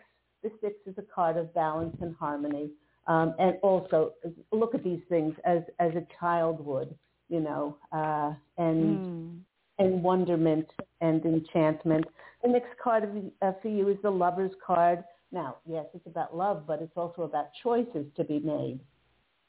The 0.45 0.53
six 0.61 0.77
is 0.87 0.95
a 0.99 1.05
card 1.13 1.37
of 1.37 1.53
balance 1.53 1.97
and 2.01 2.15
harmony. 2.15 2.71
Um, 3.09 3.35
and 3.41 3.57
also 3.63 4.13
look 4.53 4.75
at 4.75 4.85
these 4.85 5.01
things 5.09 5.35
as, 5.45 5.63
as 5.81 5.91
a 5.97 6.07
child 6.21 6.65
would, 6.65 6.95
you 7.31 7.41
know, 7.41 7.77
uh, 7.93 8.35
and 8.59 8.99
mm. 8.99 9.39
and 9.79 10.03
wonderment 10.03 10.67
and 11.01 11.25
enchantment. 11.25 12.05
The 12.43 12.49
next 12.49 12.79
card 12.83 13.05
of, 13.05 13.11
uh, 13.43 13.53
for 13.63 13.69
you 13.69 13.89
is 13.89 13.97
the 14.03 14.11
lover's 14.11 14.53
card. 14.65 15.05
Now, 15.33 15.57
yes, 15.67 15.87
it's 15.95 16.07
about 16.07 16.37
love, 16.37 16.65
but 16.67 16.83
it's 16.83 16.97
also 16.97 17.23
about 17.23 17.47
choices 17.63 18.07
to 18.17 18.25
be 18.25 18.41
made. 18.41 18.81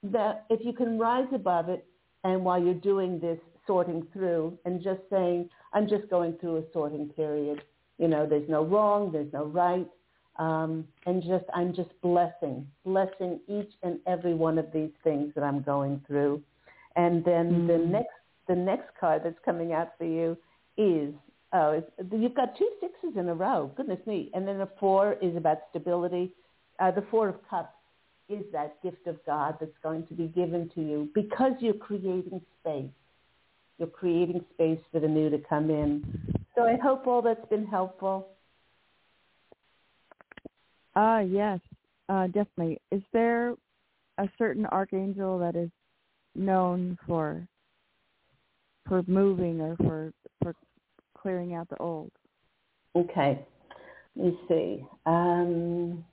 That 0.04 0.46
if 0.50 0.64
you 0.64 0.74
can 0.74 1.00
rise 1.00 1.28
above 1.34 1.70
it, 1.70 1.86
and 2.24 2.46
while 2.46 2.62
you're 2.62 2.74
doing 2.76 3.20
this 3.20 3.40
sorting 3.66 4.08
through, 4.14 4.58
and 4.66 4.82
just 4.82 5.02
saying, 5.10 5.50
I'm 5.74 5.88
just 5.90 6.10
going 6.10 6.38
through 6.40 6.58
a 6.58 6.64
sorting 6.72 7.10
period. 7.10 7.64
You 7.98 8.08
know, 8.08 8.28
there's 8.28 8.48
no 8.50 8.64
wrong, 8.64 9.12
there's 9.12 9.32
no 9.34 9.46
right 9.46 9.88
um, 10.38 10.88
and 11.06 11.22
just 11.22 11.46
I'm 11.54 11.74
just 11.74 11.90
blessing, 12.02 12.68
blessing 12.86 13.40
each 13.48 13.72
and 13.84 14.00
every 14.08 14.34
one 14.34 14.58
of 14.58 14.72
these 14.74 14.92
things 15.04 15.34
that 15.36 15.44
I'm 15.44 15.62
going 15.62 16.02
through. 16.08 16.42
And 16.96 17.24
then 17.24 17.52
mm. 17.52 17.68
the 17.68 17.78
next 17.78 18.14
the 18.48 18.56
next 18.56 18.89
card 19.00 19.22
that's 19.24 19.39
coming 19.46 19.72
out 19.72 19.94
for 19.98 20.06
you 20.06 20.38
is 20.78 21.14
oh 21.54 21.84
you've 22.12 22.36
got 22.36 22.58
two 22.58 22.70
sixes 22.80 23.18
in 23.18 23.30
a 23.30 23.34
row. 23.34 23.72
Goodness 23.76 24.06
me! 24.06 24.30
And 24.34 24.48
then 24.48 24.62
a 24.62 24.70
four 24.80 25.18
is 25.22 25.36
about 25.36 25.60
stability. 25.70 26.34
Uh, 26.80 26.92
the 26.92 27.04
four 27.12 27.30
of 27.30 27.36
cups 27.50 27.74
is 28.30 28.44
that 28.52 28.82
gift 28.82 29.08
of 29.08 29.18
God 29.26 29.58
that's 29.60 29.78
going 29.84 30.08
to 30.08 30.14
be 30.14 30.28
given 30.28 30.70
to 30.76 30.82
you 30.82 31.10
because 31.14 31.52
you're 31.60 31.74
creating 31.74 32.42
space. 32.60 32.89
You're 33.78 33.89
creating 33.89 34.46
space 34.54 34.80
for 34.92 35.00
the 35.00 35.08
new 35.08 35.30
to 35.30 35.38
come 35.38 35.70
in. 35.70 36.04
So 36.56 36.64
I 36.64 36.78
hope 36.78 37.08
all 37.08 37.22
that's 37.22 37.48
been 37.50 37.66
helpful. 37.66 38.28
Ah, 40.96 41.18
uh, 41.18 41.20
yes, 41.20 41.60
uh, 42.10 42.28
definitely. 42.28 42.80
Is 42.92 43.02
there 43.14 43.56
a 44.18 44.30
certain 44.38 44.66
archangel 44.68 45.39
that 45.39 45.56
is 45.56 45.70
known 46.36 46.98
for 47.08 47.48
for 48.88 49.04
moving 49.08 49.62
or 49.62 49.76
for 49.78 50.14
for 50.42 50.54
clearing 51.18 51.54
out 51.54 51.70
the 51.70 51.78
old? 51.78 52.12
Okay, 52.96 53.46
let 54.16 54.26
me 54.26 54.40
see. 54.48 54.86
Um, 55.06 56.04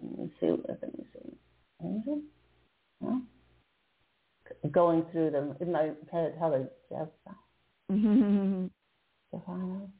Let 0.00 0.18
me 0.18 0.32
see. 0.40 0.46
Let 0.46 0.82
me 0.98 1.04
see. 1.12 1.36
Angel? 1.82 2.20
No? 3.00 3.22
Going 4.70 5.04
through 5.10 5.30
them 5.30 5.56
in 5.60 5.72
my 5.72 5.92
head, 6.12 6.36
how 6.38 6.50
they 6.50 6.66
just 6.90 7.10
Stefano, 9.28 9.90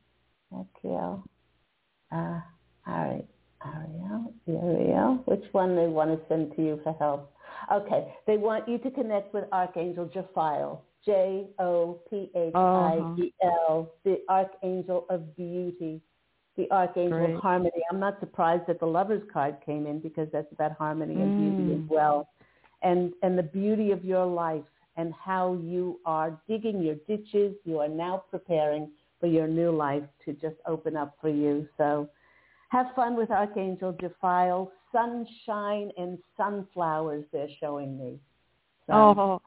Raguel, 0.53 1.25
uh, 2.13 2.41
Ari, 2.87 3.25
Ariel, 3.65 4.33
Ariel. 4.49 5.23
Which 5.27 5.45
one 5.53 5.77
they 5.77 5.87
want 5.87 6.11
to 6.11 6.21
send 6.29 6.55
to 6.57 6.63
you 6.63 6.81
for 6.83 6.95
help? 6.99 7.33
Okay, 7.73 8.13
they 8.27 8.37
want 8.37 8.69
you 8.69 8.79
to 8.79 8.91
connect 8.91 9.33
with 9.35 9.45
Archangel 9.53 10.07
Jophiel, 10.07 10.79
J 11.05 11.49
O 11.59 12.01
P 12.09 12.31
H 12.35 12.53
I 12.55 13.05
E 13.19 13.33
L, 13.43 13.91
the 14.05 14.19
Archangel 14.29 15.07
of 15.11 15.37
Beauty, 15.37 16.01
the 16.57 16.71
Archangel 16.71 17.19
Great. 17.19 17.35
of 17.35 17.41
Harmony. 17.41 17.83
I'm 17.91 18.01
not 18.01 18.19
surprised 18.21 18.67
that 18.67 18.81
the 18.81 18.87
Lovers 18.87 19.23
card 19.33 19.57
came 19.65 19.87
in 19.87 20.01
because 20.01 20.29
that's 20.33 20.51
about 20.53 20.73
harmony 20.73 21.21
and 21.21 21.37
beauty 21.37 21.71
Mm. 21.71 21.85
as 21.85 21.91
well, 21.91 22.29
and 22.83 23.13
and 23.23 23.39
the 23.39 23.43
beauty 23.43 23.91
of 23.93 24.05
your 24.05 24.27
life 24.27 24.65
and 24.97 25.13
how 25.15 25.55
you 25.55 26.01
are 26.05 26.41
digging 26.49 26.83
your 26.83 26.97
ditches. 27.07 27.55
You 27.65 27.79
are 27.81 27.89
now 27.89 28.25
preparing 28.31 28.91
for 29.21 29.27
your 29.27 29.47
new 29.47 29.71
life 29.71 30.03
to 30.25 30.33
just 30.33 30.57
open 30.67 30.97
up 30.97 31.17
for 31.21 31.29
you. 31.29 31.69
So 31.77 32.09
have 32.71 32.87
fun 32.97 33.17
with 33.17 33.31
Archangel 33.31 33.93
Jophiel, 33.95 34.71
Sunshine 34.93 35.91
and 35.97 36.19
sunflowers 36.37 37.25
they're 37.33 37.49
showing 37.61 37.99
me. 37.99 38.19
So, 38.87 38.93
Oh, 38.93 39.43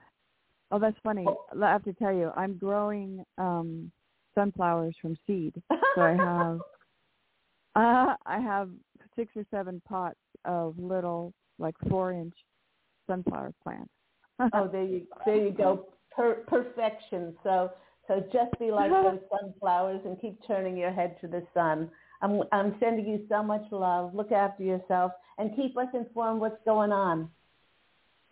oh, 0.72 0.80
that's 0.80 0.98
funny. 1.04 1.26
I 1.62 1.72
have 1.72 1.84
to 1.84 1.94
tell 1.94 2.14
you, 2.14 2.32
I'm 2.36 2.58
growing 2.58 3.26
um 3.38 3.92
sunflowers 4.36 4.96
from 5.02 5.18
seed. 5.28 5.62
So 5.96 6.02
I 6.02 6.16
have, 6.16 6.60
uh, 7.76 8.16
I 8.26 8.40
have 8.40 8.70
six 9.16 9.32
or 9.36 9.46
seven 9.52 9.80
pots 9.88 10.18
of 10.44 10.74
little, 10.80 11.34
like 11.60 11.76
four-inch 11.88 12.34
sunflower 13.06 13.54
plants. 13.62 13.92
oh, 14.54 14.68
there 14.68 14.84
you 14.84 15.06
there 15.24 15.36
you 15.38 15.52
go. 15.52 15.86
Per- 16.16 16.44
perfection. 16.48 17.36
So 17.44 17.72
so 18.08 18.24
just 18.34 18.58
be 18.60 18.72
like 18.72 18.92
those 19.04 19.20
sunflowers 19.30 20.02
and 20.04 20.20
keep 20.20 20.40
turning 20.48 20.76
your 20.76 20.92
head 20.92 21.16
to 21.22 21.28
the 21.28 21.44
sun. 21.54 21.92
I'm 22.24 22.42
I'm 22.52 22.76
sending 22.80 23.06
you 23.06 23.26
so 23.30 23.44
much 23.44 23.64
love. 23.70 24.16
Look 24.16 24.32
after 24.32 24.64
yourself 24.64 25.12
and 25.38 25.56
keep 25.56 25.78
us 25.78 25.88
informed 25.94 26.40
what's 26.40 26.64
going 26.66 26.92
on. 26.92 27.30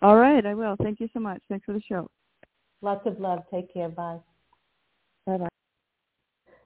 All 0.01 0.15
right, 0.15 0.43
I 0.43 0.55
will. 0.55 0.75
Thank 0.81 0.99
you 0.99 1.09
so 1.13 1.19
much. 1.19 1.41
Thanks 1.49 1.65
for 1.65 1.73
the 1.73 1.81
show. 1.87 2.09
Lots 2.81 3.05
of 3.05 3.19
love. 3.19 3.43
Take 3.53 3.71
care. 3.71 3.89
Bye. 3.89 4.17
Bye 5.27 5.37
bye. 5.37 5.47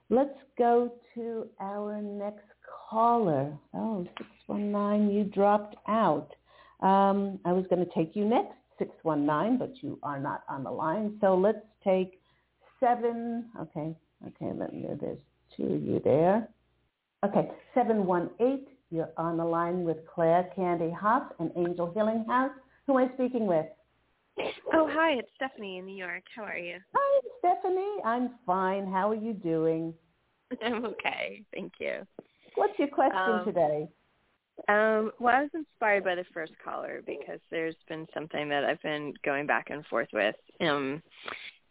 Let's 0.09 0.37
go 0.57 0.93
to 1.15 1.47
our 1.59 1.99
next 2.01 2.45
caller. 2.89 3.51
Oh, 3.73 4.07
619, 4.47 5.09
you 5.09 5.23
dropped 5.23 5.75
out. 5.87 6.29
Um, 6.81 7.39
I 7.43 7.51
was 7.51 7.65
going 7.69 7.83
to 7.83 7.91
take 7.93 8.15
you 8.15 8.23
next, 8.23 8.53
619, 8.77 9.57
but 9.57 9.73
you 9.81 9.97
are 10.03 10.19
not 10.19 10.43
on 10.47 10.63
the 10.63 10.69
line. 10.71 11.17
So 11.21 11.35
let's 11.35 11.65
take 11.83 12.19
seven. 12.79 13.45
Okay, 13.59 13.95
okay, 14.27 14.51
let 14.55 14.73
me, 14.73 14.87
there's 15.01 15.17
two 15.57 15.63
of 15.63 15.81
you 15.81 15.99
there. 16.03 16.47
Okay, 17.25 17.49
718, 17.73 18.67
you're 18.91 19.09
on 19.17 19.37
the 19.37 19.43
line 19.43 19.83
with 19.83 19.97
Claire 20.13 20.47
Candy 20.55 20.91
Hough 20.91 21.31
and 21.39 21.51
Angel 21.55 21.91
Healing 21.91 22.23
House. 22.27 22.51
Who 22.85 22.99
am 22.99 23.09
I 23.09 23.13
speaking 23.15 23.47
with? 23.47 23.65
Oh, 24.71 24.87
hi, 24.91 25.13
it's 25.13 25.29
Stephanie 25.35 25.79
in 25.79 25.87
New 25.87 25.95
York. 25.95 26.21
How 26.35 26.43
are 26.43 26.57
you? 26.59 26.77
Hi, 26.95 27.21
Stephanie. 27.39 28.03
I'm 28.05 28.35
fine. 28.45 28.85
How 28.85 29.09
are 29.09 29.15
you 29.15 29.33
doing? 29.33 29.91
I'm 30.63 30.85
okay, 30.85 31.41
thank 31.51 31.73
you. 31.79 32.05
What's 32.53 32.77
your 32.77 32.89
question 32.89 33.17
Um, 33.17 33.43
today? 33.43 33.89
Um, 34.67 35.11
well, 35.19 35.35
I 35.35 35.41
was 35.41 35.51
inspired 35.55 36.03
by 36.03 36.13
the 36.13 36.25
first 36.31 36.53
caller 36.63 37.01
because 37.07 37.39
there's 37.49 37.75
been 37.89 38.05
something 38.13 38.49
that 38.49 38.65
I've 38.65 38.81
been 38.83 39.15
going 39.25 39.47
back 39.47 39.71
and 39.71 39.83
forth 39.87 40.09
with. 40.13 40.35
Um, 40.61 41.01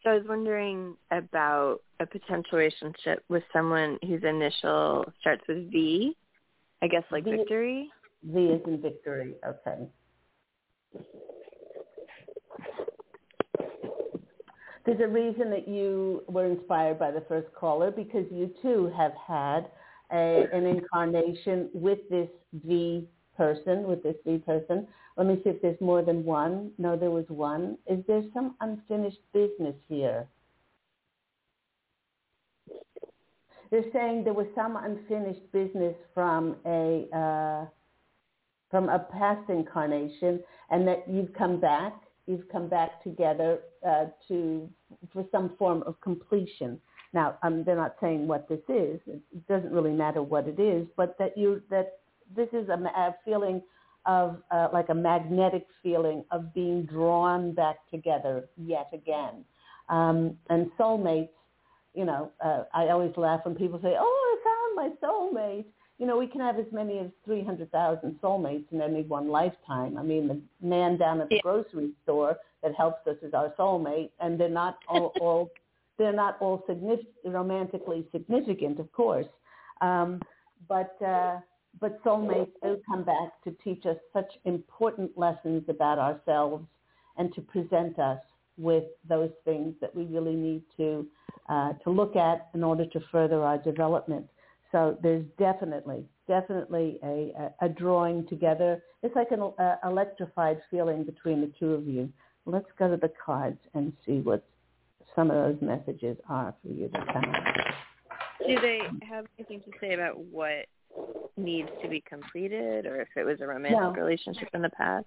so 0.04 0.10
I 0.10 0.14
was 0.14 0.24
wondering 0.28 0.96
about 1.10 1.78
a 1.98 2.06
potential 2.06 2.58
relationship 2.58 3.24
with 3.28 3.42
someone 3.52 3.98
whose 4.06 4.22
initial 4.22 5.10
starts 5.20 5.42
with 5.48 5.70
V. 5.72 6.14
I 6.82 6.88
guess 6.88 7.04
like 7.10 7.24
V- 7.24 7.36
victory. 7.36 7.90
V 8.22 8.38
is 8.38 8.60
in 8.66 8.82
victory. 8.82 9.34
Okay. 9.46 9.88
There's 14.84 15.00
a 15.00 15.08
reason 15.08 15.48
that 15.50 15.66
you 15.66 16.22
were 16.28 16.44
inspired 16.44 16.98
by 16.98 17.10
the 17.10 17.22
first 17.26 17.48
caller 17.54 17.90
because 17.90 18.26
you 18.30 18.52
too 18.60 18.92
have 18.94 19.12
had 19.26 19.70
a, 20.12 20.46
an 20.52 20.66
incarnation 20.66 21.70
with 21.72 22.00
this 22.10 22.28
V 22.66 23.08
person, 23.36 23.84
with 23.84 24.02
this 24.02 24.16
V 24.26 24.38
person. 24.38 24.86
Let 25.16 25.26
me 25.26 25.40
see 25.44 25.50
if 25.50 25.62
there's 25.62 25.80
more 25.80 26.02
than 26.02 26.24
one. 26.24 26.72
No, 26.78 26.96
there 26.96 27.10
was 27.10 27.26
one. 27.28 27.78
Is 27.86 28.04
there 28.06 28.22
some 28.32 28.56
unfinished 28.60 29.20
business 29.32 29.76
here? 29.88 30.26
They're 33.70 33.90
saying 33.92 34.24
there 34.24 34.34
was 34.34 34.46
some 34.54 34.76
unfinished 34.76 35.50
business 35.52 35.94
from 36.14 36.56
a 36.66 37.08
uh, 37.12 37.66
from 38.70 38.88
a 38.88 38.98
past 38.98 39.48
incarnation, 39.48 40.40
and 40.70 40.86
that 40.86 41.04
you've 41.08 41.32
come 41.34 41.60
back. 41.60 41.92
You've 42.26 42.48
come 42.50 42.68
back 42.68 43.02
together 43.02 43.60
uh, 43.86 44.06
to 44.28 44.68
for 45.12 45.26
some 45.30 45.56
form 45.58 45.82
of 45.86 46.00
completion. 46.00 46.80
Now, 47.12 47.38
um, 47.42 47.62
they're 47.64 47.76
not 47.76 47.96
saying 48.00 48.26
what 48.26 48.48
this 48.48 48.62
is. 48.68 49.00
It 49.06 49.46
doesn't 49.48 49.70
really 49.72 49.92
matter 49.92 50.22
what 50.22 50.48
it 50.48 50.58
is, 50.58 50.86
but 50.96 51.16
that 51.18 51.38
you 51.38 51.62
that 51.70 51.98
this 52.36 52.48
is 52.52 52.68
a, 52.68 52.74
a 52.74 53.16
feeling 53.24 53.62
of 54.06 54.42
uh, 54.50 54.68
like 54.72 54.88
a 54.90 54.94
magnetic 54.94 55.66
feeling 55.82 56.24
of 56.30 56.52
being 56.54 56.84
drawn 56.84 57.52
back 57.52 57.76
together 57.90 58.46
yet 58.56 58.88
again. 58.92 59.44
Um, 59.88 60.36
and 60.50 60.70
soulmates, 60.78 61.28
you 61.94 62.04
know, 62.04 62.30
uh, 62.44 62.64
I 62.74 62.88
always 62.88 63.12
laugh 63.16 63.40
when 63.44 63.54
people 63.54 63.78
say, 63.82 63.94
"Oh, 63.98 64.38
I 64.38 64.44
found 64.44 65.00
my 65.02 65.06
soulmate." 65.06 65.66
You 65.98 66.06
know, 66.06 66.18
we 66.18 66.26
can 66.26 66.40
have 66.40 66.58
as 66.58 66.66
many 66.72 66.98
as 66.98 67.06
300,000 67.24 68.18
soulmates 68.20 68.64
in 68.72 68.80
any 68.82 69.02
one 69.02 69.28
lifetime. 69.28 69.96
I 69.96 70.02
mean, 70.02 70.26
the 70.26 70.40
man 70.60 70.96
down 70.98 71.20
at 71.20 71.28
the 71.28 71.36
Yeah. 71.36 71.40
grocery 71.42 71.92
store 72.02 72.36
that 72.64 72.74
helps 72.74 73.06
us 73.06 73.16
is 73.22 73.32
our 73.32 73.50
soulmate, 73.58 74.10
and 74.20 74.38
they're 74.38 74.48
not 74.48 74.78
all, 74.88 75.14
all 75.20 75.50
they're 75.96 76.12
not 76.12 76.36
all 76.40 76.64
significant, 76.66 77.14
romantically 77.24 78.06
significant, 78.10 78.80
of 78.80 78.90
course. 78.92 79.26
Um, 79.80 80.20
but 80.68 81.00
uh, 81.00 81.38
but 81.80 82.02
soulmates 82.04 82.52
do 82.62 82.80
come 82.88 83.04
back 83.04 83.42
to 83.44 83.50
teach 83.62 83.84
us 83.86 83.96
such 84.12 84.30
important 84.44 85.16
lessons 85.16 85.64
about 85.68 85.98
ourselves 85.98 86.64
and 87.16 87.34
to 87.34 87.40
present 87.40 87.98
us 87.98 88.18
with 88.56 88.84
those 89.08 89.30
things 89.44 89.74
that 89.80 89.94
we 89.94 90.04
really 90.04 90.34
need 90.34 90.62
to 90.76 91.06
uh, 91.48 91.72
to 91.82 91.90
look 91.90 92.16
at 92.16 92.48
in 92.54 92.64
order 92.64 92.86
to 92.86 93.00
further 93.12 93.42
our 93.42 93.58
development. 93.58 94.26
So 94.72 94.96
there's 95.02 95.24
definitely 95.38 96.04
definitely 96.26 96.98
a, 97.02 97.32
a, 97.38 97.66
a 97.66 97.68
drawing 97.68 98.26
together. 98.28 98.82
It's 99.02 99.14
like 99.14 99.30
an 99.30 99.52
uh, 99.58 99.76
electrified 99.84 100.60
feeling 100.70 101.04
between 101.04 101.40
the 101.40 101.52
two 101.58 101.72
of 101.72 101.86
you. 101.86 102.10
Let's 102.46 102.66
go 102.78 102.90
to 102.90 102.96
the 102.96 103.10
cards 103.24 103.58
and 103.74 103.92
see 104.06 104.20
what 104.20 104.44
some 105.14 105.30
of 105.30 105.36
those 105.36 105.62
messages 105.62 106.16
are 106.28 106.54
for 106.62 106.68
you 106.68 106.88
to 106.88 107.04
come. 107.12 107.32
Do 108.46 108.60
they 108.60 108.80
have 109.08 109.26
anything 109.38 109.60
to 109.60 109.70
say 109.80 109.94
about 109.94 110.18
what 110.18 110.66
needs 111.36 111.68
to 111.82 111.88
be 111.88 112.02
completed, 112.08 112.86
or 112.86 113.00
if 113.00 113.08
it 113.16 113.24
was 113.24 113.40
a 113.40 113.46
romantic 113.46 113.80
No. 113.80 113.92
relationship 113.92 114.48
in 114.54 114.62
the 114.62 114.70
past? 114.70 115.06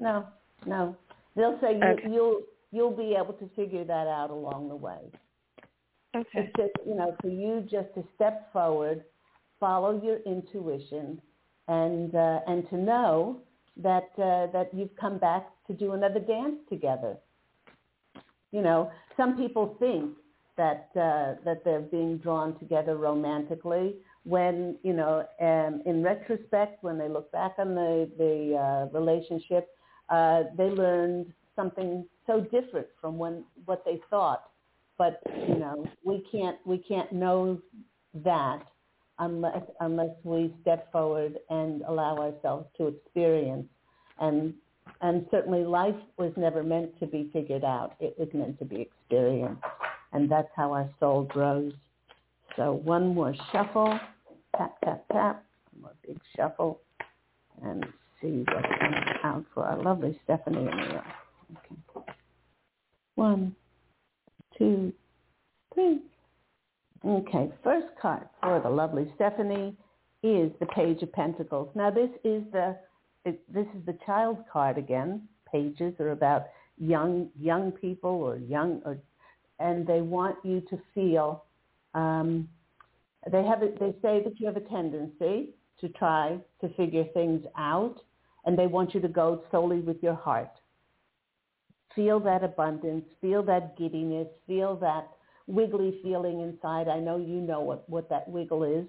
No, 0.00 0.26
no. 0.66 0.96
They'll 1.36 1.58
say 1.60 1.74
you, 1.74 1.84
Okay. 1.84 2.08
you'll 2.08 2.42
you'll 2.70 2.96
be 2.96 3.14
able 3.14 3.34
to 3.34 3.48
figure 3.56 3.84
that 3.84 4.06
out 4.06 4.30
along 4.30 4.68
the 4.68 4.76
way. 4.76 5.10
Okay. 6.16 6.28
It's 6.34 6.56
just 6.56 6.86
you 6.86 6.94
know 6.94 7.14
for 7.20 7.28
you 7.28 7.60
just 7.70 7.92
to 7.94 8.04
step 8.14 8.52
forward, 8.52 9.04
follow 9.60 10.00
your 10.02 10.18
intuition, 10.26 11.20
and 11.68 12.14
uh, 12.14 12.40
and 12.46 12.68
to 12.70 12.76
know 12.76 13.40
that 13.76 14.10
uh, 14.18 14.46
that 14.52 14.70
you've 14.72 14.94
come 14.96 15.18
back 15.18 15.48
to 15.66 15.74
do 15.74 15.92
another 15.92 16.20
dance 16.20 16.56
together. 16.68 17.16
You 18.50 18.62
know, 18.62 18.90
some 19.16 19.36
people 19.36 19.76
think 19.78 20.16
that 20.56 20.88
uh, 20.96 21.40
that 21.44 21.62
they're 21.64 21.80
being 21.80 22.18
drawn 22.18 22.58
together 22.58 22.96
romantically 22.96 23.96
when 24.28 24.76
you 24.82 24.92
know 24.92 25.26
um, 25.40 25.82
in 25.86 26.02
retrospect 26.02 26.82
when 26.82 26.98
they 26.98 27.08
look 27.08 27.30
back 27.32 27.52
on 27.58 27.74
the 27.74 28.10
the 28.18 28.56
uh, 28.56 28.98
relationship 28.98 29.68
uh, 30.10 30.44
they 30.56 30.64
learned 30.64 31.32
something 31.56 32.04
so 32.26 32.40
different 32.40 32.86
from 33.00 33.18
when 33.18 33.44
what 33.64 33.84
they 33.84 34.00
thought. 34.10 34.50
But 34.96 35.20
you 35.48 35.58
know 35.58 35.86
we 36.04 36.24
can't 36.30 36.56
we 36.64 36.78
can't 36.78 37.10
know 37.12 37.60
that 38.24 38.62
unless 39.18 39.62
unless 39.80 40.14
we 40.24 40.54
step 40.62 40.90
forward 40.92 41.38
and 41.50 41.82
allow 41.82 42.18
ourselves 42.18 42.66
to 42.78 42.88
experience. 42.88 43.66
And 44.20 44.54
and 45.00 45.26
certainly 45.30 45.64
life 45.64 45.94
was 46.16 46.32
never 46.36 46.62
meant 46.62 46.98
to 47.00 47.06
be 47.06 47.30
figured 47.32 47.64
out. 47.64 47.94
It 48.00 48.14
was 48.18 48.28
meant 48.32 48.58
to 48.58 48.64
be 48.64 48.80
experienced. 48.80 49.62
And 50.12 50.30
that's 50.30 50.48
how 50.56 50.72
our 50.72 50.88
soul 50.98 51.24
grows. 51.24 51.72
So 52.56 52.72
one 52.72 53.14
more 53.14 53.34
shuffle 53.52 53.98
tap 54.58 54.80
tap 54.84 55.04
tap 55.12 55.44
one 55.72 55.82
more 55.82 55.94
big 56.06 56.18
shuffle 56.36 56.80
and 57.62 57.84
see 58.20 58.44
what's 58.52 58.66
coming 58.80 59.04
out 59.24 59.44
for 59.54 59.64
our 59.64 59.80
lovely 59.82 60.18
Stephanie 60.24 60.64
New 60.64 61.00
Okay. 61.50 62.12
One, 63.14 63.56
two, 64.58 64.92
three. 65.72 66.00
Okay, 67.06 67.50
first 67.64 67.86
card 68.00 68.28
for 68.42 68.60
the 68.60 68.68
lovely 68.68 69.10
Stephanie 69.14 69.74
is 70.22 70.50
the 70.60 70.66
Page 70.66 71.02
of 71.02 71.12
Pentacles. 71.12 71.70
Now 71.74 71.90
this 71.90 72.10
is 72.24 72.42
the 72.52 72.76
it, 73.24 73.40
this 73.52 73.66
is 73.76 73.86
the 73.86 73.96
child 74.04 74.38
card 74.52 74.78
again. 74.78 75.28
Pages 75.50 75.94
are 76.00 76.10
about 76.10 76.46
young 76.76 77.28
young 77.38 77.72
people 77.72 78.10
or 78.10 78.36
young 78.36 78.82
or 78.84 78.98
and 79.58 79.86
they 79.86 80.00
want 80.00 80.36
you 80.44 80.60
to 80.68 80.78
feel 80.94 81.44
um, 81.94 82.48
they 83.30 83.44
have 83.44 83.62
a, 83.62 83.68
they 83.78 83.92
say 84.02 84.22
that 84.24 84.34
you 84.38 84.46
have 84.46 84.56
a 84.56 84.60
tendency 84.60 85.50
to 85.80 85.88
try 85.90 86.38
to 86.60 86.68
figure 86.74 87.04
things 87.14 87.44
out 87.56 87.96
and 88.44 88.58
they 88.58 88.66
want 88.66 88.94
you 88.94 89.00
to 89.00 89.08
go 89.08 89.42
solely 89.50 89.80
with 89.80 90.02
your 90.02 90.14
heart. 90.14 90.50
Feel 91.94 92.20
that 92.20 92.44
abundance 92.44 93.04
feel 93.20 93.42
that 93.44 93.76
giddiness 93.76 94.28
feel 94.46 94.76
that 94.76 95.08
wiggly 95.46 95.98
feeling 96.02 96.40
inside. 96.40 96.88
I 96.88 97.00
know 97.00 97.16
you 97.16 97.40
know 97.40 97.60
what, 97.60 97.88
what 97.88 98.08
that 98.10 98.28
wiggle 98.28 98.64
is. 98.64 98.86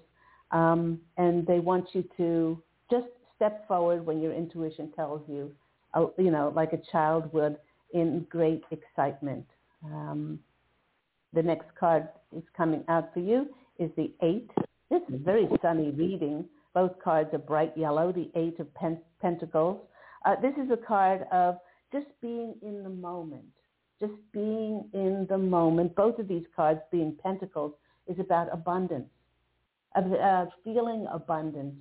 Um, 0.52 1.00
and 1.16 1.46
they 1.46 1.60
want 1.60 1.88
you 1.92 2.04
to 2.16 2.62
just 2.90 3.06
step 3.36 3.66
forward 3.66 4.04
when 4.04 4.20
your 4.20 4.32
intuition 4.32 4.92
tells 4.92 5.22
you 5.28 5.52
uh, 5.94 6.06
you 6.18 6.30
know 6.30 6.52
like 6.54 6.72
a 6.72 6.80
child 6.92 7.32
would 7.32 7.56
in 7.92 8.26
great 8.30 8.64
excitement. 8.70 9.46
Um, 9.84 10.38
the 11.32 11.42
next 11.42 11.74
card 11.78 12.08
is 12.36 12.42
coming 12.56 12.84
out 12.88 13.12
for 13.12 13.20
you 13.20 13.48
is 13.80 13.90
the 13.96 14.12
eight. 14.22 14.50
This 14.90 15.02
is 15.08 15.20
very 15.24 15.48
sunny 15.62 15.90
reading. 15.90 16.44
Both 16.74 16.92
cards 17.02 17.30
are 17.32 17.38
bright 17.38 17.76
yellow, 17.76 18.12
the 18.12 18.30
eight 18.36 18.60
of 18.60 18.68
pentacles. 19.20 19.80
Uh, 20.24 20.36
this 20.40 20.52
is 20.62 20.70
a 20.70 20.76
card 20.76 21.26
of 21.32 21.58
just 21.92 22.06
being 22.20 22.54
in 22.62 22.82
the 22.84 22.90
moment, 22.90 23.44
just 23.98 24.12
being 24.32 24.88
in 24.92 25.26
the 25.28 25.38
moment. 25.38 25.96
Both 25.96 26.18
of 26.18 26.28
these 26.28 26.44
cards 26.54 26.80
being 26.92 27.16
pentacles 27.22 27.72
is 28.06 28.18
about 28.20 28.48
abundance, 28.52 29.08
of 29.96 30.12
uh, 30.12 30.46
feeling 30.62 31.06
abundance 31.12 31.74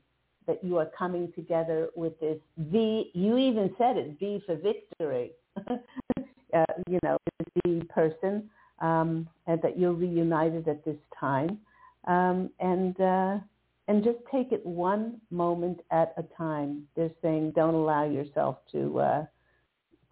that 0.48 0.64
you 0.64 0.78
are 0.78 0.90
coming 0.98 1.32
together 1.36 1.90
with 1.96 2.20
this 2.20 2.40
V. 2.58 3.12
You 3.14 3.38
even 3.38 3.76
said 3.78 3.98
it, 3.98 4.18
V 4.20 4.42
for 4.46 4.56
victory. 4.56 5.32
uh, 5.70 6.66
you 6.88 6.98
know, 7.04 7.18
the 7.64 7.82
person 7.90 8.50
um, 8.82 9.28
and 9.48 9.62
that 9.62 9.78
you're 9.78 9.94
reunited 9.94 10.68
at 10.68 10.84
this 10.86 10.98
time, 11.20 11.60
um, 12.10 12.50
and 12.60 13.00
uh, 13.00 13.38
and 13.88 14.04
just 14.04 14.18
take 14.32 14.52
it 14.52 14.66
one 14.66 15.22
moment 15.30 15.80
at 15.92 16.14
a 16.18 16.24
time. 16.36 16.84
They're 16.96 17.12
saying 17.22 17.54
don't 17.56 17.76
allow 17.76 18.04
yourself 18.04 18.58
to 18.72 19.00
uh, 19.00 19.26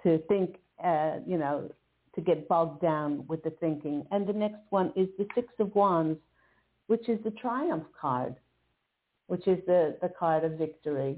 to 0.04 0.20
think, 0.30 0.58
uh, 0.84 1.18
you 1.26 1.38
know, 1.38 1.70
to 2.16 2.22
get 2.22 2.48
bogged 2.48 2.82
down 2.82 3.26
with 3.28 3.44
the 3.44 3.50
thinking. 3.60 4.06
And 4.12 4.28
the 4.28 4.34
next 4.34 4.62
one 4.70 4.94
is 4.96 5.08
the 5.18 5.28
Six 5.36 5.48
of 5.60 5.74
Wands, 5.76 6.20
which 6.86 7.10
is 7.10 7.20
the 7.24 7.32
Triumph 7.32 7.86
card, 8.00 8.36
which 9.26 9.48
is 9.48 9.58
the 9.66 9.98
the 10.02 10.10
card 10.10 10.44
of 10.44 10.54
victory. 10.54 11.18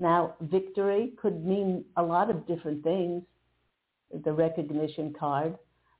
Now, 0.00 0.34
victory 0.40 1.12
could 1.16 1.46
mean 1.46 1.84
a 1.96 2.02
lot 2.02 2.28
of 2.28 2.44
different 2.48 2.82
things. 2.82 3.22
The 4.24 4.32
recognition 4.32 5.14
card 5.18 5.56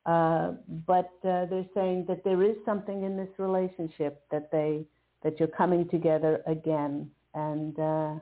uh, 0.07 0.53
but 0.87 1.13
uh, 1.25 1.47
they're 1.47 1.67
saying 1.75 2.07
that 2.09 2.25
there 2.25 2.43
is 2.43 2.57
something 2.65 3.05
in 3.05 3.17
this 3.17 3.29
relationship 3.39 4.23
that 4.31 4.51
they 4.51 4.85
that 5.23 5.39
you're 5.39 5.49
coming 5.49 5.89
together 5.89 6.43
again, 6.47 7.09
and 7.35 7.79
uh, 7.79 8.15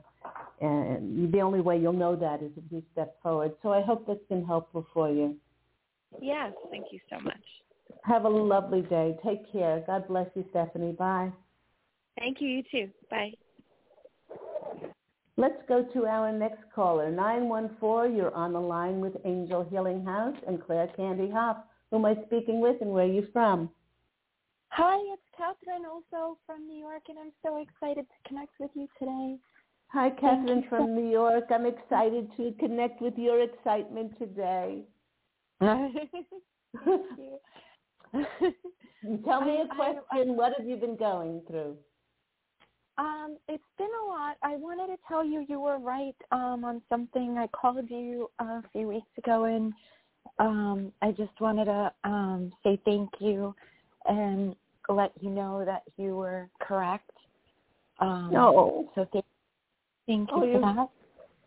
and 0.61 1.33
the 1.33 1.41
only 1.41 1.61
way 1.61 1.79
you'll 1.79 1.93
know 1.93 2.15
that 2.15 2.43
is 2.43 2.51
if 2.55 2.63
you 2.69 2.83
step 2.91 3.21
forward. 3.23 3.53
So 3.63 3.73
I 3.73 3.81
hope 3.81 4.05
that's 4.05 4.19
been 4.29 4.45
helpful 4.45 4.85
for 4.93 5.09
you. 5.09 5.35
Yes, 6.21 6.53
thank 6.69 6.87
you 6.91 6.99
so 7.09 7.19
much. 7.19 7.41
Have 8.03 8.25
a 8.25 8.29
lovely 8.29 8.81
day. 8.81 9.17
Take 9.25 9.51
care. 9.51 9.83
God 9.87 10.07
bless 10.07 10.27
you, 10.35 10.45
Stephanie. 10.51 10.91
Bye. 10.91 11.31
Thank 12.17 12.41
you. 12.41 12.47
You 12.49 12.63
too. 12.71 12.89
Bye. 13.09 13.31
Let's 15.37 15.61
go 15.67 15.83
to 15.93 16.05
our 16.05 16.31
next 16.31 16.61
caller, 16.75 17.09
914. 17.09 18.15
You're 18.15 18.35
on 18.35 18.53
the 18.53 18.59
line 18.59 18.99
with 18.99 19.13
Angel 19.25 19.65
Healing 19.71 20.05
House 20.05 20.35
and 20.47 20.63
Claire 20.63 20.89
Candy 20.95 21.31
Hough. 21.31 21.57
Who 21.91 21.97
am 21.97 22.05
I 22.05 22.15
speaking 22.25 22.61
with 22.61 22.77
and 22.81 22.91
where 22.91 23.03
are 23.03 23.11
you 23.11 23.27
from? 23.33 23.69
Hi, 24.69 24.97
it's 25.13 25.21
Catherine 25.37 25.85
also 25.85 26.37
from 26.45 26.65
New 26.65 26.79
York, 26.79 27.03
and 27.09 27.19
I'm 27.19 27.33
so 27.43 27.61
excited 27.61 28.05
to 28.05 28.29
connect 28.29 28.53
with 28.59 28.71
you 28.73 28.87
today. 28.97 29.35
Hi, 29.87 30.09
Catherine 30.11 30.63
from 30.69 30.95
New 30.95 31.09
York. 31.09 31.43
I'm 31.49 31.65
excited 31.65 32.31
to 32.37 32.53
connect 32.57 33.01
with 33.01 33.17
your 33.17 33.41
excitement 33.41 34.17
today. 34.17 34.85
Thank 35.59 35.91
you. 36.85 37.37
Tell 39.25 39.41
me 39.41 39.61
a 39.61 39.75
question. 39.75 40.01
I, 40.11 40.19
I, 40.19 40.23
what 40.23 40.53
have 40.57 40.65
you 40.65 40.77
been 40.77 40.95
going 40.95 41.41
through? 41.45 41.75
Um, 42.97 43.35
it's 43.49 43.63
been 43.77 43.89
a 44.05 44.07
lot. 44.07 44.37
I 44.43 44.55
wanted 44.55 44.87
to 44.93 44.99
tell 45.07 45.25
you 45.25 45.45
you 45.49 45.59
were 45.59 45.79
right 45.79 46.15
um, 46.31 46.63
on 46.63 46.81
something. 46.87 47.37
I 47.37 47.47
called 47.47 47.89
you 47.89 48.29
a 48.39 48.61
few 48.71 48.87
weeks 48.87 49.09
ago 49.17 49.45
and 49.45 49.73
um, 50.39 50.91
I 51.01 51.11
just 51.11 51.39
wanted 51.39 51.65
to 51.65 51.91
um, 52.03 52.51
say 52.63 52.79
thank 52.85 53.09
you 53.19 53.55
and 54.05 54.55
let 54.89 55.11
you 55.21 55.29
know 55.29 55.63
that 55.65 55.83
you 55.97 56.15
were 56.15 56.49
correct. 56.59 57.11
Um, 57.99 58.29
no. 58.31 58.89
So 58.95 59.07
thank, 59.13 59.25
thank 60.07 60.29
you 60.29 60.35
oh, 60.35 60.53
for 60.53 60.59
that. 60.59 60.89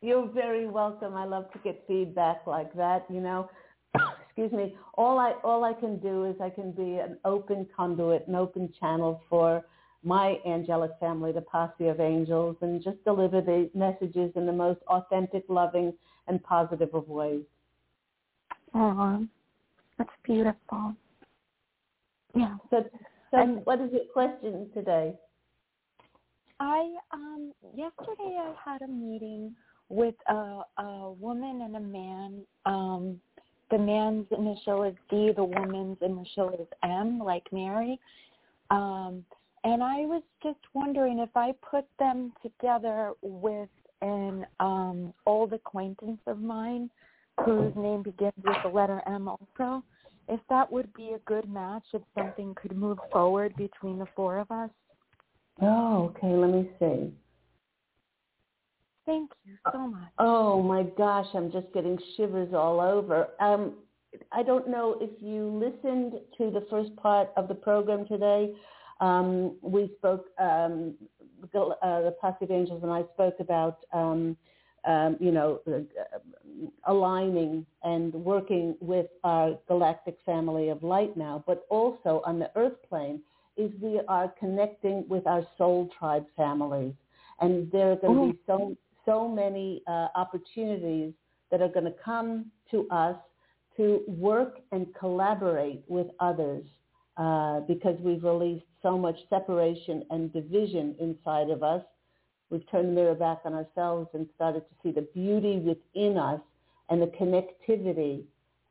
You're 0.00 0.28
very 0.28 0.68
welcome. 0.68 1.14
I 1.14 1.24
love 1.24 1.50
to 1.52 1.58
get 1.60 1.82
feedback 1.88 2.46
like 2.46 2.72
that. 2.74 3.06
You 3.08 3.20
know, 3.20 3.50
excuse 4.26 4.52
me. 4.52 4.76
All 4.94 5.18
I 5.18 5.32
all 5.42 5.64
I 5.64 5.72
can 5.72 5.98
do 5.98 6.24
is 6.26 6.36
I 6.40 6.50
can 6.50 6.72
be 6.72 6.98
an 6.98 7.18
open 7.24 7.66
conduit, 7.74 8.28
an 8.28 8.34
open 8.34 8.72
channel 8.78 9.22
for 9.28 9.64
my 10.04 10.36
angelic 10.46 10.90
family, 11.00 11.32
the 11.32 11.40
posse 11.40 11.88
of 11.88 11.98
angels, 11.98 12.56
and 12.60 12.84
just 12.84 13.02
deliver 13.04 13.40
the 13.40 13.70
messages 13.74 14.30
in 14.36 14.44
the 14.44 14.52
most 14.52 14.80
authentic, 14.88 15.44
loving, 15.48 15.94
and 16.28 16.42
positive 16.42 16.90
of 16.92 17.08
ways. 17.08 17.42
Oh, 18.74 19.26
that's 19.98 20.10
beautiful. 20.24 20.94
Yeah. 22.34 22.56
So, 22.70 22.84
so 23.30 23.38
and 23.38 23.64
what 23.64 23.80
is 23.80 23.92
your 23.92 24.04
question 24.12 24.68
today? 24.74 25.14
I 26.60 26.94
um 27.12 27.52
yesterday 27.74 28.38
I 28.38 28.54
had 28.64 28.82
a 28.82 28.88
meeting 28.88 29.54
with 29.88 30.14
a 30.28 30.62
a 30.78 31.12
woman 31.12 31.62
and 31.62 31.76
a 31.76 31.80
man. 31.80 32.42
Um 32.66 33.20
the 33.70 33.78
man's 33.78 34.26
initial 34.36 34.82
is 34.84 34.94
D, 35.10 35.32
the 35.34 35.44
woman's 35.44 35.98
initial 36.00 36.50
is 36.50 36.66
M, 36.82 37.18
like 37.18 37.44
Mary. 37.52 37.98
Um 38.70 39.24
and 39.62 39.82
I 39.82 40.00
was 40.00 40.22
just 40.42 40.58
wondering 40.74 41.20
if 41.20 41.30
I 41.36 41.52
put 41.70 41.86
them 41.98 42.32
together 42.42 43.12
with 43.22 43.68
an 44.02 44.46
um 44.60 45.14
old 45.26 45.52
acquaintance 45.52 46.20
of 46.26 46.40
mine 46.40 46.90
whose 47.44 47.72
name 47.76 48.02
begins 48.02 48.32
with 48.44 48.56
the 48.62 48.68
letter 48.68 49.02
M 49.06 49.28
also, 49.28 49.82
if 50.28 50.40
that 50.48 50.70
would 50.70 50.92
be 50.94 51.12
a 51.12 51.18
good 51.26 51.48
match, 51.48 51.84
if 51.92 52.02
something 52.16 52.54
could 52.54 52.76
move 52.76 52.98
forward 53.12 53.54
between 53.56 53.98
the 53.98 54.06
four 54.14 54.38
of 54.38 54.50
us. 54.50 54.70
Oh, 55.60 56.14
okay. 56.16 56.34
Let 56.34 56.50
me 56.50 56.70
see. 56.78 57.12
Thank 59.06 59.30
you 59.44 59.54
so 59.70 59.86
much. 59.88 60.10
Oh 60.18 60.62
my 60.62 60.84
gosh, 60.96 61.26
I'm 61.34 61.52
just 61.52 61.66
getting 61.74 61.98
shivers 62.16 62.54
all 62.54 62.80
over. 62.80 63.28
Um, 63.38 63.74
I 64.32 64.42
don't 64.42 64.68
know 64.68 64.96
if 65.00 65.10
you 65.20 65.48
listened 65.48 66.14
to 66.38 66.50
the 66.50 66.66
first 66.70 66.94
part 66.96 67.30
of 67.36 67.48
the 67.48 67.54
program 67.54 68.06
today. 68.06 68.54
Um, 69.00 69.56
we 69.60 69.90
spoke, 69.98 70.26
um, 70.38 70.94
uh, 71.52 72.00
the 72.00 72.14
Posse 72.20 72.44
of 72.44 72.50
Angels 72.50 72.82
and 72.82 72.92
I 72.92 73.02
spoke 73.12 73.34
about 73.40 73.78
um, 73.92 74.36
um, 74.86 75.16
you 75.20 75.32
know, 75.32 75.60
uh, 75.66 75.80
aligning 76.86 77.64
and 77.82 78.12
working 78.12 78.76
with 78.80 79.06
our 79.24 79.58
galactic 79.66 80.18
family 80.24 80.68
of 80.68 80.82
light 80.82 81.16
now, 81.16 81.42
but 81.46 81.66
also 81.70 82.22
on 82.24 82.38
the 82.38 82.50
earth 82.56 82.76
plane 82.88 83.20
is 83.56 83.70
we 83.80 84.00
are 84.08 84.32
connecting 84.38 85.04
with 85.08 85.26
our 85.26 85.46
soul 85.56 85.88
tribe 85.98 86.26
families. 86.36 86.94
And 87.40 87.70
there 87.72 87.92
are 87.92 87.96
going 87.96 88.28
to 88.28 88.32
be 88.32 88.38
so, 88.46 88.76
so 89.04 89.28
many 89.28 89.82
uh, 89.86 90.08
opportunities 90.14 91.12
that 91.50 91.60
are 91.60 91.68
going 91.68 91.84
to 91.84 91.94
come 92.04 92.46
to 92.70 92.88
us 92.90 93.16
to 93.76 94.02
work 94.06 94.58
and 94.72 94.86
collaborate 94.98 95.82
with 95.88 96.06
others 96.20 96.64
uh, 97.16 97.60
because 97.60 97.98
we've 98.00 98.24
released 98.24 98.64
so 98.82 98.98
much 98.98 99.16
separation 99.30 100.04
and 100.10 100.32
division 100.32 100.94
inside 101.00 101.50
of 101.50 101.62
us 101.62 101.82
we've 102.54 102.70
turned 102.70 102.90
the 102.90 102.92
mirror 102.92 103.14
back 103.16 103.40
on 103.44 103.52
ourselves 103.52 104.08
and 104.14 104.28
started 104.36 104.60
to 104.60 104.74
see 104.82 104.92
the 104.92 105.06
beauty 105.12 105.58
within 105.58 106.16
us 106.16 106.40
and 106.88 107.02
the 107.02 107.08
connectivity 107.08 108.22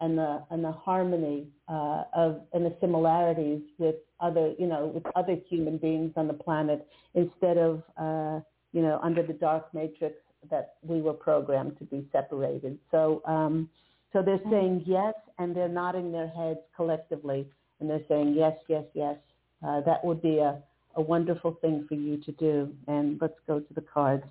and 0.02 0.18
the 0.18 0.42
and 0.52 0.64
the 0.64 0.72
harmony 0.72 1.48
uh, 1.68 2.04
of 2.16 2.42
and 2.54 2.66
the 2.66 2.76
similarities 2.82 3.62
with 3.78 3.96
other 4.22 4.54
you 4.58 4.68
know 4.68 4.88
with 4.88 5.04
other 5.16 5.36
human 5.50 5.78
beings 5.78 6.14
on 6.16 6.28
the 6.28 6.34
planet 6.34 6.88
instead 7.14 7.58
of 7.58 7.84
uh, 7.98 8.40
you 8.72 8.82
know 8.82 9.00
under 9.04 9.22
the 9.22 9.34
dark 9.34 9.74
matrix 9.74 10.16
that 10.50 10.76
we 10.82 11.02
were 11.02 11.14
programmed 11.14 11.78
to 11.78 11.86
be 11.86 12.08
separated. 12.12 12.80
So 12.92 13.22
um, 13.26 13.70
so 14.14 14.22
they're 14.22 14.40
Mm-hmm. 14.40 14.52
saying 14.52 14.84
yes, 14.86 15.16
and 15.40 15.56
they're 15.56 15.68
nodding 15.70 16.12
their 16.12 16.28
heads 16.28 16.60
collectively, 16.76 17.48
and 17.80 17.90
they're 17.90 18.06
saying 18.08 18.34
yes, 18.36 18.56
yes, 18.68 18.86
yes. 18.94 19.18
Uh, 19.66 19.82
that 19.82 20.04
would 20.04 20.22
be 20.22 20.40
a, 20.40 20.58
a 20.96 21.02
wonderful 21.02 21.58
thing 21.62 21.86
for 21.88 21.96
you 21.96 22.18
to 22.18 22.32
do. 22.34 22.72
And 22.88 23.18
let's 23.22 23.40
go 23.48 23.60
to 23.60 23.74
the 23.74 23.82
cards 23.82 24.24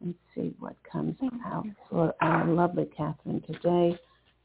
and 0.00 0.14
see 0.34 0.54
what 0.58 0.76
comes 0.90 1.16
out 1.44 1.66
for 1.88 2.14
our 2.20 2.46
lovely 2.46 2.88
Catherine 2.96 3.42
today. 3.46 3.98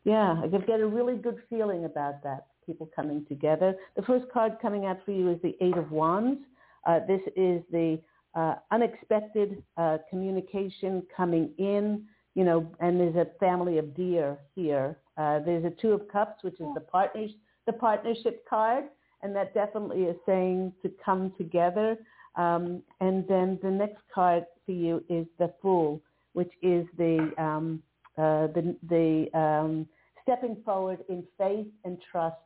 Yeah, 0.03 0.41
I 0.43 0.47
get 0.47 0.79
a 0.79 0.87
really 0.87 1.15
good 1.15 1.39
feeling 1.49 1.85
about 1.85 2.23
that, 2.23 2.47
people 2.65 2.89
coming 2.95 3.25
together. 3.27 3.75
The 3.95 4.01
first 4.01 4.25
card 4.33 4.57
coming 4.61 4.85
out 4.85 4.99
for 5.05 5.11
you 5.11 5.29
is 5.31 5.41
the 5.41 5.55
Eight 5.61 5.77
of 5.77 5.91
Wands. 5.91 6.39
Uh, 6.87 6.99
this 7.07 7.21
is 7.35 7.61
the 7.71 7.99
uh, 8.33 8.55
unexpected 8.71 9.61
uh, 9.77 9.97
communication 10.09 11.03
coming 11.15 11.51
in, 11.57 12.05
you 12.33 12.43
know, 12.43 12.65
and 12.79 12.99
there's 12.99 13.15
a 13.15 13.27
family 13.39 13.77
of 13.77 13.95
deer 13.95 14.37
here. 14.55 14.97
Uh, 15.17 15.39
there's 15.39 15.65
a 15.65 15.69
Two 15.81 15.91
of 15.91 16.07
Cups, 16.07 16.43
which 16.43 16.59
is 16.59 16.67
the 16.73 16.79
partners, 16.79 17.31
the 17.67 17.73
partnership 17.73 18.43
card, 18.49 18.85
and 19.23 19.35
that 19.35 19.53
definitely 19.53 20.03
is 20.03 20.15
saying 20.25 20.73
to 20.81 20.91
come 21.03 21.33
together. 21.37 21.97
Um, 22.35 22.81
and 22.99 23.27
then 23.27 23.59
the 23.61 23.69
next 23.69 24.01
card 24.13 24.45
for 24.65 24.71
you 24.71 25.03
is 25.09 25.25
the 25.37 25.53
Fool, 25.61 26.01
which 26.33 26.51
is 26.61 26.85
the 26.97 27.31
um, 27.37 27.83
uh, 28.17 28.47
the, 28.47 28.75
the 28.89 29.37
um, 29.37 29.87
stepping 30.23 30.57
forward 30.63 30.99
in 31.09 31.23
faith 31.37 31.67
and 31.83 31.97
trust 32.11 32.37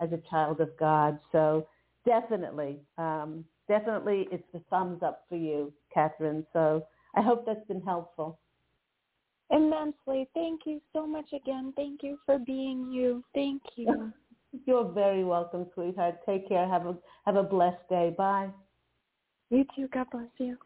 as 0.00 0.10
a 0.12 0.20
child 0.30 0.60
of 0.60 0.70
God. 0.78 1.18
So 1.32 1.66
definitely, 2.06 2.80
um, 2.98 3.44
definitely, 3.68 4.28
it's 4.30 4.44
the 4.52 4.60
thumbs 4.70 5.02
up 5.02 5.24
for 5.28 5.36
you, 5.36 5.72
Catherine. 5.92 6.46
So 6.52 6.86
I 7.14 7.22
hope 7.22 7.46
that's 7.46 7.66
been 7.66 7.82
helpful. 7.82 8.38
Immensely. 9.50 10.28
Thank 10.34 10.62
you 10.64 10.80
so 10.92 11.06
much 11.06 11.32
again. 11.32 11.72
Thank 11.76 12.02
you 12.02 12.18
for 12.26 12.38
being 12.38 12.90
you. 12.90 13.22
Thank 13.34 13.62
you. 13.76 14.12
You're 14.66 14.90
very 14.92 15.24
welcome, 15.24 15.66
sweetheart. 15.74 16.16
Take 16.26 16.48
care. 16.48 16.68
Have 16.68 16.86
a 16.86 16.96
have 17.26 17.36
a 17.36 17.42
blessed 17.42 17.88
day. 17.88 18.14
Bye. 18.16 18.50
You 19.50 19.64
too. 19.76 19.88
God 19.92 20.06
bless 20.10 20.28
you. 20.38 20.56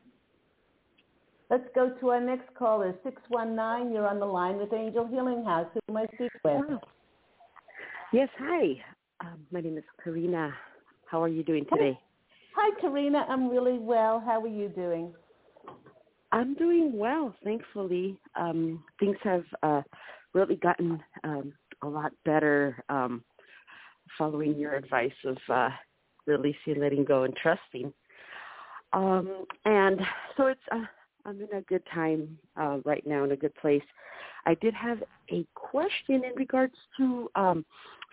Let's 1.51 1.64
go 1.74 1.91
to 2.01 2.09
our 2.11 2.20
next 2.20 2.55
caller, 2.55 2.95
619. 3.03 3.93
You're 3.93 4.07
on 4.07 4.20
the 4.20 4.26
line 4.26 4.59
with 4.59 4.72
Angel 4.72 5.07
Healing 5.07 5.45
House. 5.45 5.66
Who 5.72 5.80
am 5.89 5.97
I 5.97 6.05
speaking 6.07 6.28
with? 6.45 6.64
Oh. 6.70 6.80
Yes, 8.12 8.28
hi. 8.39 8.82
Um, 9.20 9.47
my 9.51 9.61
name 9.61 9.78
is 9.78 9.84
Karina. 10.03 10.53
How 11.07 11.22
are 11.22 11.28
you 11.28 11.43
doing 11.43 11.64
today? 11.72 11.99
Hi, 12.55 12.80
Karina. 12.80 13.24
I'm 13.28 13.49
really 13.49 13.78
well. 13.78 14.22
How 14.24 14.43
are 14.43 14.49
you 14.49 14.68
doing? 14.68 15.14
I'm 16.32 16.55
doing 16.55 16.93
well, 16.95 17.34
thankfully. 17.43 18.18
Um, 18.39 18.84
things 19.01 19.16
have 19.24 19.45
uh, 19.62 19.82
really 20.34 20.57
gotten 20.57 21.03
um, 21.24 21.55
a 21.82 21.89
lot 21.89 22.12
better 22.24 22.82
um, 22.91 23.24
following 24.17 24.57
your 24.57 24.75
advice 24.75 25.13
of 25.25 25.37
uh, 25.49 25.71
releasing, 26.27 26.81
letting 26.81 27.05
go, 27.05 27.25
and 27.25 27.35
trusting. 27.37 27.93
Um, 28.93 29.45
and 29.65 30.01
so 30.37 30.47
it's 30.47 30.61
uh, 30.73 30.85
I'm 31.25 31.41
in 31.41 31.59
a 31.59 31.63
good 31.63 31.83
time 31.93 32.39
uh, 32.57 32.79
right 32.85 33.07
now, 33.07 33.25
in 33.25 33.33
a 33.33 33.37
good 33.37 33.55
place. 33.57 33.83
I 34.47 34.55
did 34.55 34.73
have 34.75 35.03
a 35.31 35.47
question 35.55 36.25
in 36.25 36.33
regards 36.37 36.75
to 36.97 37.31
um, 37.35 37.67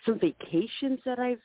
some 0.05 0.19
vacations 0.19 0.99
that 1.05 1.19
I've 1.19 1.39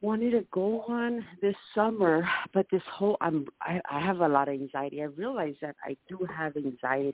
wanted 0.00 0.30
to 0.32 0.44
go 0.52 0.82
on 0.82 1.24
this 1.42 1.54
summer, 1.74 2.26
but 2.54 2.66
this 2.70 2.82
whole 2.90 3.16
I'm 3.20 3.46
I, 3.60 3.80
I 3.90 4.00
have 4.00 4.20
a 4.20 4.28
lot 4.28 4.48
of 4.48 4.54
anxiety. 4.54 5.02
I 5.02 5.06
realize 5.06 5.54
that 5.60 5.76
I 5.84 5.96
do 6.08 6.26
have 6.34 6.56
anxiety, 6.56 7.12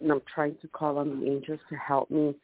and 0.00 0.10
I'm 0.10 0.22
trying 0.32 0.56
to 0.62 0.68
call 0.68 0.98
on 0.98 1.20
the 1.20 1.26
angels 1.30 1.60
to 1.70 1.76
help 1.76 2.10
me 2.10 2.34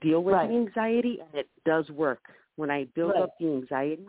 deal 0.00 0.22
with 0.22 0.34
Right. 0.34 0.48
the 0.48 0.54
anxiety, 0.54 1.18
and 1.20 1.34
it 1.34 1.48
does 1.64 1.88
work. 1.90 2.22
When 2.56 2.70
I 2.70 2.84
build 2.94 3.12
Right. 3.12 3.22
up 3.24 3.30
the 3.38 3.46
anxiety, 3.46 4.06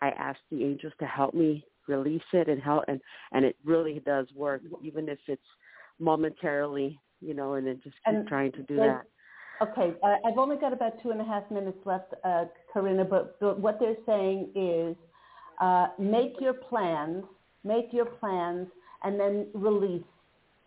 I 0.00 0.10
ask 0.10 0.38
the 0.50 0.64
angels 0.64 0.92
to 1.00 1.06
help 1.06 1.34
me 1.34 1.64
release 1.86 2.22
it 2.32 2.48
and 2.48 2.62
help, 2.62 2.84
and 2.88 3.00
and 3.32 3.44
it 3.44 3.56
really 3.64 4.00
does 4.00 4.26
work, 4.34 4.62
even 4.82 5.08
if 5.08 5.18
it's 5.26 5.42
momentarily, 5.98 7.00
you 7.20 7.34
know, 7.34 7.54
and 7.54 7.66
then 7.66 7.80
just 7.82 7.96
keep 8.04 8.14
And 8.14 8.28
trying 8.28 8.52
to 8.52 8.62
do 8.62 8.76
that. 8.76 9.02
Okay, 9.60 9.94
uh, 10.04 10.16
I've 10.24 10.38
only 10.38 10.56
got 10.56 10.72
about 10.72 11.02
two 11.02 11.10
and 11.10 11.20
a 11.20 11.24
half 11.24 11.50
minutes 11.50 11.78
left, 11.84 12.14
uh, 12.22 12.44
Karina, 12.72 13.04
but, 13.04 13.40
but 13.40 13.58
what 13.58 13.80
they're 13.80 13.96
saying 14.06 14.50
is 14.54 14.96
uh, 15.60 15.88
make 15.98 16.34
your 16.40 16.52
plans, 16.52 17.24
make 17.64 17.88
your 17.92 18.04
plans, 18.04 18.68
and 19.02 19.18
then 19.18 19.48
release. 19.54 20.04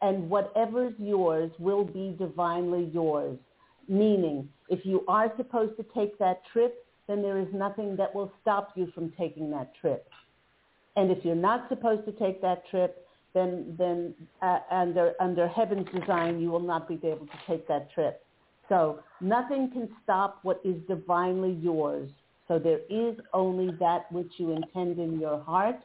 And 0.01 0.29
whatever's 0.29 0.93
yours 0.99 1.51
will 1.57 1.85
be 1.85 2.15
divinely 2.19 2.89
yours. 2.93 3.37
Meaning, 3.87 4.49
if 4.67 4.85
you 4.85 5.05
are 5.07 5.31
supposed 5.37 5.77
to 5.77 5.85
take 5.95 6.17
that 6.19 6.41
trip, 6.51 6.85
then 7.11 7.21
there 7.21 7.37
is 7.37 7.47
nothing 7.53 7.97
that 7.97 8.15
will 8.15 8.31
stop 8.41 8.71
you 8.75 8.89
from 8.95 9.11
taking 9.19 9.51
that 9.51 9.73
trip. 9.75 10.07
And 10.95 11.11
if 11.11 11.25
you're 11.25 11.35
not 11.35 11.67
supposed 11.67 12.05
to 12.05 12.13
take 12.13 12.41
that 12.41 12.65
trip, 12.69 13.05
then 13.33 13.75
then 13.77 14.13
uh, 14.41 14.59
under 14.71 15.13
under 15.19 15.47
heaven's 15.47 15.87
design, 15.97 16.39
you 16.39 16.49
will 16.49 16.59
not 16.61 16.87
be 16.87 16.95
able 17.03 17.25
to 17.25 17.39
take 17.47 17.67
that 17.67 17.91
trip. 17.91 18.23
So 18.69 18.99
nothing 19.19 19.69
can 19.71 19.89
stop 20.03 20.39
what 20.43 20.61
is 20.63 20.75
divinely 20.87 21.53
yours. 21.61 22.09
So 22.47 22.59
there 22.59 22.79
is 22.89 23.17
only 23.33 23.75
that 23.79 24.11
which 24.11 24.31
you 24.37 24.51
intend 24.51 24.99
in 24.99 25.19
your 25.19 25.41
heart, 25.43 25.79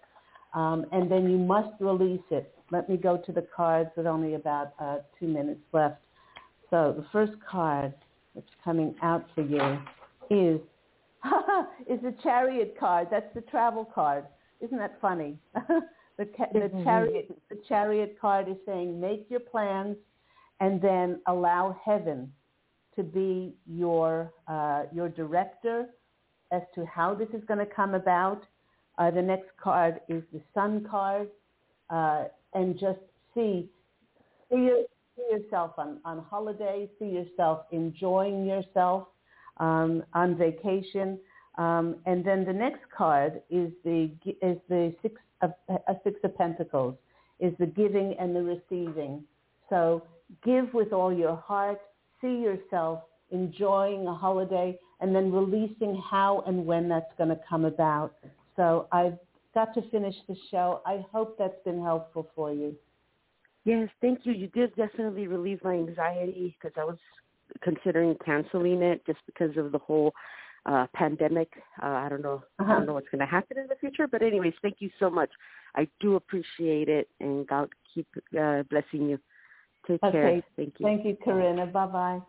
um, 0.55 0.87
and 0.93 1.11
then 1.11 1.29
you 1.31 1.39
must 1.39 1.71
release 1.81 2.29
it. 2.31 2.53
Let 2.71 2.89
me 2.89 2.97
go 2.97 3.17
to 3.17 3.33
the 3.33 3.47
cards 3.55 3.91
with 3.97 4.07
only 4.07 4.35
about 4.35 4.73
uh, 4.81 4.99
two 5.19 5.27
minutes 5.29 5.61
left. 5.73 6.01
So 6.71 6.95
the 6.97 7.07
first 7.13 7.35
card 7.49 7.95
that's 8.35 8.47
coming 8.65 8.95
out 9.03 9.25
for 9.35 9.43
you 9.43 9.79
is 10.31 10.61
is 11.87 12.01
the 12.03 12.15
chariot 12.23 12.77
card. 12.79 13.09
That's 13.11 13.33
the 13.35 13.43
travel 13.43 13.85
card. 13.85 14.25
Isn't 14.61 14.79
that 14.79 14.99
funny? 15.01 15.39
the, 16.19 16.27
ca- 16.37 16.53
the 16.53 16.71
Mhm. 16.75 16.85
chariot 16.85 17.43
the 17.51 17.59
chariot 17.69 18.17
card 18.21 18.49
is 18.49 18.57
saying 18.67 19.01
make 19.01 19.27
your 19.29 19.41
plans 19.41 19.97
and 20.61 20.81
then 20.81 21.21
allow 21.27 21.77
heaven 21.85 22.33
to 22.97 23.03
be 23.03 23.55
your 23.67 24.33
uh, 24.49 24.85
your 24.93 25.09
director 25.09 25.91
as 26.53 26.63
to 26.75 26.87
how 26.87 27.15
this 27.15 27.29
is 27.35 27.45
going 27.45 27.59
to 27.61 27.67
come 27.67 27.95
about. 27.95 28.43
Uh, 28.99 29.11
the 29.11 29.21
next 29.23 29.51
card 29.63 30.01
is 30.09 30.23
the 30.33 30.41
Sun 30.55 30.87
card, 30.91 31.29
uh, 31.91 32.25
and 32.55 32.79
just 32.79 33.01
see 33.35 33.69
see, 34.51 34.57
your, 34.57 34.85
see 35.17 35.25
yourself 35.31 35.73
on 35.79 36.01
on 36.05 36.19
holiday, 36.31 36.89
see 36.99 37.07
yourself 37.09 37.67
enjoying 37.73 38.47
yourself 38.47 39.09
um, 39.59 40.03
on 40.15 40.37
vacation, 40.37 41.19
um, 41.59 41.97
and 42.07 42.25
then 42.25 42.45
the 42.45 42.53
next 42.53 42.83
card 42.97 43.43
is 43.51 43.71
the 43.85 44.11
is 44.43 44.59
the 44.69 44.95
six 45.03 45.21
of 45.43 45.53
a 45.69 45.95
six 46.05 46.21
of 46.25 46.37
Pentacles, 46.37 46.95
is 47.41 47.53
the 47.59 47.67
giving 47.67 48.15
and 48.19 48.35
the 48.35 48.43
receiving. 48.43 49.25
So 49.71 50.03
give 50.45 50.73
with 50.75 50.93
all 50.93 51.13
your 51.13 51.37
heart 51.37 51.81
see 52.21 52.39
yourself 52.39 53.01
enjoying 53.31 54.07
a 54.07 54.15
holiday 54.15 54.79
and 55.01 55.15
then 55.15 55.33
releasing 55.33 56.01
how 56.11 56.43
and 56.47 56.65
when 56.65 56.89
that's 56.89 57.13
going 57.19 57.31
to 57.31 57.41
come 57.49 57.65
about. 57.65 58.15
So 58.57 58.89
I've 58.93 59.19
got 59.55 59.75
to 59.75 59.83
finish 59.91 60.15
the 60.29 60.37
show. 60.51 60.81
I 60.87 61.05
hope 61.13 61.37
that's 61.39 61.63
been 61.65 61.83
helpful 61.83 62.29
for 62.35 62.53
you. 62.53 62.75
Yes, 63.65 63.89
thank 64.01 64.21
you. 64.25 64.33
You 64.33 64.47
did 64.49 64.75
definitely 64.77 65.27
relieve 65.27 65.63
my 65.65 65.75
anxiety 65.75 66.57
because 66.61 66.75
I 66.81 66.85
was 66.85 66.99
considering 67.63 68.15
canceling 68.25 68.83
it 68.83 69.05
just 69.07 69.21
because 69.27 69.57
of 69.57 69.73
the 69.73 69.79
whole 69.79 70.13
uh 70.67 70.87
pandemic. 70.95 71.51
Uh, 71.83 71.87
I 71.87 72.09
don't 72.09 72.23
know. 72.23 72.43
I 72.59 72.63
Uh-huh. 72.63 72.73
don't 72.75 72.87
know 72.87 72.95
what's 72.95 73.09
going 73.11 73.21
to 73.21 73.27
happen 73.27 73.57
in 73.59 73.67
the 73.69 73.77
future, 73.77 74.07
but 74.09 74.23
anyways, 74.23 74.55
thank 74.63 74.77
you 74.81 74.91
so 74.99 75.09
much. 75.11 75.31
I 75.77 75.87
do 76.01 76.17
appreciate 76.17 76.89
it, 76.89 77.09
and 77.21 77.47
God 77.47 77.69
keep 77.95 78.09
uh, 78.41 78.63
blessing 78.71 79.09
you. 79.11 79.19
Take 79.87 80.01
care. 80.01 80.09
Okay. 80.27 80.43
Thank 80.57 80.75
you. 80.79 80.87
Thank 80.87 81.05
you, 81.07 81.17
Corinna. 81.25 81.67
Bye-bye. 81.67 82.21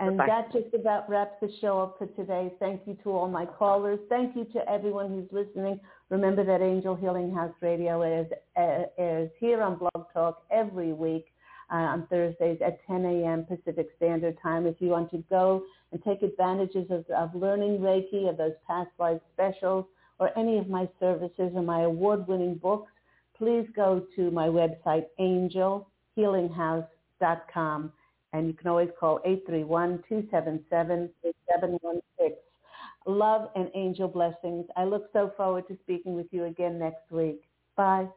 And 0.00 0.16
Bye-bye. 0.16 0.26
that 0.26 0.52
just 0.52 0.74
about 0.74 1.08
wraps 1.10 1.34
the 1.40 1.50
show 1.60 1.80
up 1.80 1.96
for 1.98 2.06
today. 2.08 2.52
Thank 2.58 2.82
you 2.86 2.96
to 3.02 3.10
all 3.10 3.28
my 3.28 3.46
callers. 3.46 3.98
Thank 4.08 4.34
you 4.36 4.44
to 4.54 4.68
everyone 4.68 5.08
who's 5.10 5.28
listening. 5.32 5.78
Remember 6.08 6.44
that 6.44 6.60
Angel 6.62 6.94
Healing 6.96 7.34
House 7.34 7.54
Radio 7.60 8.02
is, 8.02 8.26
uh, 8.56 8.84
is 8.96 9.30
here 9.38 9.60
on 9.62 9.76
Blog 9.76 10.06
Talk 10.12 10.42
every 10.50 10.92
week 10.92 11.26
uh, 11.70 11.76
on 11.76 12.06
Thursdays 12.08 12.58
at 12.64 12.84
10 12.86 13.04
a.m. 13.04 13.44
Pacific 13.44 13.88
Standard 13.96 14.38
Time. 14.42 14.66
If 14.66 14.76
you 14.80 14.88
want 14.88 15.10
to 15.10 15.22
go 15.30 15.62
and 15.92 16.02
take 16.02 16.22
advantages 16.22 16.90
of, 16.90 17.04
of 17.10 17.34
learning 17.34 17.78
Reiki, 17.78 18.28
of 18.28 18.36
those 18.36 18.54
past 18.66 18.90
life 18.98 19.20
specials, 19.34 19.86
or 20.18 20.36
any 20.38 20.58
of 20.58 20.68
my 20.68 20.86
services 20.98 21.52
or 21.54 21.62
my 21.62 21.82
award-winning 21.82 22.56
books, 22.56 22.90
please 23.36 23.66
go 23.74 24.04
to 24.16 24.30
my 24.30 24.48
website, 24.48 25.04
angelhealinghouse.com. 25.20 27.92
And 28.34 28.46
you 28.46 28.52
can 28.52 28.68
always 28.68 28.90
call 28.98 29.20
831-277-8716. 29.50 31.08
Love 33.06 33.48
and 33.54 33.70
angel 33.74 34.08
blessings. 34.08 34.66
I 34.76 34.84
look 34.84 35.08
so 35.14 35.32
forward 35.36 35.66
to 35.68 35.78
speaking 35.82 36.14
with 36.14 36.26
you 36.30 36.44
again 36.44 36.78
next 36.78 37.10
week. 37.10 37.40
Bye. 37.76 38.08